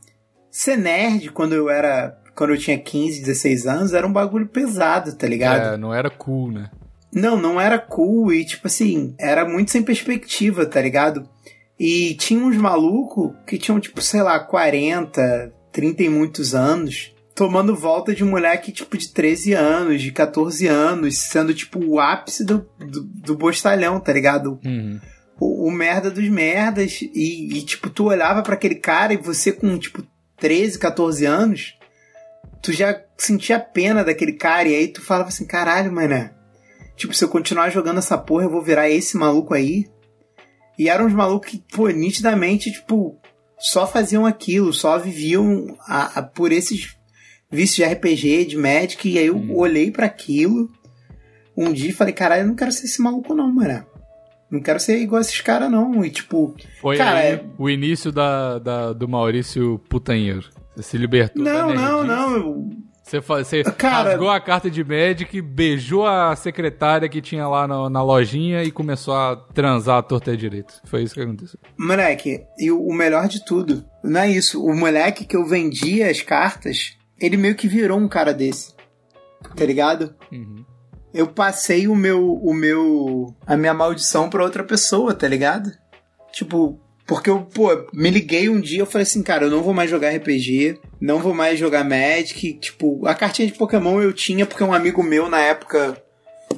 Ser 0.50 0.76
nerd 0.76 1.30
quando 1.30 1.54
eu 1.54 1.70
era. 1.70 2.18
Quando 2.34 2.50
eu 2.50 2.58
tinha 2.58 2.76
15, 2.76 3.20
16 3.20 3.66
anos, 3.66 3.94
era 3.94 4.06
um 4.06 4.12
bagulho 4.12 4.48
pesado, 4.48 5.14
tá 5.14 5.26
ligado? 5.26 5.74
É, 5.74 5.76
não 5.76 5.94
era 5.94 6.10
cool, 6.10 6.50
né? 6.50 6.68
Não, 7.12 7.40
não 7.40 7.60
era 7.60 7.78
cool 7.78 8.32
e, 8.32 8.44
tipo 8.44 8.66
assim, 8.66 9.14
era 9.18 9.44
muito 9.48 9.70
sem 9.70 9.84
perspectiva, 9.84 10.66
tá 10.66 10.80
ligado? 10.80 11.28
E 11.78 12.14
tinha 12.14 12.44
uns 12.44 12.56
malucos 12.56 13.32
que 13.46 13.56
tinham, 13.56 13.78
tipo, 13.78 14.02
sei 14.02 14.20
lá, 14.20 14.40
40, 14.40 15.52
30 15.70 16.02
e 16.02 16.08
muitos 16.08 16.56
anos, 16.56 17.13
tomando 17.34 17.74
volta 17.74 18.14
de 18.14 18.22
um 18.22 18.30
moleque, 18.30 18.70
tipo, 18.72 18.96
de 18.96 19.08
13 19.12 19.52
anos, 19.54 20.00
de 20.02 20.12
14 20.12 20.66
anos, 20.66 21.18
sendo, 21.18 21.52
tipo, 21.52 21.84
o 21.84 21.98
ápice 21.98 22.44
do, 22.44 22.68
do, 22.78 23.02
do 23.02 23.36
bostalhão, 23.36 23.98
tá 23.98 24.12
ligado? 24.12 24.58
Uhum. 24.64 25.00
O, 25.40 25.68
o 25.68 25.70
merda 25.72 26.10
dos 26.10 26.28
merdas. 26.28 27.00
E, 27.02 27.58
e, 27.58 27.62
tipo, 27.62 27.90
tu 27.90 28.04
olhava 28.06 28.42
pra 28.42 28.54
aquele 28.54 28.76
cara 28.76 29.12
e 29.12 29.16
você 29.16 29.50
com, 29.52 29.76
tipo, 29.78 30.06
13, 30.38 30.78
14 30.78 31.24
anos, 31.24 31.74
tu 32.62 32.72
já 32.72 33.00
sentia 33.18 33.58
pena 33.58 34.04
daquele 34.04 34.32
cara 34.34 34.68
e 34.68 34.74
aí 34.74 34.88
tu 34.88 35.02
falava 35.02 35.28
assim, 35.28 35.46
caralho, 35.46 35.92
mané. 35.92 36.32
Tipo, 36.96 37.12
se 37.12 37.24
eu 37.24 37.28
continuar 37.28 37.70
jogando 37.70 37.98
essa 37.98 38.16
porra, 38.16 38.44
eu 38.44 38.50
vou 38.50 38.62
virar 38.62 38.88
esse 38.88 39.16
maluco 39.16 39.54
aí. 39.54 39.86
E 40.78 40.88
eram 40.88 41.06
uns 41.06 41.12
malucos 41.12 41.50
que, 41.50 41.64
pô, 41.72 41.88
nitidamente, 41.88 42.70
tipo, 42.70 43.18
só 43.58 43.86
faziam 43.86 44.24
aquilo, 44.26 44.72
só 44.72 44.98
viviam 44.98 45.76
a- 45.88 46.18
a- 46.20 46.22
por 46.22 46.52
esses 46.52 46.96
vícios 47.54 47.76
de 47.76 47.84
RPG, 47.94 48.44
de 48.46 48.56
Magic, 48.56 49.08
e 49.08 49.18
aí 49.18 49.26
eu 49.26 49.36
Hum. 49.36 49.54
olhei 49.56 49.90
pra 49.90 50.06
aquilo 50.06 50.70
um 51.56 51.72
dia 51.72 51.90
e 51.90 51.92
falei, 51.92 52.12
caralho, 52.12 52.42
eu 52.42 52.46
não 52.48 52.54
quero 52.54 52.72
ser 52.72 52.84
esse 52.86 53.00
maluco 53.00 53.34
não, 53.34 53.50
mano. 53.52 53.84
Não 54.50 54.60
quero 54.60 54.78
ser 54.78 54.98
igual 54.98 55.18
a 55.18 55.22
esses 55.22 55.40
caras 55.40 55.70
não. 55.70 56.04
E 56.04 56.10
tipo, 56.10 56.54
Foi 56.80 56.96
Cara, 56.96 57.18
aí 57.18 57.26
é- 57.34 57.44
o 57.58 57.68
início 57.70 58.12
da, 58.12 58.58
da- 58.58 58.92
do 58.92 59.08
Maurício 59.08 59.80
putanheiro. 59.88 60.48
Você 60.76 60.82
se 60.90 60.98
libertou 60.98 61.42
não, 61.42 61.72
não, 61.74 62.02
nerdice. 62.04 62.06
não. 62.08 62.36
eu- 62.36 62.70
Você, 63.04 63.20
você 63.20 63.62
Cara- 63.64 64.10
rasgou 64.10 64.30
a 64.30 64.40
carta 64.40 64.70
de 64.70 64.82
Magic, 64.82 65.40
beijou 65.42 66.06
a 66.06 66.34
secretária 66.36 67.06
que 67.08 67.20
tinha 67.20 67.46
lá 67.46 67.68
na, 67.68 67.90
na 67.90 68.02
lojinha 68.02 68.62
e 68.62 68.70
começou 68.70 69.14
a 69.14 69.36
transar 69.36 69.98
a 69.98 70.02
torta 70.02 70.32
e 70.32 70.36
direito. 70.38 70.74
Foi 70.86 71.02
isso 71.02 71.14
que 71.14 71.20
aconteceu. 71.20 71.58
Moleque, 71.78 72.40
e 72.58 72.70
o 72.70 72.92
melhor 72.94 73.28
de 73.28 73.44
tudo, 73.44 73.84
não 74.02 74.20
é 74.20 74.30
isso. 74.30 74.64
O 74.64 74.74
moleque 74.74 75.26
que 75.26 75.36
eu 75.36 75.44
vendia 75.44 76.10
as 76.10 76.22
cartas, 76.22 76.96
ele 77.24 77.36
meio 77.36 77.54
que 77.54 77.68
virou 77.68 77.98
um 77.98 78.08
cara 78.08 78.32
desse. 78.32 78.74
Tá 79.56 79.64
ligado? 79.64 80.14
Uhum. 80.32 80.64
Eu 81.12 81.28
passei 81.28 81.86
o 81.86 81.94
meu. 81.94 82.34
o 82.34 82.52
meu. 82.54 83.34
a 83.46 83.56
minha 83.56 83.74
maldição 83.74 84.28
pra 84.28 84.42
outra 84.42 84.64
pessoa, 84.64 85.14
tá 85.14 85.28
ligado? 85.28 85.70
Tipo, 86.32 86.80
porque 87.06 87.28
eu, 87.28 87.42
pô, 87.42 87.86
me 87.92 88.10
liguei 88.10 88.48
um 88.48 88.60
dia 88.60 88.80
eu 88.80 88.86
falei 88.86 89.02
assim, 89.02 89.22
cara, 89.22 89.44
eu 89.44 89.50
não 89.50 89.62
vou 89.62 89.74
mais 89.74 89.90
jogar 89.90 90.10
RPG, 90.10 90.80
não 91.00 91.18
vou 91.18 91.34
mais 91.34 91.58
jogar 91.58 91.84
Magic. 91.84 92.54
Tipo, 92.54 93.06
a 93.06 93.14
cartinha 93.14 93.46
de 93.46 93.54
Pokémon 93.54 94.00
eu 94.00 94.12
tinha 94.12 94.46
porque 94.46 94.64
um 94.64 94.72
amigo 94.72 95.02
meu 95.02 95.28
na 95.28 95.38
época, 95.38 96.02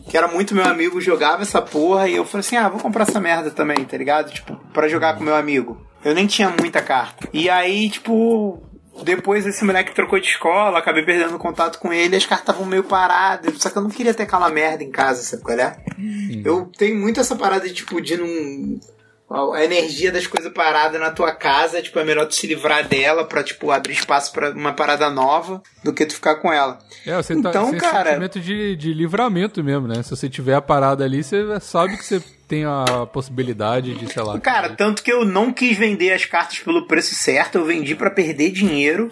que 0.08 0.16
era 0.16 0.28
muito 0.28 0.54
meu 0.54 0.64
amigo, 0.64 1.00
jogava 1.00 1.42
essa 1.42 1.60
porra 1.60 2.08
e 2.08 2.14
eu 2.14 2.24
falei 2.24 2.40
assim, 2.40 2.56
ah, 2.56 2.68
vou 2.68 2.80
comprar 2.80 3.02
essa 3.02 3.20
merda 3.20 3.50
também, 3.50 3.84
tá 3.84 3.96
ligado? 3.96 4.32
Tipo, 4.32 4.56
pra 4.72 4.88
jogar 4.88 5.16
com 5.16 5.24
meu 5.24 5.34
amigo. 5.34 5.84
Eu 6.04 6.14
nem 6.14 6.26
tinha 6.28 6.48
muita 6.48 6.80
carta. 6.80 7.28
E 7.32 7.50
aí, 7.50 7.90
tipo, 7.90 8.62
depois 9.03 9.47
esse 9.47 9.64
moleque 9.64 9.94
trocou 9.94 10.18
de 10.18 10.26
escola, 10.26 10.78
acabei 10.78 11.05
perdendo 11.05 11.38
contato 11.38 11.78
com 11.78 11.92
ele, 11.92 12.16
as 12.16 12.24
cartas 12.26 12.49
estavam 12.49 12.66
meio 12.66 12.84
paradas, 12.84 13.55
só 13.59 13.70
que 13.70 13.76
eu 13.78 13.82
não 13.82 13.90
queria 13.90 14.14
ter 14.14 14.24
aquela 14.24 14.49
merda 14.51 14.82
em 14.82 14.90
casa, 14.90 15.22
sabe 15.22 15.42
qual 15.42 15.59
é? 15.59 15.76
Eu 16.44 16.70
tenho 16.76 16.97
muito 16.97 17.20
essa 17.20 17.36
parada 17.36 17.66
de, 17.66 17.74
tipo, 17.74 18.01
de 18.01 18.16
não. 18.16 18.80
A 19.55 19.64
energia 19.64 20.12
das 20.12 20.24
coisas 20.24 20.53
paradas 20.53 21.01
na 21.01 21.11
tua 21.11 21.32
casa, 21.34 21.82
tipo, 21.82 21.99
é 21.99 22.05
melhor 22.05 22.26
tu 22.26 22.34
se 22.36 22.47
livrar 22.47 22.86
dela 22.86 23.24
pra, 23.24 23.42
tipo, 23.42 23.72
abrir 23.72 23.94
espaço 23.94 24.32
pra 24.32 24.53
uma 24.53 24.72
parada 24.72 25.11
nova 25.11 25.61
do 25.82 25.92
que 25.92 26.07
tu 26.07 26.14
ficar 26.14 26.36
com 26.36 26.53
ela. 26.53 26.78
É, 27.05 27.16
você 27.16 27.34
tá 27.42 27.51
Então, 27.51 27.66
você 27.70 27.76
cara- 27.76 28.05
tem 28.05 28.12
sentimento 28.12 28.38
de, 28.40 28.76
de 28.76 28.94
livramento 28.94 29.64
mesmo, 29.64 29.88
né? 29.88 30.01
Se 30.05 30.11
você 30.11 30.28
tiver 30.28 30.55
a 30.55 30.62
parada 30.62 31.03
ali, 31.03 31.24
você 31.24 31.59
sabe 31.59 31.97
que 31.97 32.05
você 32.05 32.22
tem 32.49 32.64
a 32.64 33.07
possibilidade 33.12 33.94
de, 33.94 34.12
sei 34.12 34.22
lá. 34.22 34.38
Cara, 34.40 34.70
tanto 34.70 35.03
que 35.03 35.12
eu 35.12 35.24
não 35.24 35.53
quis 35.53 35.76
vender 35.76 36.12
as 36.12 36.24
cartas 36.24 36.59
pelo 36.61 36.86
preço 36.86 37.14
certo, 37.14 37.59
eu 37.59 37.64
vendi 37.64 37.94
pra 37.94 38.11
perder 38.11 38.51
dinheiro. 38.51 39.11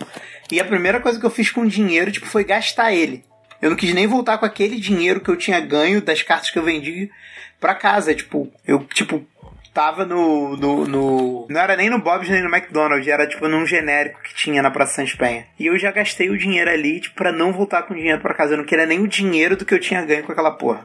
E 0.51 0.61
a 0.61 0.65
primeira 0.65 1.01
coisa 1.01 1.19
que 1.19 1.27
eu 1.27 1.31
fiz 1.31 1.51
com 1.51 1.63
o 1.63 1.69
dinheiro, 1.69 2.13
tipo, 2.13 2.27
foi 2.27 2.45
gastar 2.45 2.93
ele. 2.93 3.25
Eu 3.63 3.71
não 3.71 3.77
quis 3.77 3.95
nem 3.95 4.07
voltar 4.07 4.37
com 4.39 4.45
aquele 4.45 4.79
dinheiro 4.79 5.21
que 5.21 5.31
eu 5.31 5.37
tinha 5.37 5.59
ganho 5.61 6.01
das 6.03 6.23
cartas 6.23 6.51
que 6.51 6.59
eu 6.59 6.63
vendi 6.65 7.11
pra 7.59 7.75
casa. 7.75 8.15
Tipo, 8.15 8.53
eu, 8.67 8.81
tipo, 8.85 9.25
tava 9.73 10.05
no, 10.05 10.57
no, 10.57 10.87
no- 10.87 11.47
Não 11.49 11.61
era 11.61 11.75
nem 11.77 11.89
no 11.89 11.99
Bob's 11.99 12.29
nem 12.29 12.43
no 12.43 12.55
McDonald's, 12.55 13.09
era 13.09 13.27
tipo 13.27 13.49
num 13.49 13.65
genérico 13.67 14.21
que 14.23 14.35
tinha 14.35 14.61
na 14.63 14.71
Praça 14.71 14.97
Santos 14.97 15.15
Penha. 15.15 15.47
E 15.59 15.67
eu 15.67 15.79
já 15.79 15.91
gastei 15.91 16.29
o 16.31 16.37
dinheiro 16.39 16.71
ali, 16.71 17.01
tipo, 17.01 17.17
pra 17.17 17.33
não 17.33 17.53
voltar 17.53 17.83
com 17.85 17.95
o 17.95 17.97
dinheiro 17.97 18.21
pra 18.21 18.35
casa. 18.35 18.53
Eu 18.53 18.59
não 18.59 18.65
queria 18.67 18.87
nem 18.87 19.01
o 19.01 19.09
dinheiro 19.09 19.57
do 19.57 19.65
que 19.65 19.73
eu 19.75 19.81
tinha 19.81 20.05
ganho 20.05 20.25
com 20.25 20.33
aquela 20.33 20.51
porra. 20.53 20.85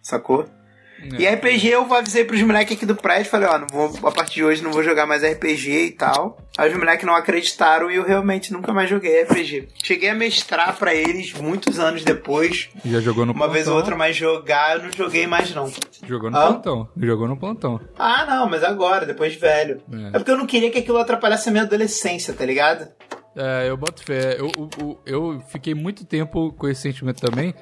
Sacou? 0.00 0.48
E 1.18 1.26
RPG 1.26 1.68
eu 1.68 1.94
avisei 1.94 2.24
pros 2.24 2.42
moleques 2.42 2.76
aqui 2.76 2.84
do 2.86 2.94
prédio, 2.94 3.30
falei, 3.30 3.48
ó, 3.48 3.58
não 3.58 3.66
vou, 3.68 3.90
a 4.06 4.12
partir 4.12 4.34
de 4.34 4.44
hoje 4.44 4.62
não 4.62 4.70
vou 4.72 4.82
jogar 4.82 5.06
mais 5.06 5.22
RPG 5.22 5.70
e 5.86 5.90
tal. 5.92 6.38
Aí 6.58 6.70
os 6.70 6.76
moleques 6.78 7.06
não 7.06 7.14
acreditaram 7.14 7.90
e 7.90 7.94
eu 7.96 8.02
realmente 8.04 8.52
nunca 8.52 8.72
mais 8.72 8.90
joguei 8.90 9.22
RPG. 9.22 9.68
Cheguei 9.82 10.10
a 10.10 10.14
mestrar 10.14 10.76
pra 10.76 10.94
eles 10.94 11.32
muitos 11.32 11.78
anos 11.78 12.04
depois, 12.04 12.68
Já 12.84 13.00
jogou 13.00 13.24
no 13.24 13.32
uma 13.32 13.48
vez 13.48 13.66
ou 13.66 13.72
plantão? 13.74 13.76
outra, 13.76 13.96
mas 13.96 14.14
jogar 14.16 14.76
eu 14.76 14.82
não 14.84 14.92
joguei 14.92 15.26
mais 15.26 15.54
não. 15.54 15.72
Jogou 16.06 16.30
no 16.30 16.36
plantão. 16.36 16.88
Jogou 17.00 17.28
no 17.28 17.36
plantão. 17.36 17.80
Ah, 17.98 18.26
não, 18.26 18.48
mas 18.48 18.62
agora, 18.62 19.06
depois 19.06 19.32
de 19.32 19.38
velho. 19.38 19.80
É. 19.92 20.08
É, 20.08 20.10
porque 20.12 20.30
eu 20.30 20.36
não 20.36 20.46
queria 20.46 20.70
que 20.70 20.78
aquilo 20.78 20.98
atrapalhasse 20.98 21.48
a 21.48 21.52
minha 21.52 21.64
adolescência, 21.64 22.34
tá 22.34 22.44
ligado? 22.44 22.86
É, 23.36 23.68
eu 23.70 23.76
boto 23.76 24.02
fé. 24.02 24.36
Eu, 24.38 24.50
eu- 24.56 25.00
eu 25.06 25.40
fiquei 25.50 25.72
muito 25.74 26.04
tempo 26.04 26.52
com 26.52 26.68
esse 26.68 26.82
sentimento 26.82 27.20
também. 27.20 27.54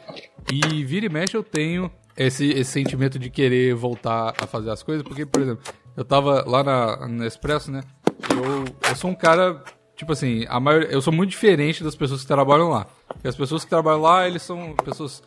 E 0.50 0.82
vira 0.84 1.04
e 1.06 1.08
mexe 1.10 1.36
eu 1.36 1.42
tenho 1.42 1.90
esse, 2.18 2.50
esse 2.50 2.70
sentimento 2.72 3.18
de 3.18 3.30
querer 3.30 3.74
voltar 3.74 4.34
a 4.38 4.46
fazer 4.46 4.70
as 4.70 4.82
coisas. 4.82 5.02
Porque, 5.02 5.24
por 5.24 5.40
exemplo, 5.40 5.62
eu 5.96 6.04
tava 6.04 6.44
lá 6.46 6.64
na, 6.64 7.08
na 7.08 7.26
Expresso, 7.26 7.70
né? 7.70 7.82
Eu, 8.30 8.64
eu 8.88 8.96
sou 8.96 9.10
um 9.10 9.14
cara, 9.14 9.62
tipo 9.94 10.12
assim, 10.12 10.44
a 10.48 10.58
maior, 10.58 10.82
eu 10.82 11.00
sou 11.00 11.12
muito 11.12 11.30
diferente 11.30 11.84
das 11.84 11.94
pessoas 11.94 12.22
que 12.22 12.26
trabalham 12.26 12.68
lá. 12.68 12.86
Porque 13.06 13.28
as 13.28 13.36
pessoas 13.36 13.62
que 13.62 13.70
trabalham 13.70 14.02
lá, 14.02 14.26
eles 14.26 14.42
são 14.42 14.74
pessoas, 14.84 15.22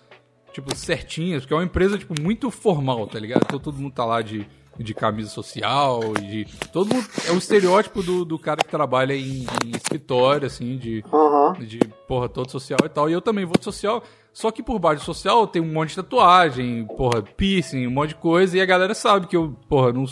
tipo, 0.52 0.76
certinhas. 0.76 1.44
Porque 1.44 1.54
é 1.54 1.58
uma 1.58 1.64
empresa, 1.64 1.98
tipo, 1.98 2.14
muito 2.22 2.52
formal, 2.52 3.08
tá 3.08 3.18
ligado? 3.18 3.44
Então 3.46 3.60
todo 3.60 3.78
mundo 3.78 3.94
tá 3.94 4.06
lá 4.06 4.22
de 4.22 4.46
de 4.78 4.94
camisa 4.94 5.30
social, 5.30 6.00
de. 6.14 6.48
Todo 6.72 6.94
mundo. 6.94 7.06
É 7.28 7.32
o 7.32 7.38
estereótipo 7.38 8.02
do, 8.02 8.26
do 8.26 8.39
cara 8.39 8.58
que 8.58 8.70
trabalha 8.70 9.14
em, 9.14 9.46
em 9.66 9.72
escritório, 9.76 10.48
assim, 10.48 10.78
de. 10.78 11.04
Aham. 11.12 11.54
De 11.60 11.80
porra, 12.08 12.30
todo 12.30 12.50
social 12.50 12.80
e 12.86 12.89
tal. 12.89 13.10
E 13.10 13.14
eu 13.14 13.22
também 13.22 13.46
vou 13.46 13.58
de 13.58 13.64
social. 13.64 14.04
Só 14.34 14.49
que 14.49 14.63
por 14.63 14.79
baixo 14.79 15.03
social 15.03 15.45
tem 15.45 15.61
um 15.61 15.73
monte 15.73 15.89
de 15.89 15.97
tatuagem, 15.97 16.86
porra, 16.95 17.21
piercing, 17.21 17.86
um 17.86 17.91
monte 17.91 18.09
de 18.09 18.15
coisa. 18.15 18.57
E 18.57 18.61
a 18.61 18.65
galera 18.65 18.93
sabe 18.93 19.27
que 19.27 19.36
eu, 19.36 19.53
porra, 19.67 19.91
não, 19.91 20.05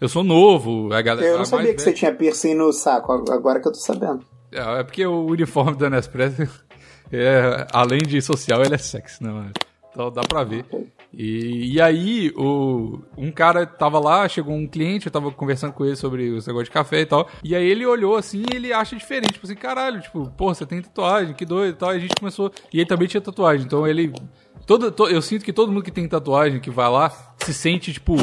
eu 0.00 0.08
sou 0.08 0.24
novo. 0.24 0.92
A 0.94 1.02
galera 1.02 1.26
Eu 1.26 1.38
não 1.38 1.44
sabia 1.44 1.66
que 1.66 1.72
velha- 1.72 1.84
você 1.84 1.92
tinha 1.92 2.14
piercing 2.14 2.54
no 2.54 2.72
saco, 2.72 3.12
agora 3.30 3.60
que 3.60 3.68
eu 3.68 3.72
tô 3.72 3.78
sabendo. 3.78 4.24
É, 4.50 4.80
é 4.80 4.82
porque 4.82 5.04
o 5.06 5.26
uniforme 5.26 5.76
da 5.76 5.90
Nespresso, 5.90 6.42
é, 7.12 7.66
além 7.72 7.98
de 8.00 8.20
social, 8.22 8.62
ele 8.62 8.74
é 8.74 8.78
sexy, 8.78 9.22
né, 9.22 9.30
mano? 9.30 9.52
Então 9.96 10.10
dá 10.10 10.20
pra 10.20 10.44
ver. 10.44 10.66
E, 11.10 11.72
e 11.76 11.80
aí, 11.80 12.30
o, 12.36 12.98
um 13.16 13.32
cara 13.32 13.64
tava 13.64 13.98
lá, 13.98 14.28
chegou 14.28 14.54
um 14.54 14.66
cliente, 14.66 15.06
eu 15.06 15.12
tava 15.12 15.30
conversando 15.32 15.72
com 15.72 15.86
ele 15.86 15.96
sobre 15.96 16.28
os 16.28 16.46
negócios 16.46 16.68
de 16.68 16.72
café 16.74 17.00
e 17.00 17.06
tal. 17.06 17.26
E 17.42 17.56
aí 17.56 17.66
ele 17.66 17.86
olhou 17.86 18.14
assim 18.14 18.44
e 18.52 18.56
ele 18.56 18.74
acha 18.74 18.94
diferente. 18.94 19.32
Tipo 19.32 19.46
assim, 19.46 19.54
caralho, 19.54 20.02
tipo, 20.02 20.30
pô, 20.36 20.52
você 20.54 20.66
tem 20.66 20.82
tatuagem, 20.82 21.32
que 21.32 21.46
doido 21.46 21.74
e 21.74 21.78
tal. 21.78 21.94
E 21.94 21.96
a 21.96 22.00
gente 22.00 22.14
começou. 22.14 22.52
E 22.70 22.78
ele 22.78 22.86
também 22.86 23.08
tinha 23.08 23.22
tatuagem. 23.22 23.64
Então 23.64 23.86
ele. 23.86 24.12
Todo, 24.66 24.90
to- 24.92 25.08
eu 25.08 25.22
sinto 25.22 25.46
que 25.46 25.52
todo 25.52 25.72
mundo 25.72 25.82
que 25.84 25.90
tem 25.90 26.06
tatuagem, 26.06 26.60
que 26.60 26.70
vai 26.70 26.90
lá, 26.90 27.08
se 27.38 27.54
sente, 27.54 27.90
tipo. 27.94 28.14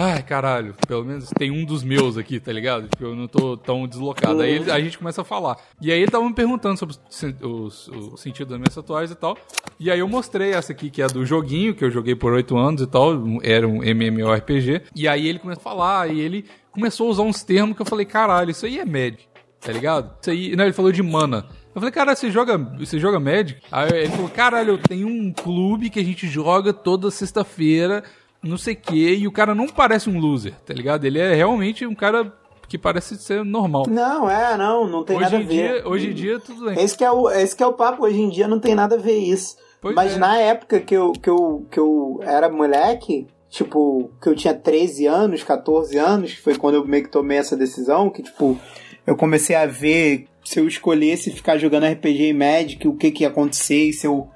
Ai, 0.00 0.22
caralho, 0.22 0.74
pelo 0.86 1.04
menos 1.04 1.28
tem 1.36 1.50
um 1.50 1.64
dos 1.64 1.82
meus 1.82 2.16
aqui, 2.16 2.38
tá 2.38 2.52
ligado? 2.52 2.86
Tipo, 2.88 3.06
eu 3.06 3.16
não 3.16 3.26
tô 3.26 3.56
tão 3.56 3.84
deslocado. 3.84 4.40
Aí 4.42 4.52
ele- 4.52 4.70
a 4.70 4.78
gente 4.80 4.96
começa 4.96 5.22
a 5.22 5.24
falar. 5.24 5.56
E 5.82 5.90
aí 5.90 6.00
ele 6.00 6.08
tava 6.10 6.24
me 6.24 6.32
perguntando 6.32 6.78
sobre 6.78 6.94
o 6.94 6.98
sen- 7.10 7.34
os- 7.42 7.88
o, 7.88 8.16
sentido 8.16 8.50
das 8.50 8.58
minhas 8.58 8.74
tatuagens 8.76 9.10
e 9.10 9.16
tal. 9.16 9.36
E 9.80 9.90
aí 9.90 9.98
eu 9.98 10.06
mostrei 10.06 10.52
essa 10.52 10.70
aqui, 10.70 10.88
que 10.88 11.02
é 11.02 11.08
do 11.08 11.26
joguinho, 11.26 11.74
que 11.74 11.84
eu 11.84 11.90
joguei 11.90 12.14
por 12.14 12.32
oito 12.32 12.56
anos 12.56 12.80
e 12.80 12.86
tal. 12.86 13.10
Era 13.42 13.66
um 13.66 13.82
MMORPG. 13.82 14.82
E 14.94 15.08
aí 15.08 15.26
ele 15.26 15.40
começou 15.40 15.60
a 15.62 15.64
falar, 15.64 16.08
e 16.12 16.20
ele 16.20 16.44
começou 16.70 17.08
a 17.08 17.10
usar 17.10 17.22
uns 17.22 17.42
termos 17.42 17.74
que 17.74 17.82
eu 17.82 17.86
falei, 17.86 18.06
caralho, 18.06 18.52
isso 18.52 18.66
aí 18.66 18.78
é 18.78 18.84
Magic, 18.84 19.24
tá 19.60 19.72
ligado? 19.72 20.12
Isso 20.20 20.30
aí. 20.30 20.54
Não, 20.54 20.62
ele 20.62 20.72
falou 20.72 20.92
de 20.92 21.02
mana. 21.02 21.44
Eu 21.74 21.80
falei, 21.80 21.90
cara, 21.90 22.14
você 22.14 22.30
joga, 22.30 22.56
você 22.56 23.00
joga 23.00 23.18
Magic? 23.18 23.60
Aí 23.72 23.88
ele 23.92 24.08
falou, 24.10 24.28
caralho, 24.30 24.74
eu 24.74 24.78
tenho 24.78 25.08
um 25.08 25.32
clube 25.32 25.90
que 25.90 25.98
a 25.98 26.04
gente 26.04 26.28
joga 26.28 26.72
toda 26.72 27.10
sexta-feira, 27.10 28.04
não 28.42 28.56
sei 28.56 28.74
o 28.74 28.76
quê, 28.76 29.16
e 29.18 29.26
o 29.26 29.32
cara 29.32 29.54
não 29.54 29.66
parece 29.66 30.08
um 30.08 30.18
loser, 30.18 30.54
tá 30.64 30.72
ligado? 30.72 31.04
Ele 31.04 31.18
é 31.18 31.34
realmente 31.34 31.86
um 31.86 31.94
cara 31.94 32.32
que 32.68 32.76
parece 32.76 33.16
ser 33.16 33.44
normal. 33.44 33.84
Não, 33.88 34.30
é, 34.30 34.56
não, 34.56 34.86
não 34.86 35.02
tem 35.02 35.16
Hoje 35.16 35.24
nada 35.24 35.36
a 35.36 35.40
ver. 35.40 35.46
dia, 35.46 35.88
hoje 35.88 36.10
em 36.10 36.14
dia, 36.14 36.38
tudo 36.38 36.66
bem. 36.66 36.78
Esse 36.78 36.96
que, 36.96 37.04
é 37.04 37.10
o, 37.10 37.30
esse 37.30 37.56
que 37.56 37.62
é 37.62 37.66
o 37.66 37.72
papo, 37.72 38.04
hoje 38.04 38.20
em 38.20 38.28
dia 38.28 38.46
não 38.46 38.60
tem 38.60 38.74
nada 38.74 38.96
a 38.96 38.98
ver 38.98 39.18
isso. 39.18 39.56
Pois 39.80 39.94
Mas 39.94 40.14
é. 40.14 40.18
na 40.18 40.36
época 40.38 40.80
que 40.80 40.94
eu, 40.94 41.12
que, 41.12 41.30
eu, 41.30 41.66
que 41.70 41.80
eu 41.80 42.20
era 42.22 42.48
moleque, 42.50 43.26
tipo, 43.48 44.10
que 44.20 44.28
eu 44.28 44.36
tinha 44.36 44.54
13 44.54 45.06
anos, 45.06 45.42
14 45.42 45.96
anos, 45.96 46.34
que 46.34 46.42
foi 46.42 46.56
quando 46.56 46.74
eu 46.74 46.86
meio 46.86 47.04
que 47.04 47.10
tomei 47.10 47.38
essa 47.38 47.56
decisão, 47.56 48.10
que 48.10 48.22
tipo, 48.22 48.58
eu 49.06 49.16
comecei 49.16 49.56
a 49.56 49.66
ver 49.66 50.26
se 50.44 50.60
eu 50.60 50.66
escolhesse 50.66 51.30
ficar 51.30 51.58
jogando 51.58 51.86
RPG 51.86 52.28
e 52.28 52.32
Magic, 52.32 52.88
o 52.88 52.96
que 52.96 53.10
que 53.10 53.24
ia 53.24 53.28
acontecer, 53.28 53.88
e 53.88 53.92
se 53.92 54.06
eu 54.06 54.28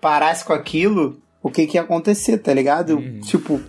parasse 0.00 0.44
com 0.44 0.52
aquilo, 0.52 1.21
o 1.42 1.50
que 1.50 1.66
que 1.66 1.76
ia 1.76 1.82
acontecer, 1.82 2.38
tá 2.38 2.52
ligado? 2.54 3.02
Tipo, 3.26 3.60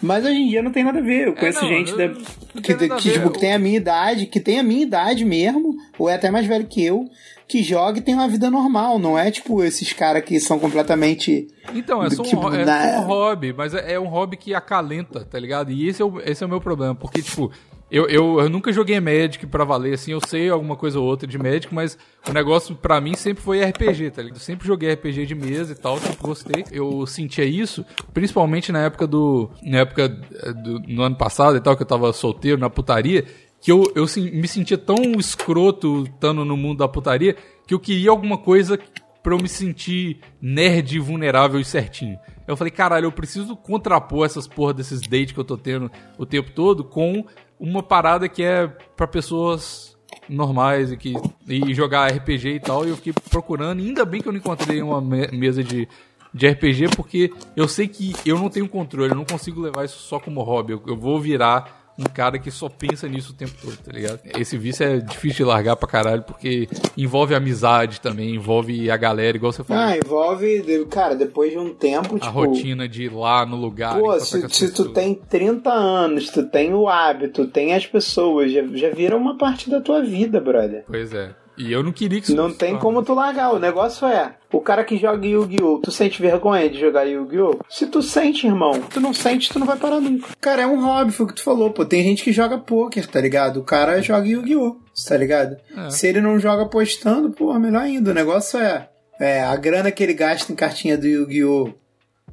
mas 0.00 0.24
hoje 0.24 0.34
em 0.36 0.48
dia 0.48 0.62
não 0.62 0.72
tem 0.72 0.84
nada 0.84 0.98
a 0.98 1.02
ver. 1.02 1.28
Eu 1.28 1.34
conheço 1.34 1.64
Uhum. 1.64 1.70
não, 1.70 1.76
gente 1.78 1.90
não- 1.92 1.96
da- 1.98 2.08
não 2.08 2.62
que, 2.62 2.74
tem 2.74 2.88
nada 2.88 2.94
a 2.98 3.02
que, 3.02 3.08
ver. 3.08 3.14
tipo, 3.14 3.30
que 3.30 3.38
tem 3.40 3.52
a 3.54 3.58
minha 3.58 3.76
idade, 3.76 4.26
que 4.26 4.40
tem 4.40 4.58
a 4.58 4.62
minha 4.62 4.82
idade 4.82 5.24
mesmo, 5.24 5.74
ou 5.98 6.08
é 6.08 6.14
até 6.14 6.30
mais 6.30 6.46
velho 6.46 6.66
que 6.66 6.84
eu, 6.84 7.04
que 7.48 7.62
joga 7.62 7.98
e 7.98 8.02
tem 8.02 8.14
uma 8.14 8.28
vida 8.28 8.50
normal, 8.50 8.98
não 8.98 9.18
é 9.18 9.30
tipo 9.30 9.62
esses 9.62 9.92
caras 9.92 10.24
que 10.24 10.40
são 10.40 10.58
completamente. 10.58 11.46
Então, 11.74 12.02
é 12.02 12.08
só 12.10 12.22
um, 12.22 12.24
Tipo, 12.24 12.52
é 12.54 12.64
na- 12.64 12.94
só 12.94 13.00
um 13.00 13.04
hobby, 13.06 13.52
mas 13.52 13.74
é, 13.74 13.92
é 13.94 14.00
um 14.00 14.06
hobby 14.08 14.36
que 14.36 14.54
acalenta, 14.54 15.24
tá 15.24 15.38
ligado? 15.38 15.70
E 15.70 15.86
esse 15.88 16.00
é 16.00 16.04
o, 16.04 16.20
esse 16.20 16.42
é 16.42 16.46
o 16.46 16.48
meu 16.50 16.60
problema, 16.60 16.94
porque, 16.94 17.20
tipo, 17.22 17.50
eu, 17.92 18.06
eu, 18.08 18.40
eu 18.40 18.48
nunca 18.48 18.72
joguei 18.72 18.98
Magic 18.98 19.46
pra 19.46 19.64
valer, 19.64 19.92
assim, 19.92 20.12
eu 20.12 20.20
sei 20.26 20.48
alguma 20.48 20.76
coisa 20.76 20.98
ou 20.98 21.04
outra 21.04 21.28
de 21.28 21.36
Magic, 21.36 21.74
mas 21.74 21.98
o 22.26 22.32
negócio 22.32 22.74
pra 22.74 22.98
mim 23.02 23.14
sempre 23.14 23.42
foi 23.42 23.62
RPG, 23.62 24.12
tá 24.12 24.22
ligado? 24.22 24.38
Eu 24.38 24.40
sempre 24.40 24.66
joguei 24.66 24.94
RPG 24.94 25.26
de 25.26 25.34
mesa 25.34 25.72
e 25.72 25.74
tal, 25.74 25.98
sempre 25.98 26.16
gostei. 26.22 26.64
Eu 26.72 27.06
sentia 27.06 27.44
isso, 27.44 27.84
principalmente 28.14 28.72
na 28.72 28.78
época 28.78 29.06
do. 29.06 29.50
Na 29.62 29.80
época 29.80 30.04
eh, 30.42 30.52
do, 30.54 30.80
no 30.80 31.02
ano 31.02 31.16
passado 31.16 31.58
e 31.58 31.60
tal, 31.60 31.76
que 31.76 31.82
eu 31.82 31.86
tava 31.86 32.10
solteiro 32.14 32.58
na 32.58 32.70
putaria, 32.70 33.26
que 33.60 33.70
eu, 33.70 33.84
eu 33.94 34.06
me 34.32 34.48
sentia 34.48 34.78
tão 34.78 34.96
escroto 35.18 36.04
estando 36.04 36.46
no 36.46 36.56
mundo 36.56 36.78
da 36.78 36.88
putaria 36.88 37.36
que 37.66 37.74
eu 37.74 37.78
queria 37.78 38.10
alguma 38.10 38.38
coisa 38.38 38.78
pra 39.22 39.34
eu 39.34 39.38
me 39.38 39.48
sentir 39.48 40.18
nerd, 40.40 40.98
vulnerável 40.98 41.60
e 41.60 41.64
certinho. 41.64 42.18
Eu 42.46 42.56
falei, 42.56 42.70
caralho, 42.70 43.06
eu 43.06 43.12
preciso 43.12 43.54
contrapor 43.54 44.26
essas 44.26 44.48
porra 44.48 44.74
desses 44.74 45.00
dates 45.00 45.32
que 45.32 45.38
eu 45.38 45.44
tô 45.44 45.56
tendo 45.56 45.90
o 46.18 46.26
tempo 46.26 46.50
todo 46.50 46.82
com 46.82 47.24
uma 47.62 47.82
parada 47.82 48.28
que 48.28 48.42
é 48.42 48.66
pra 48.96 49.06
pessoas 49.06 49.96
normais 50.28 50.90
e 50.92 50.96
que 50.96 51.14
e 51.48 51.72
jogar 51.72 52.08
RPG 52.10 52.48
e 52.56 52.60
tal. 52.60 52.84
E 52.84 52.88
eu 52.90 52.96
fiquei 52.96 53.12
procurando, 53.30 53.80
e 53.80 53.86
ainda 53.86 54.04
bem 54.04 54.20
que 54.20 54.28
eu 54.28 54.32
não 54.32 54.38
encontrei 54.40 54.82
uma 54.82 55.00
me- 55.00 55.28
mesa 55.28 55.62
de 55.62 55.88
de 56.34 56.48
RPG 56.48 56.88
porque 56.96 57.30
eu 57.54 57.68
sei 57.68 57.86
que 57.86 58.14
eu 58.24 58.38
não 58.38 58.48
tenho 58.48 58.66
controle, 58.66 59.10
eu 59.12 59.16
não 59.16 59.24
consigo 59.24 59.60
levar 59.60 59.84
isso 59.84 59.98
só 59.98 60.18
como 60.18 60.42
hobby. 60.42 60.72
Eu, 60.72 60.82
eu 60.86 60.96
vou 60.96 61.20
virar 61.20 61.81
um 61.98 62.04
cara 62.04 62.38
que 62.38 62.50
só 62.50 62.68
pensa 62.68 63.06
nisso 63.06 63.32
o 63.32 63.34
tempo 63.34 63.52
todo, 63.60 63.76
tá 63.76 63.92
ligado? 63.92 64.20
Esse 64.38 64.56
vício 64.56 64.84
é 64.84 64.98
difícil 64.98 65.44
de 65.44 65.44
largar 65.44 65.76
pra 65.76 65.88
caralho 65.88 66.22
porque 66.22 66.68
envolve 66.96 67.34
amizade 67.34 68.00
também, 68.00 68.34
envolve 68.34 68.90
a 68.90 68.96
galera, 68.96 69.36
igual 69.36 69.52
você 69.52 69.62
falou. 69.62 69.82
Ah, 69.82 69.96
envolve. 69.96 70.86
Cara, 70.90 71.14
depois 71.14 71.52
de 71.52 71.58
um 71.58 71.74
tempo, 71.74 72.16
a 72.16 72.20
tipo. 72.20 72.32
rotina 72.32 72.88
de 72.88 73.04
ir 73.04 73.12
lá 73.12 73.44
no 73.44 73.56
lugar. 73.56 73.98
Pô, 73.98 74.18
se, 74.20 74.48
se 74.48 74.72
tu 74.72 74.90
tem 74.90 75.14
30 75.14 75.70
anos, 75.70 76.30
tu 76.30 76.44
tem 76.44 76.72
o 76.72 76.88
hábito, 76.88 77.46
tem 77.46 77.74
as 77.74 77.86
pessoas, 77.86 78.52
já, 78.52 78.62
já 78.74 78.90
vira 78.90 79.16
uma 79.16 79.36
parte 79.36 79.68
da 79.68 79.80
tua 79.80 80.02
vida, 80.02 80.40
brother. 80.40 80.84
Pois 80.86 81.12
é. 81.12 81.41
E 81.56 81.70
eu 81.70 81.82
não 81.82 81.92
queria 81.92 82.18
que 82.20 82.26
isso 82.28 82.36
Não 82.36 82.52
tem 82.52 82.78
como 82.78 83.02
tu 83.02 83.12
largar. 83.14 83.52
O 83.52 83.58
negócio 83.58 84.06
é, 84.06 84.34
o 84.50 84.60
cara 84.60 84.82
que 84.84 84.96
joga 84.96 85.26
Yu-Gi-Oh! 85.26 85.80
Tu 85.82 85.90
sente 85.92 86.20
vergonha 86.22 86.68
de 86.68 86.80
jogar 86.80 87.04
Yu-Gi-Oh? 87.04 87.58
Se 87.68 87.86
tu 87.86 88.02
sente, 88.02 88.46
irmão, 88.46 88.72
tu 88.90 89.00
não 89.00 89.12
sente, 89.12 89.50
tu 89.50 89.58
não 89.58 89.66
vai 89.66 89.76
parar 89.76 90.00
nunca. 90.00 90.28
Cara, 90.40 90.62
é 90.62 90.66
um 90.66 90.82
hobby, 90.84 91.12
foi 91.12 91.26
o 91.26 91.28
que 91.28 91.34
tu 91.34 91.42
falou, 91.42 91.70
pô. 91.70 91.84
Tem 91.84 92.02
gente 92.02 92.24
que 92.24 92.32
joga 92.32 92.56
poker, 92.58 93.06
tá 93.06 93.20
ligado? 93.20 93.58
O 93.60 93.64
cara 93.64 94.00
joga 94.00 94.26
Yu-Gi-Oh! 94.26 94.76
Tá 95.08 95.16
ligado? 95.16 95.56
É. 95.76 95.90
Se 95.90 96.06
ele 96.06 96.20
não 96.20 96.38
joga 96.38 96.62
apostando, 96.62 97.30
pô, 97.30 97.52
melhor 97.58 97.82
ainda. 97.82 98.10
O 98.10 98.14
negócio 98.14 98.58
é, 98.58 98.88
é 99.20 99.42
a 99.42 99.54
grana 99.56 99.90
que 99.90 100.02
ele 100.02 100.14
gasta 100.14 100.52
em 100.52 100.56
cartinha 100.56 100.96
do 100.96 101.06
Yu-Gi-Oh! 101.06 101.70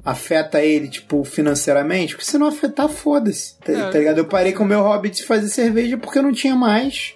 afeta 0.02 0.62
ele, 0.62 0.88
tipo, 0.88 1.22
financeiramente, 1.24 2.14
porque 2.14 2.24
se 2.30 2.38
não 2.38 2.46
afetar, 2.46 2.88
foda-se. 2.88 3.58
Tá, 3.60 3.70
É. 3.72 3.90
tá 3.90 3.98
ligado? 3.98 4.16
Eu 4.18 4.24
parei 4.24 4.52
com 4.52 4.64
o 4.64 4.66
meu 4.66 4.80
hobby 4.80 5.10
de 5.10 5.22
fazer 5.24 5.48
cerveja 5.48 5.98
porque 5.98 6.18
eu 6.18 6.22
não 6.22 6.32
tinha 6.32 6.56
mais 6.56 7.14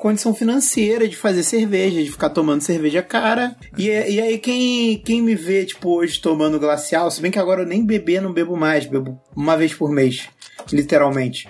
condição 0.00 0.34
financeira 0.34 1.06
de 1.06 1.14
fazer 1.14 1.42
cerveja, 1.42 2.02
de 2.02 2.10
ficar 2.10 2.30
tomando 2.30 2.62
cerveja 2.62 3.02
cara. 3.02 3.54
E, 3.76 3.88
e 3.88 4.18
aí, 4.18 4.38
quem, 4.38 4.98
quem 4.98 5.20
me 5.20 5.34
vê, 5.34 5.66
tipo, 5.66 5.90
hoje 5.90 6.18
tomando 6.18 6.58
glacial, 6.58 7.10
se 7.10 7.20
bem 7.20 7.30
que 7.30 7.38
agora 7.38 7.62
eu 7.62 7.66
nem 7.66 7.84
beber, 7.84 8.22
não 8.22 8.32
bebo 8.32 8.56
mais, 8.56 8.86
bebo 8.86 9.20
uma 9.36 9.58
vez 9.58 9.74
por 9.74 9.90
mês, 9.90 10.26
literalmente. 10.72 11.46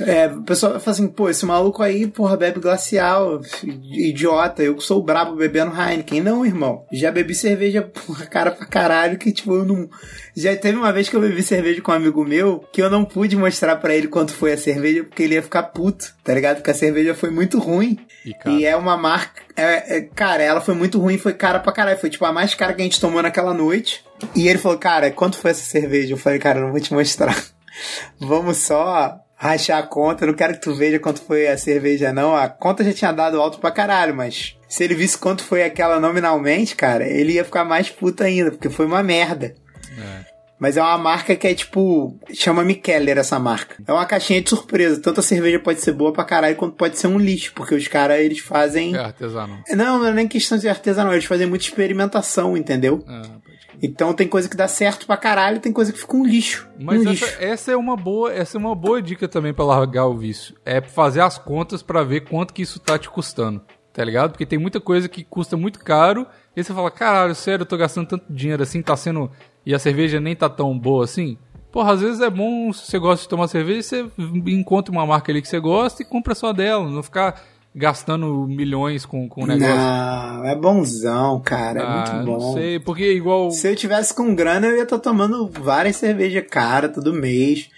É, 0.00 0.26
o 0.28 0.42
pessoal 0.42 0.78
fala 0.78 0.92
assim, 0.94 1.08
pô, 1.08 1.28
esse 1.28 1.44
maluco 1.44 1.82
aí, 1.82 2.06
porra, 2.06 2.36
bebe 2.36 2.60
glacial, 2.60 3.40
idiota, 3.82 4.62
eu 4.62 4.76
que 4.76 4.82
sou 4.84 5.02
brabo 5.02 5.36
bebendo 5.36 5.72
Heineken. 5.74 6.20
Não, 6.20 6.44
irmão, 6.46 6.84
já 6.92 7.10
bebi 7.10 7.34
cerveja, 7.34 7.82
porra, 7.82 8.26
cara 8.26 8.50
pra 8.50 8.66
caralho, 8.66 9.18
que 9.18 9.32
tipo, 9.32 9.54
eu 9.54 9.64
não... 9.64 9.88
Já 10.36 10.54
teve 10.56 10.76
uma 10.76 10.92
vez 10.92 11.08
que 11.08 11.14
eu 11.16 11.20
bebi 11.20 11.42
cerveja 11.42 11.80
com 11.80 11.92
um 11.92 11.94
amigo 11.94 12.24
meu, 12.24 12.64
que 12.72 12.82
eu 12.82 12.90
não 12.90 13.04
pude 13.04 13.36
mostrar 13.36 13.76
pra 13.76 13.94
ele 13.94 14.08
quanto 14.08 14.32
foi 14.32 14.52
a 14.52 14.58
cerveja, 14.58 15.04
porque 15.04 15.22
ele 15.22 15.34
ia 15.34 15.42
ficar 15.42 15.62
puto, 15.64 16.12
tá 16.24 16.34
ligado? 16.34 16.56
Porque 16.56 16.70
a 16.70 16.74
cerveja 16.74 17.14
foi 17.14 17.30
muito 17.30 17.58
ruim. 17.58 17.98
E, 18.24 18.34
E 18.50 18.64
é 18.64 18.74
uma 18.76 18.96
marca. 18.96 19.42
é- 19.56 19.98
é- 19.98 20.00
cara, 20.00 20.42
ela 20.42 20.60
foi 20.60 20.74
muito 20.74 20.98
ruim, 21.00 21.18
foi 21.18 21.34
cara 21.34 21.60
pra 21.60 21.72
caralho. 21.72 21.98
Foi 21.98 22.10
tipo 22.10 22.24
a 22.24 22.32
mais 22.32 22.54
cara 22.54 22.72
que 22.72 22.80
a 22.80 22.84
gente 22.84 23.00
tomou 23.00 23.22
naquela 23.22 23.54
noite. 23.54 24.04
E 24.34 24.48
ele 24.48 24.58
falou, 24.58 24.76
cara, 24.78 25.10
quanto 25.12 25.36
foi 25.38 25.50
essa 25.52 25.62
cerveja? 25.64 26.14
Eu 26.14 26.18
falei, 26.18 26.38
cara, 26.40 26.58
eu 26.58 26.64
não 26.64 26.72
vou 26.72 26.80
te 26.80 26.92
mostrar. 26.92 27.36
Vamos 28.18 28.56
só 28.58 29.18
rachar 29.48 29.78
a 29.78 29.86
conta. 29.86 30.24
Eu 30.24 30.28
não 30.28 30.34
quero 30.34 30.54
que 30.54 30.60
tu 30.60 30.74
veja 30.74 30.98
quanto 30.98 31.20
foi 31.22 31.46
a 31.46 31.56
cerveja, 31.58 32.12
não. 32.12 32.34
A 32.34 32.48
conta 32.48 32.82
já 32.84 32.92
tinha 32.92 33.12
dado 33.12 33.40
alto 33.40 33.58
pra 33.58 33.70
caralho, 33.70 34.14
mas 34.14 34.56
se 34.68 34.82
ele 34.84 34.94
visse 34.94 35.18
quanto 35.18 35.44
foi 35.44 35.62
aquela 35.62 36.00
nominalmente, 36.00 36.74
cara, 36.74 37.06
ele 37.06 37.34
ia 37.34 37.44
ficar 37.44 37.64
mais 37.64 37.90
puto 37.90 38.22
ainda, 38.24 38.50
porque 38.50 38.70
foi 38.70 38.86
uma 38.86 39.02
merda. 39.02 39.54
é. 39.98 40.33
Mas 40.58 40.76
é 40.76 40.82
uma 40.82 40.96
marca 40.96 41.34
que 41.34 41.46
é 41.46 41.54
tipo. 41.54 42.18
Chama 42.32 42.64
Mikeller 42.64 43.18
essa 43.18 43.38
marca. 43.38 43.82
É 43.86 43.92
uma 43.92 44.06
caixinha 44.06 44.40
de 44.40 44.48
surpresa. 44.50 45.00
Tanto 45.00 45.20
a 45.20 45.22
cerveja 45.22 45.58
pode 45.58 45.80
ser 45.80 45.92
boa 45.92 46.12
pra 46.12 46.24
caralho 46.24 46.56
quanto 46.56 46.76
pode 46.76 46.98
ser 46.98 47.08
um 47.08 47.18
lixo. 47.18 47.52
Porque 47.54 47.74
os 47.74 47.88
caras, 47.88 48.20
eles 48.20 48.38
fazem. 48.38 48.94
é 48.94 48.98
artesanal. 48.98 49.58
Não, 49.70 49.98
não 49.98 50.06
é 50.06 50.12
nem 50.12 50.28
questão 50.28 50.56
de 50.56 50.68
artesanal. 50.68 51.12
Eles 51.12 51.24
fazem 51.24 51.46
muita 51.46 51.64
experimentação, 51.64 52.56
entendeu? 52.56 53.00
Crer. 53.00 53.44
Então 53.82 54.14
tem 54.14 54.26
coisa 54.26 54.48
que 54.48 54.56
dá 54.56 54.68
certo 54.68 55.06
pra 55.06 55.16
caralho 55.16 55.60
tem 55.60 55.72
coisa 55.72 55.92
que 55.92 55.98
fica 55.98 56.16
um 56.16 56.24
lixo. 56.24 56.68
Mas 56.80 57.00
um 57.00 57.10
essa, 57.10 57.10
lixo. 57.10 57.36
essa 57.38 57.72
é 57.72 57.76
uma 57.76 57.96
boa, 57.96 58.32
essa 58.32 58.56
é 58.56 58.58
uma 58.58 58.74
boa 58.74 59.02
dica 59.02 59.28
também 59.28 59.52
pra 59.52 59.64
largar 59.64 60.06
o 60.06 60.16
vício. 60.16 60.54
É 60.64 60.80
fazer 60.80 61.20
as 61.20 61.38
contas 61.38 61.82
pra 61.82 62.02
ver 62.02 62.20
quanto 62.20 62.54
que 62.54 62.62
isso 62.62 62.78
tá 62.78 62.98
te 62.98 63.10
custando, 63.10 63.62
tá 63.92 64.02
ligado? 64.04 64.30
Porque 64.30 64.46
tem 64.46 64.58
muita 64.58 64.80
coisa 64.80 65.08
que 65.08 65.24
custa 65.24 65.56
muito 65.56 65.80
caro, 65.80 66.26
e 66.56 66.62
você 66.62 66.72
fala, 66.72 66.90
caralho, 66.90 67.34
sério, 67.34 67.62
eu 67.62 67.66
tô 67.66 67.76
gastando 67.76 68.08
tanto 68.08 68.32
dinheiro 68.32 68.62
assim, 68.62 68.80
tá 68.80 68.96
sendo 68.96 69.30
e 69.64 69.74
a 69.74 69.78
cerveja 69.78 70.20
nem 70.20 70.34
tá 70.34 70.48
tão 70.48 70.78
boa 70.78 71.04
assim. 71.04 71.38
Porra, 71.72 71.92
às 71.92 72.00
vezes 72.00 72.20
é 72.20 72.30
bom, 72.30 72.72
se 72.72 72.86
você 72.86 72.98
gosta 72.98 73.22
de 73.24 73.28
tomar 73.28 73.48
cerveja, 73.48 73.82
você 73.82 74.06
encontra 74.46 74.92
uma 74.92 75.04
marca 75.04 75.32
ali 75.32 75.42
que 75.42 75.48
você 75.48 75.58
gosta 75.58 76.02
e 76.02 76.06
compra 76.06 76.34
só 76.34 76.52
dela, 76.52 76.88
não 76.88 77.02
ficar 77.02 77.42
gastando 77.74 78.46
milhões 78.46 79.04
com, 79.04 79.28
o 79.36 79.46
negócio. 79.46 79.74
Não, 79.74 80.44
é 80.44 80.54
bonzão, 80.54 81.40
cara. 81.40 81.80
É 81.80 81.82
Ah, 81.82 82.12
muito 82.14 82.26
bom. 82.26 82.38
Não 82.38 82.52
sei, 82.52 82.78
porque 82.78 83.12
igual. 83.12 83.50
Se 83.50 83.68
eu 83.68 83.74
tivesse 83.74 84.14
com 84.14 84.34
grana, 84.34 84.68
eu 84.68 84.76
ia 84.76 84.84
estar 84.84 84.98
tomando 85.00 85.50
várias 85.60 85.96
cervejas 85.96 86.44
cara 86.48 86.88
todo 86.88 87.12
mês. 87.12 87.68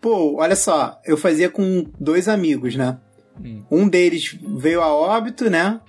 Pô, 0.00 0.36
olha 0.38 0.54
só, 0.54 1.00
eu 1.04 1.16
fazia 1.16 1.48
com 1.48 1.86
dois 1.98 2.28
amigos, 2.28 2.76
né? 2.76 2.98
Hum. 3.42 3.62
Um 3.70 3.88
deles 3.88 4.38
veio 4.42 4.82
a 4.82 4.94
óbito, 4.94 5.48
né? 5.48 5.80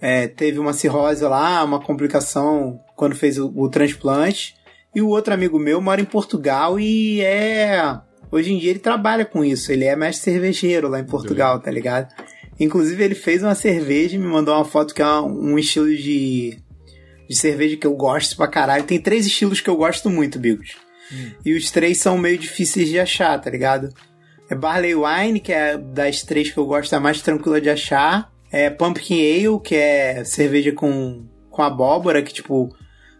É, 0.00 0.28
teve 0.28 0.58
uma 0.58 0.72
cirrose 0.72 1.24
lá, 1.24 1.64
uma 1.64 1.80
complicação 1.80 2.80
quando 2.94 3.14
fez 3.14 3.38
o, 3.38 3.50
o 3.56 3.68
transplante. 3.68 4.54
E 4.94 5.00
o 5.00 5.08
outro 5.08 5.32
amigo 5.32 5.58
meu 5.58 5.80
mora 5.80 6.00
em 6.00 6.04
Portugal 6.04 6.78
e 6.78 7.20
é. 7.20 8.00
Hoje 8.32 8.52
em 8.52 8.58
dia 8.58 8.70
ele 8.70 8.78
trabalha 8.78 9.24
com 9.24 9.44
isso. 9.44 9.72
Ele 9.72 9.84
é 9.84 9.94
mestre 9.96 10.32
cervejeiro 10.32 10.88
lá 10.88 11.00
em 11.00 11.04
Portugal, 11.04 11.60
tá 11.60 11.70
ligado? 11.70 12.12
Inclusive 12.58 13.02
ele 13.02 13.14
fez 13.14 13.42
uma 13.42 13.54
cerveja 13.54 14.16
e 14.16 14.18
me 14.18 14.26
mandou 14.26 14.54
uma 14.54 14.64
foto 14.64 14.94
que 14.94 15.02
é 15.02 15.06
um 15.06 15.58
estilo 15.58 15.88
de, 15.88 16.58
de 17.28 17.36
cerveja 17.36 17.76
que 17.76 17.86
eu 17.86 17.94
gosto 17.94 18.36
pra 18.36 18.46
caralho. 18.46 18.84
Tem 18.84 19.00
três 19.00 19.26
estilos 19.26 19.60
que 19.60 19.70
eu 19.70 19.76
gosto 19.76 20.10
muito, 20.10 20.38
Bigos. 20.38 20.76
E 21.44 21.54
os 21.54 21.70
três 21.70 21.98
são 21.98 22.18
meio 22.18 22.38
difíceis 22.38 22.88
de 22.88 22.98
achar, 22.98 23.40
tá 23.40 23.50
ligado? 23.50 23.88
É 24.48 24.54
Barley 24.54 24.94
Wine, 24.94 25.40
que 25.40 25.52
é 25.52 25.76
das 25.78 26.22
três 26.22 26.50
que 26.50 26.58
eu 26.58 26.66
gosto, 26.66 26.92
a 26.94 27.00
mais 27.00 27.20
tranquila 27.22 27.60
de 27.60 27.70
achar. 27.70 28.32
É 28.50 28.68
Pumpkin 28.68 29.46
Ale, 29.46 29.60
que 29.60 29.74
é 29.74 30.24
cerveja 30.24 30.72
com, 30.72 31.24
com 31.48 31.62
abóbora, 31.62 32.22
que 32.22 32.32
tipo. 32.32 32.68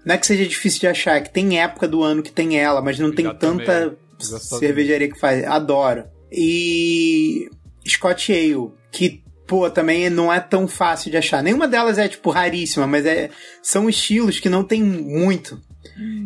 Não 0.04 0.14
é 0.14 0.18
que 0.18 0.26
seja 0.26 0.46
difícil 0.46 0.80
de 0.80 0.86
achar, 0.86 1.16
é 1.16 1.20
que 1.20 1.32
tem 1.32 1.60
época 1.60 1.86
do 1.86 2.02
ano 2.02 2.22
que 2.22 2.32
tem 2.32 2.58
ela, 2.58 2.80
mas 2.80 2.98
não 2.98 3.12
tem 3.12 3.26
Já 3.26 3.34
também, 3.34 3.66
tanta 3.66 3.96
cervejaria 4.18 5.10
que 5.10 5.18
faz. 5.18 5.44
Adoro. 5.44 6.04
E. 6.30 7.48
Scotch 7.86 8.30
Ale, 8.30 8.70
que, 8.92 9.22
pô, 9.46 9.70
também 9.70 10.10
não 10.10 10.32
é 10.32 10.38
tão 10.38 10.68
fácil 10.68 11.10
de 11.10 11.16
achar. 11.16 11.42
Nenhuma 11.42 11.66
delas 11.66 11.98
é, 11.98 12.06
tipo, 12.08 12.30
raríssima, 12.30 12.86
mas 12.86 13.06
é, 13.06 13.30
são 13.62 13.88
estilos 13.88 14.38
que 14.38 14.48
não 14.48 14.62
tem 14.62 14.82
muito. 14.82 15.60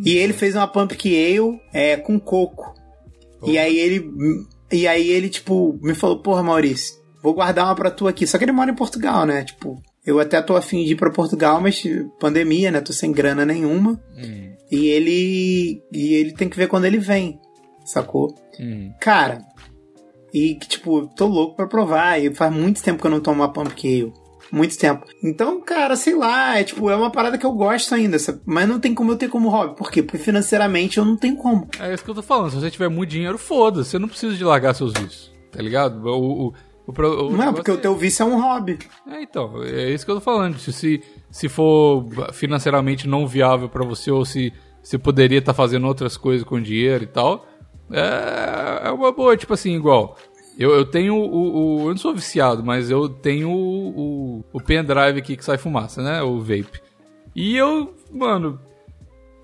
E 0.05 0.17
ele 0.17 0.33
fez 0.33 0.55
uma 0.55 0.69
Pumpkin 0.69 1.15
Ale 1.15 1.61
é, 1.73 1.97
com 1.97 2.19
coco. 2.19 2.75
E 3.45 3.59
aí 3.59 3.79
ele. 3.79 4.11
E 4.71 4.89
aí 4.89 5.09
ele, 5.09 5.29
tipo, 5.29 5.79
me 5.83 5.95
falou, 5.95 6.19
porra, 6.21 6.43
Maurício, 6.43 6.97
vou 7.23 7.35
guardar 7.35 7.67
uma 7.67 7.75
pra 7.75 7.91
tu 7.91 8.09
aqui. 8.09 8.27
Só 8.27 8.39
que 8.39 8.45
ele 8.45 8.53
mora 8.53 8.71
em 8.71 8.75
Portugal, 8.75 9.25
né? 9.25 9.45
Tipo, 9.45 9.83
eu 10.07 10.19
até 10.21 10.41
tô 10.43 10.57
afim 10.57 10.85
de 10.85 10.93
ir 10.93 10.97
pra 10.97 11.11
Portugal, 11.11 11.61
mas 11.61 11.83
pandemia, 12.21 12.71
né? 12.71 12.81
Tô 12.81 12.93
sem 12.93 13.11
grana 13.13 13.45
nenhuma. 13.45 14.01
Hum, 14.17 14.53
E 14.71 14.87
ele. 14.89 15.83
E 15.93 16.15
ele 16.15 16.33
tem 16.33 16.49
que 16.49 16.57
ver 16.57 16.69
quando 16.69 16.85
ele 16.85 16.99
vem. 16.99 17.41
Sacou? 17.85 18.35
hum. 18.61 18.93
Cara. 19.01 19.39
E 20.33 20.57
que, 20.57 20.67
tipo, 20.67 21.07
tô 21.15 21.27
louco 21.27 21.55
pra 21.57 21.67
provar. 21.67 22.19
E 22.21 22.35
faz 22.35 22.53
muito 22.53 22.83
tempo 22.83 23.01
que 23.01 23.07
eu 23.07 23.11
não 23.11 23.21
tomo 23.21 23.41
uma 23.43 23.53
Pumpkin 23.53 24.03
Ale. 24.03 24.13
Muito 24.53 24.77
tempo. 24.79 25.05
Então, 25.23 25.61
cara, 25.61 25.97
sei 25.97 26.15
lá, 26.15 26.59
é 26.59 26.65
tipo, 26.65 26.89
é 26.91 26.95
uma 26.95 27.11
parada 27.11 27.39
que 27.39 27.47
eu 27.47 27.53
gosto 27.53 27.95
ainda, 27.95 28.19
sabe? 28.19 28.41
mas 28.45 28.69
não 28.69 28.79
tem 28.79 28.95
como 28.95 29.11
eu 29.11 29.17
ter 29.17 29.29
como 29.29 29.49
hobby. 29.49 29.75
Por 29.77 29.91
quê? 29.91 30.03
Porque 30.03 30.19
financeiramente 30.19 30.99
eu 30.99 31.05
não 31.05 31.17
tenho 31.17 31.37
como. 31.37 31.67
É 31.81 31.93
isso 31.93 32.05
que 32.05 32.11
eu 32.11 32.15
tô 32.15 32.23
falando. 32.23 32.51
Se 32.51 32.57
você 32.61 32.71
tiver 32.71 32.89
muito 32.89 33.11
dinheiro, 33.11 33.39
foda-se. 33.39 33.91
Você 33.91 33.99
não 33.99 34.07
precisa 34.09 34.35
de 34.37 34.45
largar 34.45 34.75
seus 34.75 34.93
vícios. 34.93 35.33
Tá 35.51 35.63
ligado? 35.63 36.05
O, 36.07 36.49
o, 36.49 36.53
o, 36.87 36.93
pro- 36.93 37.29
o 37.29 37.37
Não 37.37 37.45
é, 37.49 37.53
porque 37.53 37.71
o 37.71 37.79
teu 37.79 37.95
vício 37.97 38.23
é 38.23 38.27
um 38.27 38.41
hobby. 38.41 38.79
É, 39.11 39.23
então, 39.23 39.63
é 39.63 39.91
isso 39.91 40.05
que 40.05 40.11
eu 40.11 40.17
tô 40.17 40.21
falando. 40.21 40.59
Se- 40.59 41.03
Se, 41.31 41.49
for 41.49 42.07
financeiramente 42.33 43.09
não 43.09 43.27
viável 43.27 43.69
pra 43.69 43.85
você, 43.85 44.11
ou 44.11 44.25
se 44.25 44.53
você 44.83 44.99
poderia 44.99 45.39
estar 45.39 45.55
fazendo 45.55 45.87
outras 45.87 46.17
coisas 46.17 46.47
com 46.47 46.61
dinheiro 46.61 47.05
e 47.05 47.07
tal, 47.07 47.47
é, 47.91 48.89
é 48.89 48.91
uma 48.91 49.11
boa, 49.13 49.37
tipo 49.37 49.55
assim, 49.55 49.75
igual. 49.75 50.17
Eu, 50.59 50.71
eu 50.73 50.85
tenho 50.85 51.17
o, 51.17 51.77
o- 51.77 51.81
Eu 51.87 51.89
não 51.91 51.97
sou 51.97 52.15
viciado, 52.15 52.63
mas 52.63 52.91
eu 52.91 53.09
tenho 53.09 53.51
o, 53.51 54.39
o, 54.39 54.45
o 54.53 54.61
pendrive 54.61 55.19
aqui 55.19 55.37
que 55.37 55.45
sai 55.45 55.59
fumaça, 55.59 56.03
né? 56.03 56.23
O 56.23 56.39
vape. 56.41 56.81
E 57.35 57.57
eu, 57.57 57.93
mano, 58.13 58.61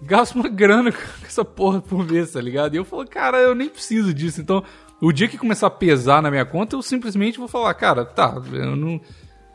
gasto 0.02 0.36
uma 0.36 0.46
grana 0.52 0.92
com 0.92 0.98
essa 1.26 1.44
porra 1.44 1.80
por 1.80 2.06
mês, 2.06 2.30
tá 2.32 2.40
ligado? 2.40 2.74
E 2.74 2.76
eu 2.78 2.84
falo, 2.84 3.04
cara, 3.08 3.38
eu 3.38 3.54
nem 3.54 3.68
preciso 3.68 4.14
disso. 4.14 4.40
Então, 4.40 4.62
o 5.00 5.12
dia 5.12 5.28
que 5.28 5.38
começar 5.38 5.66
a 5.66 5.70
pesar 5.70 6.22
na 6.22 6.30
minha 6.30 6.44
conta, 6.44 6.76
eu 6.76 6.82
simplesmente 6.82 7.38
vou 7.38 7.48
falar, 7.48 7.72
cara, 7.74 8.04
tá, 8.04 8.40
eu 8.52 8.76
não. 8.76 9.00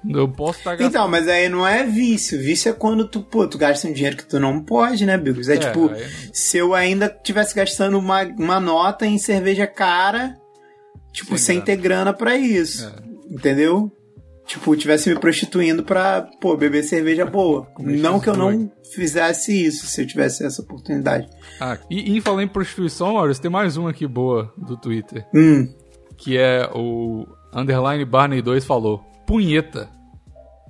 Eu 0.07 0.27
posso 0.27 0.59
estar 0.59 0.71
gastando. 0.71 0.87
Então, 0.87 1.07
mas 1.07 1.27
aí 1.27 1.49
não 1.49 1.67
é 1.67 1.83
vício. 1.83 2.39
Vício 2.39 2.69
é 2.69 2.73
quando 2.73 3.07
tu, 3.07 3.21
pô, 3.21 3.47
tu 3.47 3.57
gasta 3.57 3.87
um 3.87 3.91
dinheiro 3.93 4.15
que 4.15 4.25
tu 4.25 4.39
não 4.39 4.61
pode, 4.61 5.03
né, 5.03 5.17
Bigos? 5.17 5.49
É, 5.49 5.55
É, 5.55 5.57
tipo, 5.57 5.89
aí 5.89 6.05
se 6.31 6.57
eu 6.59 6.75
ainda 6.75 7.09
tivesse 7.09 7.55
gastando 7.55 7.97
uma, 7.97 8.21
uma 8.23 8.59
nota 8.59 9.07
em 9.07 9.17
cerveja 9.17 9.65
cara, 9.65 10.35
tipo, 11.11 11.37
Sem 11.37 11.37
sem, 11.37 11.55
grana. 11.55 11.65
ter 11.65 11.75
grana 11.77 12.13
pra 12.13 12.35
isso. 12.35 12.87
É. 12.87 13.33
Entendeu? 13.33 13.91
Tipo, 14.45 14.75
tivesse 14.75 15.09
me 15.09 15.19
prostituindo 15.19 15.83
pra, 15.83 16.21
pô, 16.39 16.55
beber 16.55 16.83
cerveja 16.83 17.25
boa. 17.25 17.67
Não 17.79 18.19
que 18.19 18.29
eu 18.29 18.35
não 18.37 18.71
fizesse 18.93 19.65
isso, 19.65 19.87
se 19.87 20.01
eu 20.03 20.07
tivesse 20.07 20.45
essa 20.45 20.61
oportunidade. 20.61 21.27
Ah, 21.59 21.77
e, 21.89 22.11
e 22.13 22.17
em 22.17 22.21
falar 22.21 22.43
em 22.43 22.47
prostituição, 22.47 23.13
Maurício, 23.13 23.41
tem 23.41 23.49
mais 23.51 23.75
uma 23.75 23.89
aqui 23.89 24.05
boa 24.05 24.53
do 24.55 24.77
Twitter. 24.77 25.25
Hum. 25.33 25.67
Que 26.15 26.37
é 26.37 26.69
o 26.73 27.25
Underline 27.53 28.05
Barney 28.05 28.41
2 28.41 28.63
falou. 28.65 28.99
Punheta. 29.25 29.89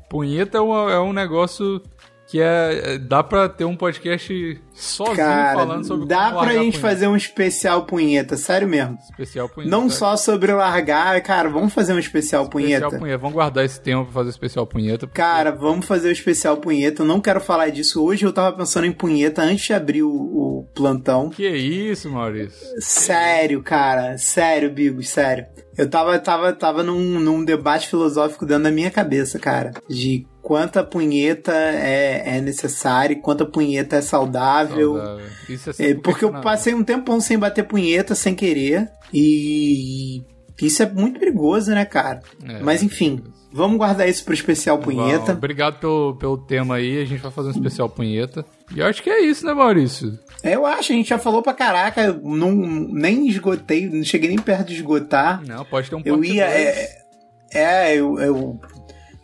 Punheta 0.09 0.57
é, 0.57 0.61
uma- 0.61 0.91
é 0.91 0.99
um 0.99 1.11
negócio 1.13 1.81
que 2.27 2.39
é, 2.39 2.93
é- 2.95 2.97
Dá 2.97 3.21
pra 3.21 3.49
ter 3.49 3.65
um 3.65 3.75
podcast 3.75 4.61
sozinho 4.75 5.15
Cara, 5.17 5.53
falando 5.57 5.85
sobre 5.87 6.05
dá 6.07 6.17
como 6.17 6.29
pra 6.31 6.39
largar 6.41 6.53
gente 6.63 6.73
punheta. 6.73 6.79
fazer 6.87 7.07
um 7.07 7.15
especial 7.15 7.85
punheta, 7.85 8.37
sério 8.37 8.67
mesmo. 8.67 8.97
Especial 9.09 9.47
punheta. 9.49 9.71
Não 9.71 9.89
só 9.89 10.17
sobre 10.17 10.51
largar, 10.51 11.21
cara, 11.21 11.49
vamos 11.49 11.73
fazer 11.73 11.93
um 11.93 11.99
especial 11.99 12.47
punheta. 12.49 12.73
Especial 12.85 12.99
punheta. 12.99 13.17
Vamos 13.17 13.33
guardar 13.33 13.63
esse 13.65 13.79
tema 13.79 14.03
pra 14.03 14.13
fazer 14.13 14.29
especial 14.29 14.67
punheta. 14.67 15.07
porque- 15.07 15.21
Cara, 15.21 15.51
vamos 15.51 15.85
fazer 15.85 16.09
o 16.09 16.11
especial 16.11 16.57
punheta. 16.57 17.01
Eu 17.01 17.05
não 17.05 17.21
quero 17.21 17.39
falar 17.41 17.69
disso 17.69 18.03
hoje. 18.03 18.25
Eu 18.25 18.33
tava 18.33 18.55
pensando 18.55 18.85
em 18.85 18.91
punheta 18.91 19.41
antes 19.41 19.65
de 19.65 19.73
abrir 19.73 20.03
o, 20.03 20.09
o 20.11 20.67
plantão. 20.75 21.29
Que 21.29 21.47
isso, 21.47 22.09
Maurício? 22.09 22.51
Sério, 22.79 23.63
cara. 23.63 24.17
Sério, 24.17 24.69
Bigos, 24.71 25.09
sério. 25.09 25.45
Eu 25.77 25.89
tava, 25.89 26.17
tava, 26.19 26.53
tava 26.53 26.83
num, 26.83 27.19
num 27.19 27.43
debate 27.43 27.89
filosófico 27.89 28.45
dentro 28.45 28.63
da 28.63 28.71
minha 28.71 28.89
cabeça, 28.89 29.37
cara. 29.37 29.71
De 29.89 30.25
quanta 30.41 30.81
punheta 30.85 31.51
é, 31.53 32.37
é 32.37 32.41
necessária 32.41 33.19
quanta 33.21 33.45
punheta 33.45 33.97
é 33.97 34.01
saudável. 34.01 34.64
Saudável. 34.67 35.21
Isso 35.49 35.69
é 35.69 35.91
É, 35.91 35.93
porque 35.95 36.25
eu 36.25 36.31
passei 36.41 36.73
um 36.73 36.83
tempão 36.83 37.19
sem 37.19 37.37
bater 37.37 37.63
punheta, 37.63 38.15
sem 38.15 38.35
querer. 38.35 38.89
E 39.13 40.23
isso 40.61 40.81
é 40.83 40.89
muito 40.89 41.19
perigoso, 41.19 41.71
né, 41.71 41.85
cara? 41.85 42.21
É, 42.43 42.59
Mas 42.61 42.81
enfim, 42.81 43.21
vamos 43.51 43.77
guardar 43.77 44.07
isso 44.07 44.23
pro 44.23 44.33
especial 44.33 44.77
punheta. 44.77 45.33
Bom, 45.33 45.37
obrigado 45.37 45.79
pelo, 45.79 46.15
pelo 46.15 46.37
tema 46.37 46.75
aí. 46.75 47.01
A 47.01 47.05
gente 47.05 47.21
vai 47.21 47.31
fazer 47.31 47.49
um 47.49 47.51
especial 47.51 47.89
punheta. 47.89 48.45
E 48.75 48.79
eu 48.79 48.85
acho 48.85 49.03
que 49.03 49.09
é 49.09 49.21
isso, 49.21 49.45
né, 49.45 49.53
Maurício? 49.53 50.17
Eu 50.43 50.65
acho, 50.65 50.91
a 50.91 50.95
gente 50.95 51.09
já 51.09 51.17
falou 51.17 51.41
pra 51.41 51.53
caraca, 51.53 52.13
não, 52.23 52.51
nem 52.51 53.27
esgotei, 53.27 53.89
não 53.89 54.03
cheguei 54.03 54.29
nem 54.29 54.37
perto 54.37 54.67
de 54.67 54.75
esgotar. 54.75 55.41
Não, 55.45 55.65
pode 55.65 55.89
ter 55.89 55.95
um 55.95 56.01
Eu 56.05 56.23
ia. 56.23 56.45
É, 56.45 57.05
é, 57.51 57.95
eu, 57.95 58.19
eu. 58.19 58.59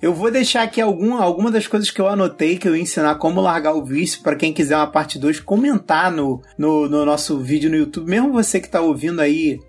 Eu 0.01 0.13
vou 0.15 0.31
deixar 0.31 0.63
aqui 0.63 0.81
algum, 0.81 1.15
alguma 1.15 1.51
das 1.51 1.67
coisas 1.67 1.91
que 1.91 2.01
eu 2.01 2.07
anotei 2.07 2.57
que 2.57 2.67
eu 2.67 2.75
ia 2.75 2.81
ensinar 2.81 3.15
como 3.15 3.39
largar 3.39 3.73
o 3.73 3.85
vício 3.85 4.21
pra 4.21 4.35
quem 4.35 4.51
quiser 4.51 4.75
uma 4.75 4.87
parte 4.87 5.19
2 5.19 5.39
comentar 5.41 6.11
no, 6.11 6.41
no, 6.57 6.89
no 6.89 7.05
nosso 7.05 7.37
vídeo 7.39 7.69
no 7.69 7.75
YouTube. 7.75 8.09
Mesmo 8.09 8.31
você 8.31 8.59
que 8.59 8.67
tá 8.67 8.81
ouvindo 8.81 9.19
aí 9.21 9.59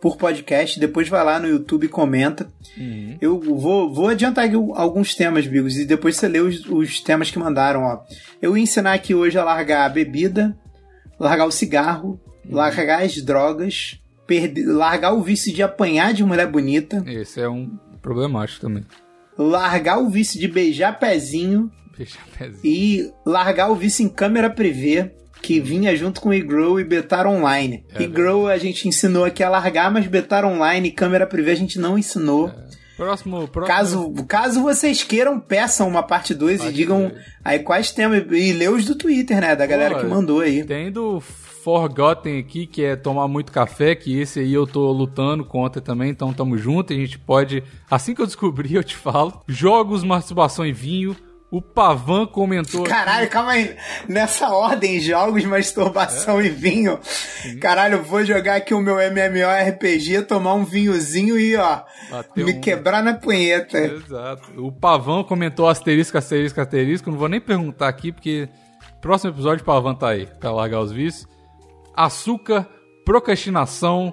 por 0.00 0.16
podcast, 0.16 0.78
depois 0.80 1.08
vai 1.08 1.24
lá 1.24 1.38
no 1.38 1.48
YouTube 1.48 1.84
e 1.84 1.88
comenta. 1.88 2.50
Uhum. 2.76 3.16
Eu 3.20 3.40
vou, 3.40 3.92
vou 3.92 4.08
adiantar 4.08 4.44
aqui 4.44 4.54
alguns 4.54 5.14
temas, 5.14 5.46
Bigos, 5.46 5.76
e 5.76 5.84
depois 5.84 6.16
você 6.16 6.28
lê 6.28 6.40
os, 6.40 6.64
os 6.66 7.00
temas 7.00 7.30
que 7.30 7.38
mandaram, 7.38 7.82
ó. 7.82 8.02
Eu 8.40 8.56
ia 8.56 8.62
ensinar 8.62 8.94
aqui 8.94 9.14
hoje 9.14 9.38
a 9.38 9.44
largar 9.44 9.84
a 9.84 9.88
bebida, 9.88 10.56
largar 11.18 11.46
o 11.46 11.50
cigarro, 11.50 12.20
largar 12.48 13.02
as 13.02 13.16
drogas, 13.22 13.98
perder, 14.26 14.66
largar 14.66 15.12
o 15.12 15.22
vício 15.22 15.52
de 15.54 15.62
apanhar 15.62 16.12
de 16.12 16.24
mulher 16.24 16.46
bonita, 16.46 17.02
Esse 17.06 17.40
é 17.40 17.48
um 17.48 17.78
problemático 18.02 18.60
também. 18.60 18.84
Largar 19.38 19.98
o 19.98 20.08
vício 20.08 20.38
de 20.38 20.48
beijar 20.48 20.98
pezinho 20.98 21.70
Fecha 21.96 22.18
pezinho. 22.38 22.60
e 22.64 23.10
largar 23.24 23.70
o 23.70 23.74
vício 23.74 24.04
em 24.04 24.08
câmera 24.08 24.50
privê, 24.50 25.12
que 25.42 25.60
vinha 25.60 25.94
junto 25.96 26.20
com 26.20 26.30
o 26.30 26.34
e-grow 26.34 26.80
e 26.80 26.84
betar 26.84 27.26
online. 27.26 27.84
É 27.94 28.02
e-grow 28.02 28.48
a 28.48 28.56
gente 28.58 28.88
ensinou 28.88 29.24
aqui 29.24 29.42
a 29.42 29.48
largar, 29.48 29.90
mas 29.92 30.06
betar 30.06 30.44
online 30.44 30.88
e 30.88 30.92
câmera 30.92 31.26
privê 31.26 31.52
a 31.52 31.56
gente 31.56 31.78
não 31.78 31.98
ensinou. 31.98 32.52
Próximo, 32.96 33.48
próximo. 33.48 33.76
Caso, 33.76 34.14
caso 34.26 34.62
vocês 34.62 35.02
queiram, 35.02 35.40
peçam 35.40 35.88
uma 35.88 36.02
parte 36.02 36.32
2 36.32 36.66
e 36.66 36.72
digam 36.72 37.08
dois. 37.08 37.24
aí 37.44 37.58
quais 37.58 37.90
temas. 37.90 38.24
E 38.30 38.52
lê 38.52 38.68
os 38.68 38.84
do 38.84 38.94
Twitter, 38.94 39.40
né? 39.40 39.56
Da 39.56 39.66
galera 39.66 39.96
Pô, 39.96 40.00
que 40.00 40.06
mandou 40.06 40.40
aí. 40.40 40.64
Tem 40.64 40.92
do 40.92 41.20
Forgotten 41.64 42.38
aqui, 42.38 42.66
que 42.66 42.84
é 42.84 42.94
tomar 42.94 43.26
muito 43.26 43.50
café, 43.50 43.94
que 43.94 44.20
esse 44.20 44.38
aí 44.38 44.52
eu 44.52 44.66
tô 44.66 44.92
lutando 44.92 45.46
contra 45.46 45.80
também, 45.80 46.10
então 46.10 46.30
tamo 46.30 46.58
junto. 46.58 46.92
A 46.92 46.96
gente 46.96 47.18
pode, 47.18 47.64
assim 47.90 48.14
que 48.14 48.20
eu 48.20 48.26
descobrir, 48.26 48.74
eu 48.74 48.84
te 48.84 48.94
falo. 48.94 49.40
Jogos, 49.48 50.04
masturbação 50.04 50.66
e 50.66 50.72
vinho. 50.72 51.16
O 51.50 51.62
Pavan 51.62 52.26
comentou. 52.26 52.82
Caralho, 52.84 53.30
calma 53.30 53.52
aí. 53.52 53.76
Nessa 54.06 54.50
ordem, 54.50 55.00
jogos, 55.00 55.42
masturbação 55.44 56.38
é. 56.38 56.46
e 56.46 56.48
vinho. 56.50 56.98
Caralho, 57.62 58.02
vou 58.02 58.24
jogar 58.24 58.56
aqui 58.56 58.74
o 58.74 58.80
meu 58.80 58.96
MMORPG, 58.98 60.22
tomar 60.22 60.54
um 60.54 60.64
vinhozinho 60.64 61.38
e, 61.38 61.56
ó, 61.56 61.80
Bateu 62.10 62.44
me 62.44 62.54
um... 62.54 62.60
quebrar 62.60 63.02
na 63.02 63.14
punheta. 63.14 63.78
Exato. 63.78 64.52
O 64.58 64.70
Pavão 64.70 65.24
comentou 65.24 65.66
asterisco, 65.66 66.18
asterisco, 66.18 66.60
asterisco. 66.60 67.10
Não 67.10 67.16
vou 67.16 67.28
nem 67.28 67.40
perguntar 67.40 67.88
aqui, 67.88 68.12
porque 68.12 68.48
próximo 69.00 69.30
episódio 69.30 69.62
o 69.62 69.66
Pavão 69.66 69.94
tá 69.94 70.08
aí, 70.08 70.26
pra 70.38 70.50
largar 70.50 70.80
os 70.80 70.92
vícios. 70.92 71.32
Açúcar, 71.96 72.68
procrastinação, 73.04 74.12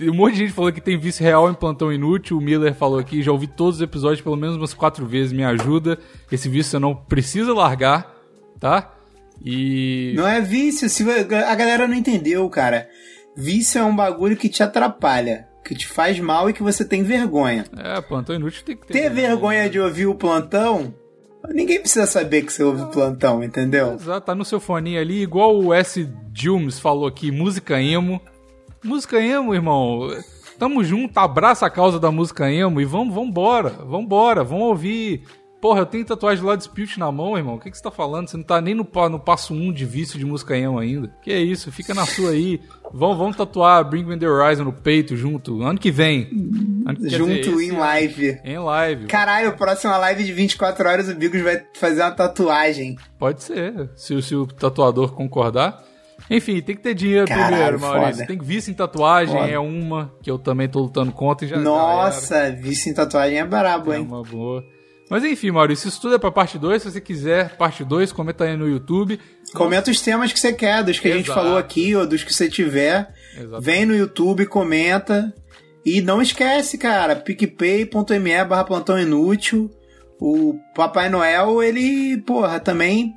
um 0.00 0.14
monte 0.14 0.34
de 0.34 0.38
gente 0.40 0.52
falou 0.52 0.72
que 0.72 0.80
tem 0.80 0.98
vice 0.98 1.22
real 1.22 1.50
em 1.50 1.54
plantão 1.54 1.92
inútil. 1.92 2.38
O 2.38 2.40
Miller 2.40 2.74
falou 2.74 2.98
aqui, 2.98 3.22
já 3.22 3.30
ouvi 3.30 3.46
todos 3.46 3.76
os 3.76 3.82
episódios 3.82 4.20
pelo 4.20 4.36
menos 4.36 4.56
umas 4.56 4.74
quatro 4.74 5.06
vezes. 5.06 5.32
Me 5.32 5.44
ajuda. 5.44 5.98
Esse 6.30 6.48
vício 6.48 6.70
você 6.70 6.78
não 6.78 6.94
precisa 6.94 7.52
largar, 7.52 8.14
tá? 8.58 8.94
E. 9.44 10.14
Não 10.16 10.26
é 10.26 10.40
vício, 10.40 10.88
se 10.88 11.02
a 11.10 11.54
galera 11.54 11.86
não 11.86 11.94
entendeu, 11.94 12.48
cara. 12.48 12.88
Vício 13.36 13.80
é 13.80 13.84
um 13.84 13.94
bagulho 13.94 14.36
que 14.36 14.48
te 14.48 14.62
atrapalha, 14.62 15.48
que 15.64 15.74
te 15.74 15.86
faz 15.86 16.18
mal 16.20 16.48
e 16.48 16.52
que 16.52 16.62
você 16.62 16.84
tem 16.84 17.02
vergonha. 17.02 17.64
É, 17.76 18.00
plantão 18.00 18.34
inútil 18.34 18.64
tem 18.64 18.76
que 18.76 18.86
ter. 18.86 18.92
Ter 18.92 19.10
vergonha 19.10 19.68
de 19.68 19.78
ouvir 19.80 20.06
o 20.06 20.14
plantão 20.14 20.94
Ninguém 21.50 21.80
precisa 21.80 22.06
saber 22.06 22.42
que 22.42 22.52
você 22.52 22.62
ouve 22.62 22.82
o 22.82 22.86
plantão, 22.86 23.42
entendeu? 23.42 23.94
Exato, 23.94 24.26
tá 24.26 24.34
no 24.34 24.44
seu 24.44 24.58
fone 24.60 24.96
ali, 24.96 25.22
igual 25.22 25.56
o 25.56 25.74
S. 25.74 26.08
Dilmes 26.30 26.78
falou 26.78 27.06
aqui, 27.06 27.30
música 27.30 27.80
emo. 27.80 28.20
Música 28.82 29.20
emo, 29.20 29.54
irmão. 29.54 30.08
Tamo 30.58 30.84
junto, 30.84 31.18
abraça 31.18 31.66
a 31.66 31.70
causa 31.70 31.98
da 31.98 32.10
música 32.10 32.50
emo 32.50 32.80
e 32.80 32.84
vamos, 32.84 33.14
vambora, 33.14 33.70
vambora, 33.70 34.44
vamos 34.44 34.68
ouvir. 34.68 35.24
Porra, 35.64 35.80
eu 35.80 35.86
tenho 35.86 36.04
tatuagem 36.04 36.44
lá 36.44 36.56
de 36.56 36.64
Spirit 36.64 37.00
na 37.00 37.10
mão, 37.10 37.38
irmão. 37.38 37.54
O 37.54 37.58
que, 37.58 37.70
que 37.70 37.76
você 37.78 37.82
tá 37.82 37.90
falando? 37.90 38.28
Você 38.28 38.36
não 38.36 38.44
tá 38.44 38.60
nem 38.60 38.74
no, 38.74 38.86
no 39.10 39.18
passo 39.18 39.54
1 39.54 39.56
um 39.56 39.72
de 39.72 39.86
vício 39.86 40.18
de 40.18 40.24
música 40.26 40.54
emo 40.54 40.78
ainda. 40.78 41.10
Que 41.22 41.32
é 41.32 41.40
isso, 41.40 41.72
fica 41.72 41.94
na 41.94 42.04
sua 42.04 42.32
aí. 42.32 42.60
Vamos, 42.92 43.16
vamos 43.16 43.34
tatuar 43.34 43.82
Bring 43.82 44.04
Me 44.04 44.18
The 44.18 44.28
Horizon 44.28 44.64
no 44.64 44.74
peito 44.74 45.16
junto. 45.16 45.62
Ano 45.62 45.78
que 45.78 45.90
vem. 45.90 46.28
Ano 46.86 46.98
que 46.98 47.08
junto 47.08 47.56
dizer, 47.56 47.62
em 47.62 47.70
live. 47.78 48.40
Em 48.44 48.58
live. 48.58 49.06
Caralho, 49.06 49.56
próxima 49.56 49.96
live 49.96 50.22
de 50.22 50.34
24 50.34 50.86
horas 50.86 51.08
o 51.08 51.14
Bigos 51.14 51.40
vai 51.40 51.64
fazer 51.72 52.02
uma 52.02 52.10
tatuagem. 52.10 52.96
Pode 53.18 53.42
ser, 53.42 53.88
se, 53.96 54.20
se 54.20 54.36
o 54.36 54.46
tatuador 54.46 55.14
concordar. 55.14 55.82
Enfim, 56.28 56.60
tem 56.60 56.76
que 56.76 56.82
ter 56.82 56.92
dinheiro 56.92 57.26
Caralho, 57.26 57.56
primeiro, 57.56 57.80
Maurício. 57.80 58.14
Foda. 58.16 58.26
Tem 58.26 58.36
que 58.36 58.44
vício 58.44 58.70
em 58.70 58.74
tatuagem, 58.74 59.34
foda. 59.34 59.50
é 59.50 59.58
uma 59.58 60.12
que 60.22 60.30
eu 60.30 60.38
também 60.38 60.68
tô 60.68 60.80
lutando 60.80 61.10
contra 61.10 61.46
e 61.46 61.48
já. 61.48 61.56
Nossa, 61.56 62.50
já 62.50 62.54
vício 62.54 62.90
em 62.90 62.94
tatuagem 62.94 63.38
é 63.38 63.46
brabo, 63.46 63.94
é 63.94 63.96
hein? 63.96 64.06
É 64.06 64.12
uma 64.12 64.22
boa. 64.22 64.73
Mas 65.10 65.22
enfim, 65.24 65.50
Maurício, 65.50 65.88
isso 65.88 66.00
tudo 66.00 66.14
é 66.14 66.18
pra 66.18 66.30
parte 66.30 66.58
2. 66.58 66.82
Se 66.82 66.90
você 66.90 67.00
quiser 67.00 67.56
parte 67.56 67.84
2, 67.84 68.12
comenta 68.12 68.44
aí 68.44 68.56
no 68.56 68.68
YouTube. 68.68 69.20
Comenta 69.52 69.90
os 69.90 70.00
temas 70.00 70.32
que 70.32 70.40
você 70.40 70.52
quer, 70.52 70.82
dos 70.82 70.98
que 70.98 71.08
Exato. 71.08 71.14
a 71.14 71.24
gente 71.24 71.34
falou 71.34 71.58
aqui, 71.58 71.94
ou 71.94 72.06
dos 72.06 72.24
que 72.24 72.32
você 72.32 72.48
tiver. 72.48 73.12
Exatamente. 73.34 73.64
Vem 73.64 73.86
no 73.86 73.94
YouTube, 73.94 74.46
comenta. 74.46 75.32
E 75.84 76.00
não 76.00 76.22
esquece, 76.22 76.78
cara, 76.78 77.14
picpay.me 77.14 78.44
barra 78.44 78.64
plantão 78.64 78.98
inútil. 78.98 79.70
O 80.18 80.58
Papai 80.74 81.10
Noel, 81.10 81.62
ele, 81.62 82.16
porra, 82.22 82.58
também 82.58 83.14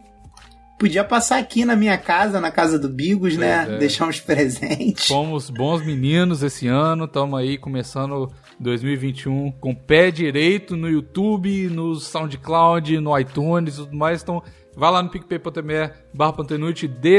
podia 0.78 1.04
passar 1.04 1.40
aqui 1.40 1.64
na 1.64 1.76
minha 1.76 1.98
casa, 1.98 2.40
na 2.42 2.52
casa 2.52 2.78
do 2.78 2.90
Bigos, 2.90 3.38
né? 3.38 3.66
É. 3.70 3.78
Deixar 3.78 4.08
uns 4.08 4.20
presentes. 4.22 5.08
Fomos 5.08 5.50
bons 5.50 5.86
meninos 5.86 6.44
esse 6.44 6.68
ano, 6.68 7.06
estamos 7.06 7.40
aí 7.40 7.58
começando 7.58 8.30
2021 8.60 9.52
com 9.54 9.74
pé 9.74 10.12
direito 10.12 10.76
no 10.76 10.90
YouTube, 10.90 11.70
no 11.70 11.96
SoundCloud, 11.96 13.00
no 13.00 13.18
iTunes 13.18 13.76
e 13.76 13.78
tudo 13.78 13.96
mais. 13.96 14.22
Então, 14.22 14.42
vai 14.76 14.92
lá 14.92 15.02
no 15.02 15.10
picpay.me 15.10 15.92
barra 16.14 16.34
Pantenute, 16.34 16.88
dê 16.88 17.18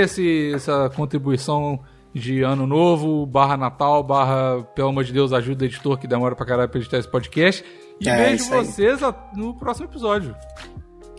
essa 0.54 0.90
contribuição 0.94 1.80
de 2.12 2.42
ano 2.42 2.66
novo, 2.66 3.26
barra 3.26 3.56
Natal, 3.56 4.02
barra, 4.02 4.62
pelo 4.74 4.88
amor 4.88 5.04
de 5.04 5.12
Deus, 5.12 5.32
ajuda 5.32 5.64
o 5.64 5.66
editor 5.66 5.98
que 5.98 6.06
demora 6.06 6.34
pra 6.34 6.46
caralho 6.46 6.68
pra 6.68 6.80
editar 6.80 6.98
esse 6.98 7.08
podcast. 7.08 7.64
E 8.00 8.08
é, 8.08 8.16
vejo 8.16 8.48
vocês 8.50 9.00
no 9.36 9.54
próximo 9.54 9.86
episódio. 9.86 10.34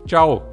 Tchau. 0.06 0.46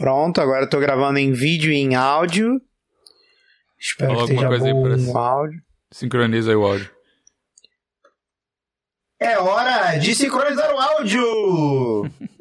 Pronto, 0.00 0.40
agora 0.40 0.64
eu 0.64 0.70
tô 0.70 0.80
gravando 0.80 1.18
em 1.18 1.30
vídeo 1.30 1.70
e 1.70 1.76
em 1.76 1.94
áudio. 1.94 2.58
Espero 3.78 4.14
Fala 4.14 4.26
que 4.26 4.32
esteja 4.32 4.58
bom 4.58 5.12
o 5.12 5.18
áudio. 5.18 5.62
Sincroniza 5.90 6.50
aí 6.50 6.56
o 6.56 6.64
áudio. 6.64 6.90
É 9.20 9.38
hora 9.38 9.98
de 9.98 10.14
sincronizar 10.14 10.74
o 10.74 10.78
áudio! 10.78 12.10